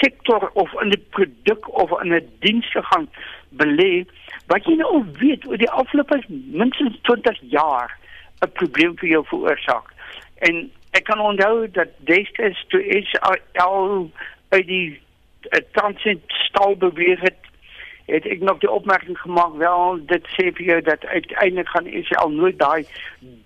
sektor 0.00 0.50
of 0.52 0.72
in 0.82 0.88
'n 0.88 1.04
produk 1.10 1.78
of 1.82 2.02
in 2.02 2.14
'n 2.14 2.28
diens 2.38 2.70
te 2.72 2.82
gaan 2.82 3.08
belê 3.48 4.04
wat 4.46 4.64
jy 4.64 4.74
nou 4.74 5.04
weet 5.18 5.46
oor 5.46 5.56
die 5.56 5.70
afgelope 5.70 6.22
minstens 6.28 6.98
20 7.02 7.38
jaar 7.40 7.98
'n 8.40 8.52
probleem 8.52 8.98
vir 8.98 9.08
jou 9.08 9.24
veroorsaak. 9.26 9.92
En 10.38 10.70
ek 10.90 11.04
kan 11.04 11.20
onthou 11.20 11.70
dat 11.70 11.88
destyds 11.98 12.64
toe 12.68 12.86
is 12.86 13.20
al 13.52 14.10
uit 14.48 14.66
die 14.66 15.00
uh, 15.50 15.60
transit 15.72 16.20
stal 16.26 16.76
beweeg 16.76 17.20
het 17.20 17.45
het 18.06 18.26
ek 18.26 18.40
nog 18.40 18.58
die 18.58 18.70
opmerking 18.70 19.18
gemaak 19.18 19.54
wel 19.58 19.98
dit 20.06 20.26
sê 20.36 20.50
vir 20.54 20.66
jou 20.66 20.80
dat 20.86 21.06
uiteindelik 21.06 21.68
gaan 21.68 21.86
Israel 21.86 22.30
nooit 22.30 22.58
daai 22.58 22.84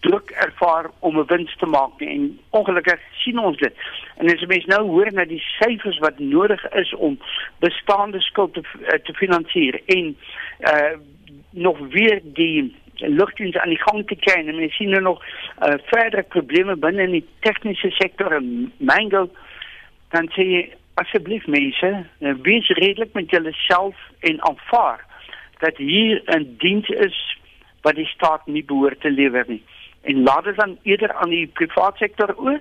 druk 0.01 0.31
ervaar 0.31 0.91
om 0.99 1.19
'n 1.19 1.27
wins 1.27 1.57
te 1.57 1.67
maak 1.67 1.99
nie. 1.99 2.09
En 2.09 2.39
ongelukkig 2.51 3.01
sien 3.13 3.39
ons 3.39 3.57
dit. 3.57 3.75
En 4.17 4.33
as 4.35 4.47
mens 4.47 4.65
nou 4.65 4.87
hoor 4.89 5.13
na 5.13 5.25
die 5.25 5.43
syfers 5.61 5.99
wat 5.99 6.19
nodig 6.19 6.73
is 6.73 6.95
om 6.95 7.19
bestaande 7.59 8.21
skuld 8.21 8.55
te, 8.55 8.63
eh, 8.87 8.99
te 8.99 9.15
finansier 9.15 9.81
en 9.87 10.17
uh 10.61 10.99
nog 11.51 11.79
weer 11.79 12.21
die 12.23 12.77
lugdiens 12.95 13.57
aan 13.57 13.69
die 13.69 13.81
gang 13.81 14.07
te 14.07 14.15
kry 14.15 14.47
en 14.47 14.57
mens 14.57 14.77
sien 14.77 14.91
nou 14.91 15.03
nog 15.03 15.25
uh, 15.25 15.75
verdere 15.85 16.23
probleme 16.23 16.77
binne 16.77 17.03
in 17.03 17.11
die 17.11 17.27
tegniese 17.41 17.91
sektor 17.91 18.33
en 18.33 18.73
mango 18.77 19.29
dan 20.11 20.29
sê 20.35 20.47
jy 20.47 20.63
asseblief 21.03 21.47
mense, 21.47 21.91
nou 22.25 22.35
wees 22.43 22.69
redelik 22.79 23.13
met 23.19 23.31
julleself 23.31 23.97
en 24.21 24.43
aanvaar 24.49 25.05
dat 25.61 25.77
hier 25.77 26.23
'n 26.27 26.55
diens 26.59 26.89
is 26.89 27.39
wat 27.83 27.95
die 27.95 28.07
staat 28.07 28.47
nie 28.47 28.65
behoort 28.65 29.01
te 29.01 29.11
lewer 29.11 29.45
nie. 29.47 29.63
En 30.03 30.23
laat 30.23 30.45
dit 30.45 30.57
dan 30.57 30.79
eerder 30.83 31.13
aan 31.15 31.31
die 31.31 31.47
private 31.47 31.97
sektor 31.97 32.37
oor. 32.37 32.61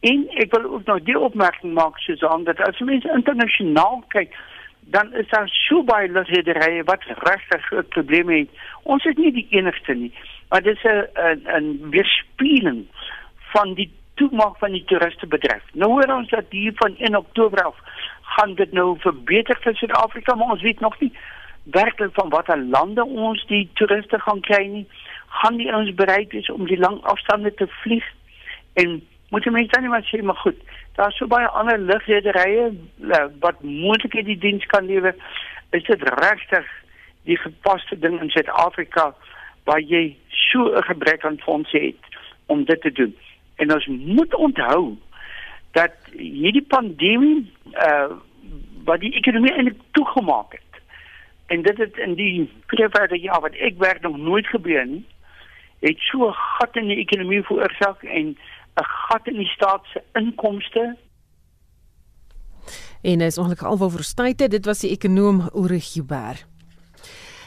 En 0.00 0.26
ek 0.28 0.56
wil 0.56 0.72
ook 0.72 0.84
nog 0.84 1.02
die 1.02 1.18
opmerking 1.18 1.74
maak 1.74 1.98
Susan 1.98 2.44
dat 2.44 2.60
as 2.60 2.78
mense 2.78 3.12
internasionaal 3.14 4.04
kyk, 4.08 4.36
dan 4.80 5.14
is 5.14 5.28
daar 5.28 5.48
so 5.48 5.82
baie 5.82 6.08
lugredderye 6.08 6.82
wat 6.84 7.04
regtig 7.04 7.64
groot 7.64 7.88
probleme 7.88 8.38
het. 8.38 8.48
Ons 8.82 9.04
is 9.04 9.16
nie 9.16 9.32
die 9.32 9.46
enigste 9.50 9.94
nie, 9.94 10.12
maar 10.48 10.62
dit 10.62 10.76
is 10.76 10.84
'n 10.84 11.06
'n 11.58 11.90
weerspieëling 11.90 12.86
van 13.52 13.74
die 13.74 13.90
toemaak 14.14 14.56
van 14.58 14.72
die 14.72 14.84
toeristebedryf. 14.84 15.62
Nou 15.72 15.90
hoor 15.90 16.16
ons 16.16 16.28
dat 16.28 16.50
hier 16.50 16.72
van 16.74 16.96
1 16.96 17.16
Oktober 17.16 17.64
af 17.64 17.76
gaan 18.36 18.54
dit 18.54 18.72
nou 18.72 18.96
verbeter 18.98 19.58
vir 19.60 19.74
Suid-Afrika, 19.76 20.34
maar 20.34 20.54
ons 20.56 20.62
weet 20.62 20.80
nog 20.80 20.98
nie 21.00 21.12
werklik 21.62 22.14
van 22.14 22.28
watter 22.28 22.58
lande 22.58 23.04
ons 23.04 23.46
die 23.46 23.70
toeriste 23.78 24.18
gaan 24.18 24.40
kry 24.40 24.66
nie. 24.66 24.86
Gaan 25.26 25.56
die 25.56 25.72
ons 25.74 25.94
bereid 25.94 26.32
wees 26.32 26.50
om 26.50 26.66
die 26.66 26.78
lang 26.78 27.00
afstande 27.02 27.54
te 27.54 27.66
vlieg? 27.82 28.04
En 28.74 29.00
moet 29.30 29.44
jy 29.44 29.52
my 29.52 29.64
dan 29.72 29.88
net 29.88 30.08
sê 30.10 30.22
maar 30.22 30.40
goed. 30.42 30.58
Daar's 30.98 31.16
so 31.16 31.26
baie 31.26 31.48
ander 31.48 31.78
lugrederye 31.78 32.68
eh, 32.68 33.26
wat 33.40 33.62
moontlik 33.62 34.24
die 34.26 34.38
diens 34.38 34.64
kan 34.66 34.86
lewer. 34.86 35.14
Is 35.70 35.84
dit 35.88 36.02
regtig 36.02 36.68
die 37.24 37.38
gepaste 37.38 37.98
ding 37.98 38.20
in 38.20 38.30
Suid-Afrika 38.30 39.12
waar 39.64 39.80
jy 39.80 40.16
so 40.28 40.74
'n 40.74 40.82
gebrek 40.82 41.24
aan 41.24 41.38
fondse 41.38 41.78
het 41.78 42.02
om 42.46 42.64
dit 42.64 42.80
te 42.80 42.92
doen? 42.92 43.16
En 43.62 43.72
ons 43.74 43.86
moet 43.86 44.34
onthou 44.34 44.96
dat 45.78 45.94
hierdie 46.18 46.66
pandemie 46.74 47.46
uh 47.86 48.12
wat 48.82 48.98
die 48.98 49.12
ekonomie 49.14 49.52
eintlik 49.54 49.78
toegemaak 49.94 50.56
het. 50.56 50.78
En 51.54 51.60
dit 51.62 51.78
het 51.78 51.98
in 52.02 52.16
die 52.18 52.48
private 52.66 53.18
jaar 53.20 53.40
wat 53.44 53.54
ek 53.54 53.76
werk 53.78 54.00
nog 54.02 54.16
nooit 54.18 54.46
gebeur 54.50 54.86
nie. 54.86 55.04
Het 55.86 55.98
so 56.10 56.28
'n 56.28 56.34
gat 56.34 56.76
in 56.76 56.88
die 56.90 56.98
ekonomie 57.04 57.42
veroorsaak 57.42 58.02
en 58.02 58.34
'n 58.80 58.88
gat 59.06 59.26
in 59.26 59.38
die 59.38 59.52
staat 59.54 59.86
se 59.92 60.02
inkomste. 60.12 60.96
En 63.02 63.20
is 63.20 63.38
ongelukkig 63.38 63.66
alwoor 63.66 63.90
verstyte, 63.90 64.48
dit 64.48 64.64
was 64.64 64.80
die 64.80 64.90
ekonom 64.90 65.48
Ulrich 65.54 65.94
Huber. 65.94 66.46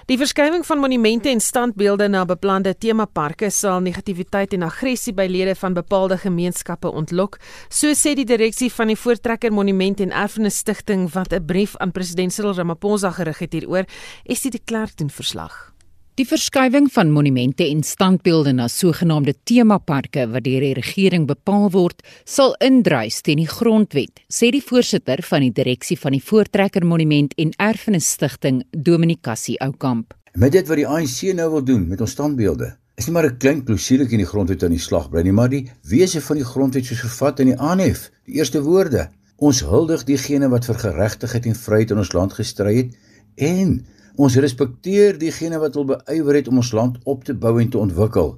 Die 0.06 0.20
verskywing 0.22 0.62
van 0.62 0.78
monumente 0.78 1.32
en 1.34 1.40
standbeelde 1.42 2.06
na 2.14 2.20
beplande 2.30 2.76
temaparke 2.78 3.48
sal 3.50 3.80
negativiteit 3.82 4.52
en 4.54 4.68
aggressie 4.68 5.16
by 5.18 5.26
lede 5.26 5.56
van 5.58 5.74
bepaalde 5.74 6.20
gemeenskappe 6.22 6.92
ontlok, 6.94 7.40
so 7.74 7.90
sê 7.98 8.14
die 8.14 8.28
direksie 8.30 8.70
van 8.70 8.94
die 8.94 9.00
Voortrekker 9.02 9.50
Monument 9.50 10.04
en 10.06 10.14
Erfenis 10.14 10.62
Stichting 10.62 11.10
wat 11.18 11.34
'n 11.34 11.46
brief 11.46 11.74
aan 11.78 11.92
president 11.92 12.34
Cyril 12.34 12.54
Ramaphosa 12.54 13.12
gerig 13.18 13.40
het 13.40 13.54
hieroor, 13.54 13.86
is 14.26 14.42
dit 14.42 14.52
die 14.52 14.62
klerk 14.66 14.98
doen 14.98 15.10
verslag. 15.10 15.75
Die 16.16 16.24
verskywing 16.24 16.86
van 16.96 17.10
monumente 17.12 17.66
en 17.68 17.82
standbeelde 17.84 18.54
na 18.56 18.70
sogenaamde 18.72 19.34
temaparke 19.44 20.22
wat 20.32 20.46
deur 20.46 20.64
die 20.64 20.76
regering 20.78 21.26
bepaal 21.28 21.66
word, 21.74 21.98
sal 22.24 22.54
indruis 22.64 23.18
teen 23.20 23.42
die 23.42 23.50
grondwet, 23.52 24.22
sê 24.32 24.48
die 24.56 24.62
voorsitter 24.64 25.20
van 25.28 25.44
die 25.44 25.52
direksie 25.58 25.98
van 26.00 26.14
die 26.16 26.22
Voortrekker 26.24 26.86
Monument 26.88 27.34
en 27.36 27.52
Erfenis 27.60 28.08
Stichting, 28.14 28.62
Dominikassie 28.72 29.58
Oukamp. 29.66 30.14
Met 30.40 30.56
dit 30.56 30.72
wat 30.72 30.80
die 30.80 30.86
ANC 30.88 31.34
nou 31.36 31.50
wil 31.58 31.66
doen 31.68 31.84
met 31.90 32.00
ons 32.06 32.16
standbeelde, 32.16 32.70
is 32.96 33.10
nie 33.10 33.14
maar 33.18 33.28
'n 33.28 33.38
klein 33.38 33.66
klousielik 33.66 34.12
in 34.16 34.24
die 34.24 34.32
grondwet 34.32 34.64
aan 34.64 34.72
die 34.78 34.80
slag 34.88 35.10
bly 35.10 35.22
nie, 35.22 35.36
maar 35.36 35.50
die 35.50 35.68
wese 35.84 36.22
van 36.22 36.38
die 36.38 36.48
grondwet 36.48 36.86
soos 36.86 37.04
vervat 37.04 37.42
in 37.42 37.52
die 37.52 37.60
aanhef, 37.60 38.10
die 38.24 38.40
eerste 38.40 38.64
woorde. 38.64 39.10
Ons 39.36 39.60
huldig 39.60 40.06
diegene 40.06 40.48
wat 40.48 40.64
vir 40.66 40.76
geregtigheid 40.76 41.46
en 41.46 41.56
vryheid 41.56 41.92
in 41.92 41.98
ons 41.98 42.14
land 42.14 42.34
gestry 42.34 42.76
het 42.76 42.96
en 43.36 43.86
Ons 44.16 44.38
respekteer 44.40 45.18
diegene 45.20 45.58
wat 45.60 45.76
wil 45.76 45.90
beywer 45.90 46.38
het 46.40 46.48
om 46.48 46.62
ons 46.62 46.72
land 46.72 47.00
op 47.04 47.26
te 47.28 47.34
bou 47.36 47.58
en 47.60 47.70
te 47.70 47.78
ontwikkel. 47.78 48.30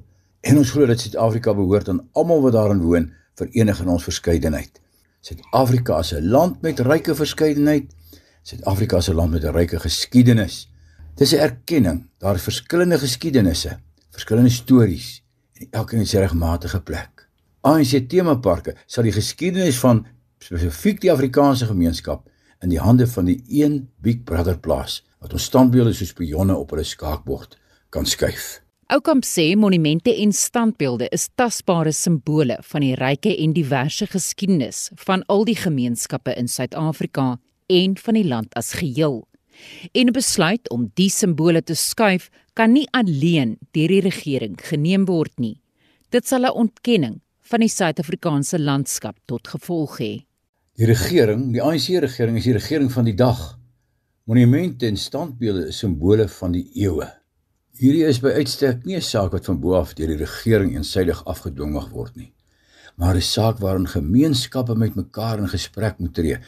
En 0.41 0.57
ons 0.57 0.71
glo 0.73 0.87
dat 0.89 1.03
Suid-Afrika 1.03 1.53
behoort 1.53 1.89
aan 1.91 1.99
almal 2.17 2.41
wat 2.41 2.55
daarin 2.55 2.81
woon, 2.81 3.11
verenig 3.37 3.81
in 3.83 3.91
ons 3.93 4.07
verskeidenheid. 4.07 4.81
Suid-Afrika 5.21 5.99
is 5.99 6.13
'n 6.13 6.29
land 6.33 6.61
met 6.61 6.79
ryke 6.79 7.15
verskeidenheid. 7.15 7.93
Suid-Afrika 8.41 8.97
is 8.97 9.09
'n 9.09 9.13
land 9.13 9.31
met 9.31 9.43
'n 9.43 9.53
ryke 9.53 9.79
geskiedenis. 9.79 10.71
Dis 11.15 11.33
'n 11.33 11.39
erkenning. 11.39 12.07
Daar 12.17 12.35
is 12.35 12.41
verskillende 12.41 12.97
geskiedenisse, 12.97 13.79
verskillende 14.11 14.49
stories 14.49 15.23
en 15.53 15.67
elkeen 15.71 15.99
het 15.99 16.07
sy 16.07 16.17
regmatige 16.17 16.81
plek. 16.81 17.29
ANC 17.61 18.09
temaparke 18.09 18.75
sal 18.85 19.03
die 19.03 19.11
geskiedenis 19.11 19.79
van 19.79 20.05
spesifiek 20.39 21.01
die 21.01 21.11
Afrikaanse 21.11 21.65
gemeenskap 21.65 22.29
in 22.61 22.69
die 22.69 22.79
hande 22.79 23.07
van 23.07 23.25
die 23.25 23.43
een 23.47 23.89
Big 24.01 24.23
Brother 24.23 24.59
plaas 24.59 25.06
wat 25.19 25.33
ons 25.33 25.43
standbeelde 25.49 25.93
soos 25.93 26.13
spionne 26.13 26.55
op 26.55 26.71
hulle 26.71 26.83
skaakbord 26.83 27.57
kan 27.89 28.05
skuif. 28.05 28.59
Oukamp 28.87 29.25
sê 29.27 29.55
monumente 29.59 30.13
en 30.23 30.31
standbeelde 30.31 31.09
is 31.11 31.27
tasbare 31.35 31.91
simbole 31.91 32.55
van 32.69 32.85
die 32.85 32.93
ryke 32.95 33.33
en 33.43 33.51
diverse 33.51 34.07
geskiedenis 34.07 34.85
van 35.03 35.25
al 35.27 35.43
die 35.43 35.57
gemeenskappe 35.59 36.31
in 36.39 36.47
Suid-Afrika 36.47 37.33
en 37.67 37.97
van 37.99 38.15
die 38.15 38.23
land 38.23 38.53
as 38.55 38.71
geheel. 38.79 39.25
En 39.91 40.07
'n 40.07 40.13
besluit 40.13 40.69
om 40.69 40.91
die 40.95 41.09
simbole 41.09 41.61
te 41.61 41.75
skuif 41.75 42.29
kan 42.53 42.71
nie 42.71 42.87
alleen 42.91 43.57
deur 43.71 43.87
die 43.87 44.01
regering 44.01 44.55
geneem 44.61 45.05
word 45.05 45.33
nie. 45.39 45.59
Dit 46.09 46.27
sal 46.27 46.45
'n 46.45 46.55
ontkenning 46.55 47.21
van 47.41 47.59
die 47.59 47.69
Suid-Afrikaanse 47.69 48.59
landskap 48.59 49.17
tot 49.25 49.47
gevolg 49.47 49.99
hê. 49.99 50.25
Die 50.77 50.85
regering, 50.85 51.51
die 51.51 51.61
ANC 51.61 51.99
regering 51.99 52.37
is 52.37 52.43
die 52.43 52.53
regering 52.53 52.91
van 52.91 53.05
die 53.05 53.15
dag. 53.15 53.56
Monumente 54.27 54.85
en 54.85 54.97
standbeelde 54.97 55.67
is 55.67 55.77
simbole 55.79 56.25
van 56.27 56.51
die 56.51 56.65
eeue. 56.75 57.05
Hierdie 57.79 58.03
is 58.09 58.17
by 58.19 58.33
uitstek 58.35 58.81
nie 58.83 58.97
'n 58.97 59.01
saak 59.01 59.31
wat 59.31 59.45
van 59.47 59.59
bo 59.63 59.77
af 59.79 59.93
deur 59.95 60.09
die 60.11 60.17
regering 60.19 60.73
eensydig 60.75 61.21
afgedwing 61.25 61.71
mag 61.71 61.87
word 61.89 62.15
nie, 62.15 62.33
maar 62.97 63.15
'n 63.15 63.21
saak 63.21 63.61
waarin 63.63 63.87
gemeenskappe 63.87 64.75
met 64.75 64.95
mekaar 64.95 65.39
in 65.39 65.47
gesprek 65.47 65.99
moet 65.99 66.13
tree 66.13 66.39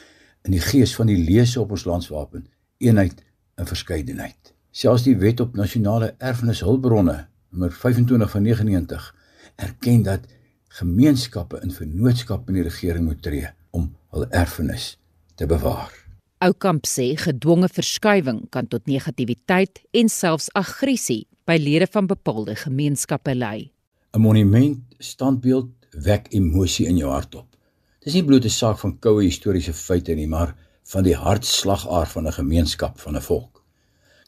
in 0.44 0.52
die 0.52 0.60
gees 0.60 0.96
van 0.96 1.08
die 1.08 1.24
lese 1.30 1.62
op 1.62 1.72
ons 1.72 1.86
landswapen, 1.86 2.50
eenheid 2.80 3.24
en 3.56 3.66
verskeidenheid. 3.66 4.54
Selfs 4.72 5.04
die 5.04 5.16
Wet 5.18 5.40
op 5.40 5.56
Nasionale 5.56 6.16
Erfenishulpbronne, 6.18 7.28
nommer 7.50 7.72
25 7.72 8.30
van 8.30 8.42
99, 8.44 9.16
erken 9.56 10.04
dat 10.04 10.28
gemeenskappe 10.68 11.60
in 11.62 11.72
vennootskap 11.72 12.46
met 12.46 12.56
die 12.56 12.64
regering 12.64 13.06
moet 13.06 13.22
tree 13.22 13.48
om 13.72 13.96
hul 14.12 14.30
erfenis 14.30 15.00
te 15.36 15.46
bewaar. 15.46 16.09
Oukamp 16.40 16.86
sê 16.88 17.18
gedwonge 17.20 17.68
verskywing 17.68 18.46
kan 18.56 18.68
tot 18.72 18.86
negativiteit 18.88 19.82
en 19.92 20.08
selfs 20.08 20.46
aggressie 20.56 21.26
by 21.44 21.58
lede 21.60 21.88
van 21.92 22.08
bepaalde 22.08 22.54
gemeenskappe 22.56 23.34
lei. 23.36 23.74
'n 24.16 24.22
Monument 24.24 24.78
standbeeld 25.00 25.68
wek 26.06 26.30
emosie 26.32 26.88
in 26.88 26.96
jou 26.96 27.12
hart 27.12 27.36
op. 27.36 27.58
Dis 28.00 28.14
nie 28.14 28.24
bloot 28.24 28.46
'n 28.46 28.56
saak 28.56 28.80
van 28.80 28.96
koue 29.00 29.24
historiese 29.24 29.74
feite 29.74 30.16
nie, 30.16 30.28
maar 30.28 30.56
van 30.94 31.04
die 31.04 31.16
hartslagaar 31.16 32.08
van 32.08 32.28
'n 32.28 32.32
gemeenskap, 32.32 33.00
van 33.00 33.16
'n 33.16 33.22
volk. 33.22 33.64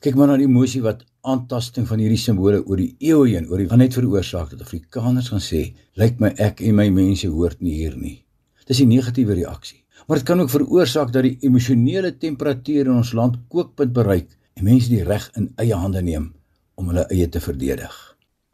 Kyk 0.01 0.15
maar 0.15 0.27
na 0.27 0.37
die 0.37 0.47
emosie 0.51 0.81
wat 0.81 1.05
aantasting 1.21 1.87
van 1.87 1.99
hierdie 1.99 2.17
simbole 2.17 2.65
oor 2.65 2.77
die 2.77 2.95
eeue 2.99 3.27
heen 3.29 3.47
oor 3.49 3.57
die 3.57 3.67
van 3.67 3.77
net 3.77 3.93
veroorsaak 3.93 4.49
dat 4.49 4.61
Afrikaners 4.61 5.29
gaan 5.29 5.39
sê, 5.39 5.73
lyk 5.95 6.19
my 6.19 6.33
ek 6.37 6.59
en 6.61 6.75
my 6.75 6.89
mense 6.89 7.27
hoort 7.27 7.61
nie 7.61 7.75
hier 7.75 7.95
nie. 7.97 8.25
Dis 8.65 8.81
'n 8.81 8.87
negatiewe 8.87 9.33
reaksie. 9.33 9.80
Maar 10.11 10.19
dit 10.19 10.27
kan 10.27 10.41
ook 10.41 10.49
veroorsaak 10.49 11.11
dat 11.13 11.23
die 11.23 11.37
emosionele 11.39 12.17
temperatuur 12.17 12.85
in 12.85 12.97
ons 12.99 13.13
land 13.15 13.37
kookpunt 13.47 13.93
bereik 13.95 14.33
en 14.59 14.65
mense 14.67 14.89
die 14.91 15.05
reg 15.07 15.29
in 15.39 15.45
eie 15.55 15.77
hande 15.79 16.01
neem 16.03 16.25
om 16.75 16.89
hulle 16.91 17.05
eie 17.15 17.29
te 17.31 17.39
verdedig. 17.39 17.93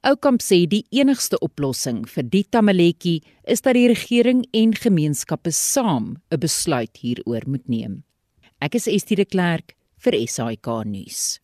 Oukamp 0.05 0.45
sê 0.45 0.59
die 0.69 0.83
enigste 0.93 1.39
oplossing 1.41 2.03
vir 2.13 2.27
die 2.29 2.43
tamaletjie 2.45 3.23
is 3.49 3.65
dat 3.65 3.73
die 3.73 3.87
regering 3.89 4.45
en 4.53 4.77
gemeenskappe 4.77 5.49
saam 5.49 6.21
'n 6.29 6.39
besluit 6.45 7.01
hieroor 7.01 7.49
moet 7.49 7.65
neem. 7.67 8.03
Ek 8.61 8.75
is 8.75 8.85
Estie 8.85 9.17
de 9.17 9.25
Klerk 9.25 9.73
vir 9.97 10.13
SAK 10.27 10.85
nuus. 10.85 11.39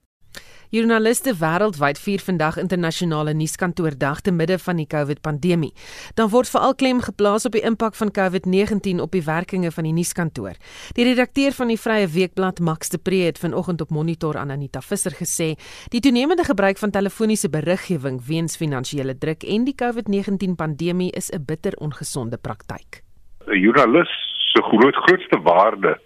Joernaliste 0.74 1.36
wêreldwyd 1.38 2.00
vier 2.02 2.22
vandag 2.26 2.56
internasionale 2.58 3.36
nuuskantoordag 3.38 4.24
te 4.26 4.32
midde 4.34 4.56
van 4.58 4.80
die 4.82 4.88
COVID-pandemie. 4.90 5.70
Dan 6.18 6.32
word 6.34 6.50
veral 6.50 6.74
klem 6.74 7.02
geplaas 7.06 7.46
op 7.46 7.54
die 7.54 7.62
impak 7.62 7.94
van 7.94 8.10
COVID-19 8.10 9.04
op 9.04 9.14
die 9.14 9.22
werkinge 9.22 9.70
van 9.70 9.86
die 9.86 9.92
nuuskantoor. 9.94 10.58
Die 10.98 11.06
redakteur 11.06 11.54
van 11.54 11.70
die 11.70 11.78
Vrye 11.78 12.08
Weekblad, 12.10 12.58
Max 12.58 12.90
de 12.90 12.98
Pre, 12.98 13.20
het 13.28 13.38
vanoggend 13.38 13.86
op 13.86 13.94
Monitor 13.94 14.40
aan 14.42 14.50
Anita 14.50 14.82
Visser 14.82 15.14
gesê, 15.14 15.52
die 15.94 16.02
toenemende 16.02 16.42
gebruik 16.50 16.82
van 16.82 16.90
telefoniese 16.90 17.54
beriggewing 17.54 18.18
weens 18.26 18.58
finansiële 18.58 19.14
druk 19.14 19.46
en 19.46 19.70
die 19.70 19.78
COVID-19 19.78 20.56
pandemie 20.58 21.12
is 21.14 21.30
'n 21.30 21.46
bitter 21.46 21.78
ongesonde 21.78 22.38
praktyk. 22.42 23.04
'n 23.46 23.60
Joernalis 23.62 24.10
se 24.50 24.62
groot 24.62 24.96
grootste 24.96 25.38
waarde 25.42 26.00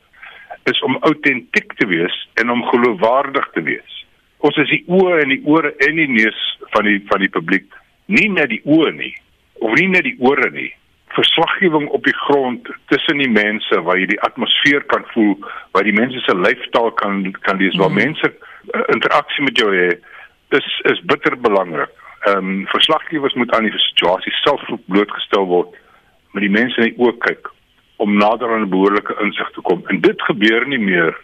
is 0.63 0.81
om 0.83 0.97
autentiek 0.99 1.73
te 1.73 1.87
wees 1.87 2.29
en 2.33 2.49
om 2.49 2.63
geloofwaardig 2.63 3.47
te 3.53 3.61
wees 3.61 3.96
ons 4.45 4.57
is 4.61 4.69
die 4.69 4.83
oë 4.87 5.21
en 5.23 5.33
die 5.33 5.41
ore 5.49 5.73
en 5.87 6.01
die 6.01 6.09
neus 6.09 6.41
van 6.73 6.85
die 6.89 6.99
van 7.09 7.23
die 7.23 7.31
publiek. 7.33 7.65
Nie 8.07 8.27
net 8.29 8.51
die 8.53 8.61
oë 8.65 8.91
nie 8.97 9.13
of 9.65 9.73
nie 9.79 9.87
net 9.89 10.05
die 10.05 10.17
ore 10.19 10.49
nie. 10.53 10.69
Verslaggewing 11.17 11.87
op 11.95 12.05
die 12.05 12.15
grond 12.27 12.69
tussen 12.91 13.23
die 13.23 13.31
mense 13.31 13.81
waar 13.81 13.97
jy 13.97 14.11
die 14.11 14.21
atmosfeer 14.27 14.85
kan 14.93 15.05
voel 15.13 15.33
waar 15.73 15.87
die 15.87 15.95
mense 15.95 16.21
se 16.25 16.35
lyfstaal 16.37 16.91
kan 17.01 17.23
kan 17.47 17.57
lees 17.61 17.77
waar 17.81 17.93
mm. 17.93 18.03
mense 18.03 18.29
uh, 18.29 18.85
interaksie 18.93 19.45
met 19.47 19.57
jou 19.57 19.71
hê 19.73 19.89
dis 20.53 20.67
is 20.91 21.01
bitter 21.11 21.35
belangrik. 21.35 21.91
Ehm 22.27 22.37
um, 22.37 22.65
verslaggewers 22.71 23.35
moet 23.39 23.51
aan 23.55 23.67
die 23.67 23.77
situasie 23.89 24.33
self 24.43 24.63
blootgestel 24.85 25.47
word 25.49 25.75
met 26.33 26.45
die 26.45 26.53
mense 26.53 26.77
in 26.81 26.91
die 26.91 26.99
oë 27.01 27.17
kyk 27.25 27.49
om 27.97 28.17
nader 28.17 28.53
aan 28.53 28.67
'n 28.67 28.69
behoorlike 28.69 29.15
insig 29.23 29.49
te 29.55 29.61
kom. 29.61 29.81
En 29.89 30.01
dit 30.01 30.21
gebeur 30.21 30.67
nie 30.67 30.79
meer 30.79 31.17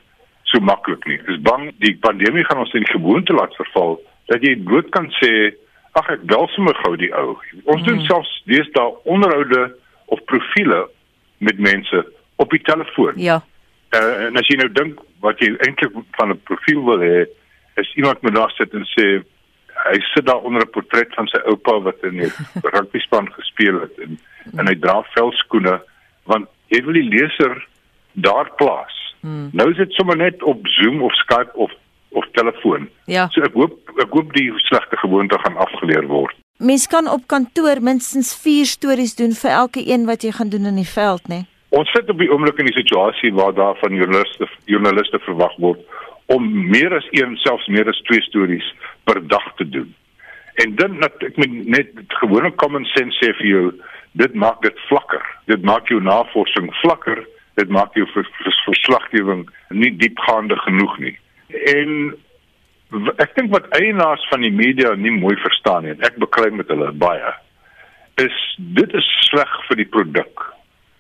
so 0.53 0.61
maklik 0.61 1.05
nie. 1.09 1.17
Ek 1.19 1.35
is 1.35 1.41
bang 1.45 1.69
die 1.83 1.95
pandemie 2.05 2.45
gaan 2.47 2.61
ons 2.63 2.73
in 2.77 2.85
die 2.85 2.93
gewoonte 2.93 3.33
laat 3.33 3.55
verval 3.57 3.97
dat 4.31 4.45
jy 4.45 4.55
bloot 4.63 4.89
kan 4.95 5.09
sê 5.19 5.53
ag 5.99 6.09
ek 6.15 6.25
bel 6.29 6.47
sommer 6.53 6.77
gou 6.81 6.95
die 6.97 7.11
ou. 7.17 7.35
Ons 7.65 7.81
mm. 7.83 7.87
doen 7.89 8.05
selfs 8.07 8.71
daar 8.77 8.93
onderhoude 9.03 9.65
of 10.13 10.23
profile 10.29 10.85
met 11.43 11.59
mense 11.59 12.05
op 12.41 12.53
die 12.53 12.61
telefoon. 12.65 13.17
Ja. 13.21 13.41
Uh, 13.93 14.29
en 14.29 14.39
as 14.41 14.49
jy 14.49 14.57
nou 14.61 14.69
dink 14.73 15.01
wat 15.25 15.41
jy 15.41 15.53
eintlik 15.65 15.93
van 16.17 16.33
'n 16.33 16.41
profiel 16.49 16.81
wil 16.85 17.01
hê, 17.01 17.25
is 17.81 17.93
iemand 17.95 18.21
moet 18.21 18.35
daar 18.35 18.53
sit 18.57 18.73
en 18.73 18.85
sê 18.93 19.21
hy 19.73 19.99
sit 20.13 20.25
daar 20.25 20.41
onder 20.45 20.61
'n 20.61 20.73
portret 20.73 21.13
van 21.15 21.27
sy 21.27 21.39
oupa 21.45 21.79
wat 21.81 22.03
in 22.03 22.17
die 22.23 22.31
rugbyspan 22.75 23.29
gespeel 23.33 23.81
het 23.81 23.97
en 23.99 24.17
mm. 24.17 24.59
en 24.59 24.67
hy 24.67 24.75
dra 24.75 25.01
velskoene 25.13 25.81
want 26.25 26.49
jy 26.67 26.83
wil 26.85 26.93
die 26.93 27.09
leser 27.09 27.67
daar 28.13 28.49
plaas 28.57 29.12
Hmm. 29.23 29.49
Nou 29.55 29.69
is 29.71 29.79
dit 29.79 29.91
sommer 29.95 30.17
net 30.19 30.43
op 30.43 30.67
Zoom 30.67 31.01
of 31.01 31.15
Skype 31.23 31.51
of 31.55 31.71
of 32.13 32.25
telefoon. 32.31 32.89
Ja. 33.09 33.27
So 33.33 33.41
ek 33.41 33.55
hoop 33.57 34.01
ek 34.03 34.11
hoop 34.13 34.33
die 34.35 34.51
slegte 34.67 34.99
gewoonte 35.01 35.39
gaan 35.41 35.55
afgeleer 35.57 36.05
word. 36.11 36.35
Mens 36.61 36.85
kan 36.87 37.07
op 37.09 37.23
kantoor 37.31 37.81
minstens 37.81 38.35
4 38.43 38.67
stories 38.69 39.15
doen 39.15 39.33
vir 39.39 39.55
elke 39.63 39.81
een 39.87 40.05
wat 40.05 40.21
jy 40.21 40.31
gaan 40.35 40.51
doen 40.53 40.69
in 40.69 40.77
die 40.77 40.91
veld, 40.91 41.25
né? 41.31 41.43
Ons 41.73 41.89
sit 41.95 42.09
op 42.11 42.19
die 42.21 42.29
oomblik 42.29 42.59
in 42.61 42.69
die 42.69 42.77
situasie 42.77 43.33
waar 43.33 43.55
daar 43.57 43.79
van 43.81 43.95
joernaliste 43.97 44.47
joernaliste 44.69 45.19
verwag 45.25 45.55
word 45.57 45.81
om 46.35 46.45
meer 46.69 46.93
as 46.95 47.07
een 47.15 47.33
selfs 47.41 47.67
meer 47.67 47.89
as 47.89 48.01
twee 48.09 48.21
stories 48.27 48.67
per 49.09 49.19
dag 49.27 49.47
te 49.57 49.65
doen. 49.69 49.89
En 50.61 50.75
dan 50.75 50.99
net 51.01 51.23
ek 51.25 51.39
moet 51.41 51.55
net 51.79 52.17
gewone 52.21 52.51
common 52.61 52.85
sense 52.93 53.17
sê 53.23 53.31
vir 53.39 53.49
jou, 53.49 53.65
dit 54.21 54.35
maak 54.37 54.61
dit 54.61 54.83
vlakker. 54.89 55.23
Dit 55.49 55.65
maak 55.65 55.89
jou 55.89 55.99
navorsing 56.03 56.69
vlakker 56.83 57.23
dit 57.59 57.69
maak 57.69 57.95
jou 57.97 58.05
vers, 58.13 58.29
vers, 58.41 58.59
verslaggewing 58.67 59.45
nie 59.69 59.91
diepgaande 59.97 60.57
genoeg 60.65 60.97
nie. 61.03 61.15
En 61.73 62.13
ek 63.21 63.35
dink 63.37 63.53
wat 63.53 63.69
eienaars 63.77 64.25
van 64.29 64.45
die 64.45 64.53
media 64.53 64.93
nie 64.95 65.13
mooi 65.13 65.35
verstaan 65.41 65.87
nie, 65.87 65.95
ek 66.05 66.19
beklei 66.21 66.51
met 66.53 66.69
hulle 66.73 66.91
baie, 67.03 67.33
is 68.21 68.35
dit 68.77 68.97
is 68.97 69.07
sleg 69.29 69.53
vir 69.67 69.81
die 69.81 69.89
produk. 69.89 70.47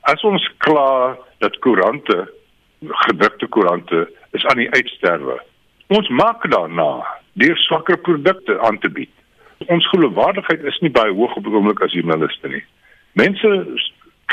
As 0.09 0.23
ons 0.27 0.45
kla 0.65 1.15
dat 1.43 1.57
koerante, 1.65 2.25
gedrukte 3.05 3.47
koerante 3.47 4.07
is 4.35 4.45
aan 4.51 4.59
die 4.59 4.71
uitsterwe. 4.73 5.37
Ons 5.93 6.09
maak 6.09 6.45
daarna 6.51 7.03
deur 7.39 7.57
swakker 7.65 7.97
produkte 7.97 8.57
aan 8.65 8.79
te 8.81 8.89
bied. 8.89 9.11
Ons 9.71 9.87
geloofwaardigheid 9.93 10.65
is 10.67 10.79
nie 10.83 10.91
baie 10.91 11.13
hoog 11.13 11.37
op 11.39 11.45
die 11.45 11.53
oomblik 11.53 11.81
as 11.85 11.93
joernaliste 11.95 12.49
nie. 12.51 12.63
Mense 13.19 13.51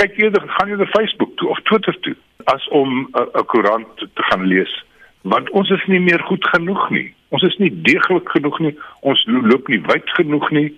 kyk 0.01 0.19
eerder 0.19 0.45
gaan 0.57 0.71
jy 0.73 0.77
na 0.81 0.89
Facebook 0.97 1.37
toe 1.37 1.51
of 1.53 1.61
Twitter 1.69 1.97
toe 2.05 2.17
as 2.45 2.69
om 2.69 3.09
'n 3.13 3.45
koerant 3.53 3.97
te 3.99 4.23
gaan 4.31 4.47
lees 4.49 4.75
want 5.23 5.51
ons 5.51 5.71
is 5.71 5.83
nie 5.87 6.01
meer 6.01 6.23
goed 6.29 6.45
genoeg 6.55 6.91
nie. 6.91 7.09
Ons 7.29 7.43
is 7.43 7.57
nie 7.61 7.71
deeglik 7.85 8.29
genoeg 8.33 8.59
nie. 8.65 8.75
Ons 9.07 9.23
loop 9.29 9.69
nie 9.69 9.81
wyd 9.85 10.09
genoeg 10.17 10.51
nie. 10.51 10.69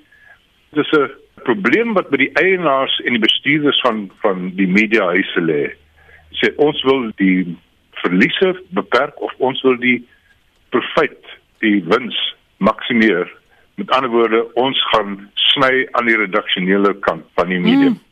Dis 0.74 0.90
'n 0.92 1.10
probleem 1.44 1.94
wat 1.94 2.10
by 2.10 2.16
die 2.16 2.32
eienaars 2.34 3.00
en 3.04 3.12
die 3.12 3.22
bestuurders 3.22 3.80
van 3.80 4.10
van 4.22 4.50
die 4.56 4.66
media 4.66 5.06
huise 5.06 5.40
lê. 5.40 5.74
Sê 6.32 6.54
ons 6.56 6.82
wil 6.82 7.10
die 7.16 7.56
verliese 8.02 8.56
beperk 8.70 9.20
of 9.20 9.32
ons 9.38 9.62
wil 9.62 9.76
die 9.76 10.06
profit 10.70 11.18
die 11.60 11.82
wins 11.84 12.34
maksimeer. 12.58 13.30
Met 13.76 13.90
ander 13.90 14.10
woorde 14.10 14.54
ons 14.54 14.78
gaan 14.90 15.30
sny 15.34 15.86
aan 15.92 16.06
die 16.06 16.16
redaksionele 16.16 16.94
kant 17.00 17.24
van 17.34 17.48
die 17.48 17.60
medium. 17.60 17.92
Mm. 17.92 18.11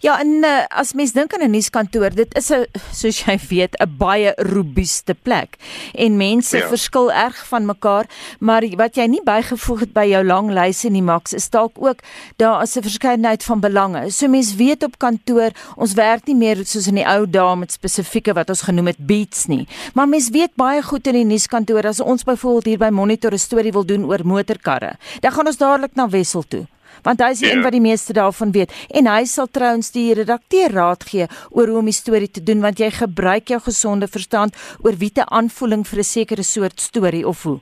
Ja, 0.00 0.20
en 0.20 0.28
uh, 0.44 0.64
as 0.68 0.92
mens 0.92 1.12
dink 1.12 1.34
aan 1.34 1.44
'n 1.46 1.50
nuuskantoor, 1.50 2.14
dit 2.14 2.34
is 2.36 2.50
'n 2.50 2.66
soos 2.92 3.24
jy 3.24 3.38
weet, 3.48 3.76
'n 3.80 3.96
baie 3.98 4.32
robuuste 4.36 5.14
plek. 5.14 5.56
En 5.94 6.16
mense 6.16 6.56
ja. 6.56 6.68
verskil 6.68 7.12
erg 7.12 7.46
van 7.46 7.66
mekaar, 7.66 8.06
maar 8.38 8.62
wat 8.76 8.96
jy 8.96 9.06
nie 9.06 9.22
bygevoeg 9.24 9.80
het 9.80 9.92
by 9.92 10.06
jou 10.06 10.24
lang 10.24 10.50
lyse 10.50 10.88
nie, 10.88 11.02
Max, 11.02 11.32
is 11.32 11.50
dalk 11.50 11.72
ook 11.78 11.98
daar 12.36 12.62
is 12.62 12.76
'n 12.76 12.82
verskeidenheid 12.82 13.44
van 13.44 13.60
belange. 13.60 14.10
So 14.10 14.28
mense 14.28 14.56
weet 14.56 14.82
op 14.82 14.98
kantoor, 14.98 15.50
ons 15.76 15.92
werk 15.92 16.26
nie 16.26 16.36
meer 16.36 16.56
soos 16.64 16.86
in 16.86 16.94
die 16.94 17.06
ou 17.06 17.26
dae 17.26 17.56
met 17.56 17.72
spesifieke 17.72 18.32
wat 18.32 18.48
ons 18.48 18.62
genoem 18.62 18.86
het 18.86 18.98
beats 18.98 19.46
nie. 19.46 19.68
Maar 19.94 20.08
mense 20.08 20.30
weet 20.30 20.54
baie 20.54 20.82
goed 20.82 21.06
in 21.06 21.14
die 21.14 21.24
nuuskantoor 21.24 21.86
as 21.86 22.00
ons 22.00 22.24
byvoorbeeld 22.24 22.64
hier 22.64 22.78
by 22.78 22.90
Monitor 22.90 23.32
'n 23.32 23.38
storie 23.38 23.72
wil 23.72 23.84
doen 23.84 24.04
oor 24.04 24.20
motorkarre, 24.24 24.96
dan 25.20 25.32
gaan 25.32 25.46
ons 25.46 25.56
dadelik 25.56 25.94
na 25.94 26.08
Wessel 26.08 26.44
toe 26.48 26.66
want 27.04 27.20
hy 27.20 27.30
is 27.30 27.40
die 27.40 27.48
ja. 27.48 27.56
een 27.56 27.62
wat 27.62 27.72
die 27.72 27.80
meeste 27.80 28.12
daarvan 28.12 28.52
weet 28.52 28.72
en 28.94 29.06
hy 29.06 29.24
sal 29.24 29.46
trouens 29.46 29.92
die 29.92 30.14
redakteur 30.14 30.70
raad 30.70 31.04
gee 31.04 31.26
oor 31.50 31.68
hoe 31.68 31.78
om 31.78 31.90
die 31.90 32.00
storie 32.02 32.30
te 32.30 32.42
doen 32.42 32.60
want 32.60 32.78
jy 32.78 32.90
gebruik 32.90 33.48
jou 33.48 33.60
gesonde 33.60 34.08
verstand 34.08 34.56
oor 34.84 34.96
wie 34.98 35.10
te 35.10 35.26
aanvoeling 35.26 35.86
vir 35.86 35.98
'n 35.98 36.04
sekere 36.04 36.42
soort 36.42 36.80
storie 36.80 37.26
of 37.26 37.42
hoe 37.42 37.60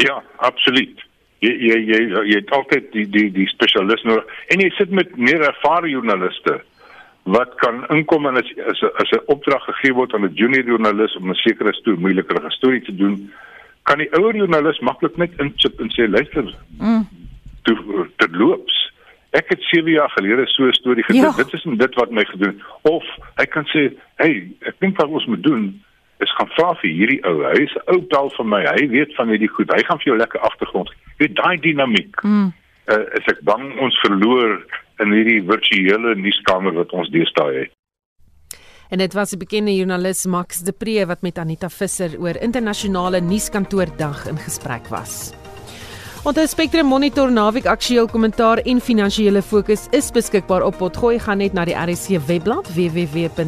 Ja, 0.00 0.22
absoluut. 0.36 1.02
Jy 1.40 1.52
jy 1.56 1.76
jy 1.88 2.00
jy 2.28 2.36
het 2.36 2.50
altyd 2.52 2.90
die 2.92 3.06
die 3.08 3.28
die 3.32 3.46
spesialist 3.48 4.04
nodig 4.04 4.28
en 4.52 4.60
jy 4.60 4.68
sit 4.76 4.92
met 4.92 5.14
meer 5.16 5.40
ervare 5.46 5.88
joernaliste 5.88 6.58
wat 7.32 7.54
kan 7.62 7.82
inkom 7.94 8.28
en 8.28 8.40
as 8.40 8.50
as 8.72 8.82
as 9.02 9.12
'n 9.16 9.24
opdrag 9.34 9.64
gegee 9.68 9.94
word 9.94 10.14
aan 10.14 10.24
'n 10.24 10.34
junior 10.34 10.64
joernalis 10.64 11.16
om 11.16 11.30
'n 11.30 11.42
sekere 11.44 11.72
storie 11.72 12.00
moeiliker 12.00 12.52
storie 12.52 12.82
te 12.84 12.96
doen, 12.96 13.32
kan 13.82 13.98
die 13.98 14.12
ouer 14.18 14.36
joernalis 14.36 14.80
maklik 14.80 15.16
net 15.16 15.32
inchip 15.40 15.80
en 15.80 15.90
sê 15.90 16.08
luister, 16.08 16.54
mm 16.78 17.19
terloops. 17.62 18.78
Ek 19.30 19.48
het 19.48 19.62
7 19.62 19.90
jaar 19.90 20.10
gelede 20.10 20.46
so 20.46 20.66
'n 20.66 20.72
storie 20.72 21.04
gedoen. 21.04 21.22
Ja. 21.22 21.36
Dit 21.36 21.52
is 21.52 21.62
dit 21.62 21.94
wat 21.94 22.10
my 22.10 22.24
gedoen. 22.24 22.62
Of 22.82 23.04
hy 23.36 23.44
kan 23.44 23.64
sê, 23.64 23.92
"Hey, 24.16 24.50
ek 24.60 24.74
dink 24.80 24.96
wat 24.96 25.08
ons 25.08 25.26
moet 25.26 25.42
doen 25.42 25.82
is 26.20 26.32
gaan 26.36 26.50
vra 26.56 26.70
vir 26.80 26.90
hierdie 26.90 27.20
ou. 27.28 27.42
Hy 27.48 27.62
is 27.64 27.74
'n 27.76 27.84
ou 27.94 28.00
pel 28.12 28.30
van 28.36 28.48
my. 28.48 28.62
Hy 28.76 28.88
weet 28.88 29.14
van 29.14 29.28
hierdie 29.28 29.48
goed. 29.48 29.72
Hy 29.72 29.82
gaan 29.88 29.98
vir 29.98 30.12
jou 30.12 30.16
lekker 30.16 30.40
agtergrond. 30.40 30.88
Jy 30.88 31.26
weet 31.26 31.36
daai 31.36 31.56
dinamiek. 31.56 32.22
Mm. 32.22 32.52
Uh, 32.86 33.04
is 33.18 33.26
ek 33.26 33.40
bang 33.42 33.78
ons 33.80 34.00
verloor 34.04 34.64
in 34.98 35.12
hierdie 35.12 35.42
virtuele 35.46 36.14
nuuskamer 36.14 36.72
wat 36.72 36.92
ons 36.92 37.10
deesdae 37.10 37.58
het. 37.64 37.72
En 38.90 38.98
dit 38.98 39.12
was 39.14 39.32
'n 39.32 39.38
bekende 39.38 39.74
joernalis 39.74 40.26
Max 40.26 40.58
de 40.58 40.72
Pre 40.72 41.06
wat 41.06 41.22
met 41.22 41.38
Anita 41.38 41.68
Visser 41.68 42.18
oor 42.18 42.36
internasionale 42.36 43.20
nuuskantoordag 43.20 44.26
in 44.28 44.36
gesprek 44.36 44.88
was. 44.88 45.32
Onthou 46.20 46.44
Spectrum 46.44 46.84
Monitor 46.86 47.30
naweek 47.32 47.64
aktueel 47.64 48.04
kommentaar 48.12 48.60
en 48.68 48.80
finansiële 48.84 49.40
fokus 49.42 49.86
is 49.96 50.10
beskikbaar 50.12 50.60
op 50.66 50.76
Potgooi 50.76 51.16
gaan 51.24 51.38
net 51.40 51.54
na 51.56 51.64
die 51.64 51.72
RSC 51.72 52.20
webblad 52.26 52.68
www.rsc.co.za. 52.74 53.46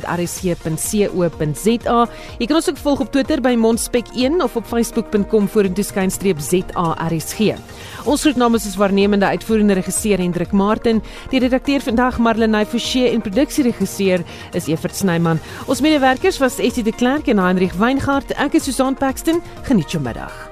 Jy 2.41 2.47
kan 2.49 2.57
ons 2.57 2.69
ook 2.73 2.81
volg 2.81 3.03
op 3.05 3.11
Twitter 3.13 3.43
by 3.45 3.53
Monspek1 3.61 4.41
of 4.47 4.57
op 4.57 4.65
facebook.com 4.71 5.49
vorentoe 5.53 5.85
skynstreep 5.85 6.41
ZARSG. 6.41 7.61
Ons 8.09 8.25
groet 8.25 8.41
namens 8.41 8.65
ons 8.71 8.81
waarnemende 8.81 9.29
uitvoerende 9.29 9.77
regisseur 9.77 10.17
Hendrik 10.25 10.57
Martin, 10.57 11.05
die 11.29 11.45
redakteur 11.45 11.85
vandag 11.85 12.17
Marlenae 12.25 12.65
Forsie 12.65 13.11
en 13.11 13.21
produksieregisseur 13.21 14.25
is 14.57 14.73
Evert 14.73 14.97
Snyman. 14.97 15.37
Ons 15.69 15.85
medewerkers 15.85 16.41
was 16.41 16.57
Estie 16.57 16.89
de 16.89 16.97
Klerk 16.97 17.29
en 17.29 17.45
Heinrich 17.45 17.77
Weingart. 17.77 18.33
Ek 18.41 18.57
is 18.57 18.65
Susan 18.65 18.97
Paxton. 18.97 19.45
Geniet 19.69 19.93
jou 19.93 20.01
middag. 20.01 20.52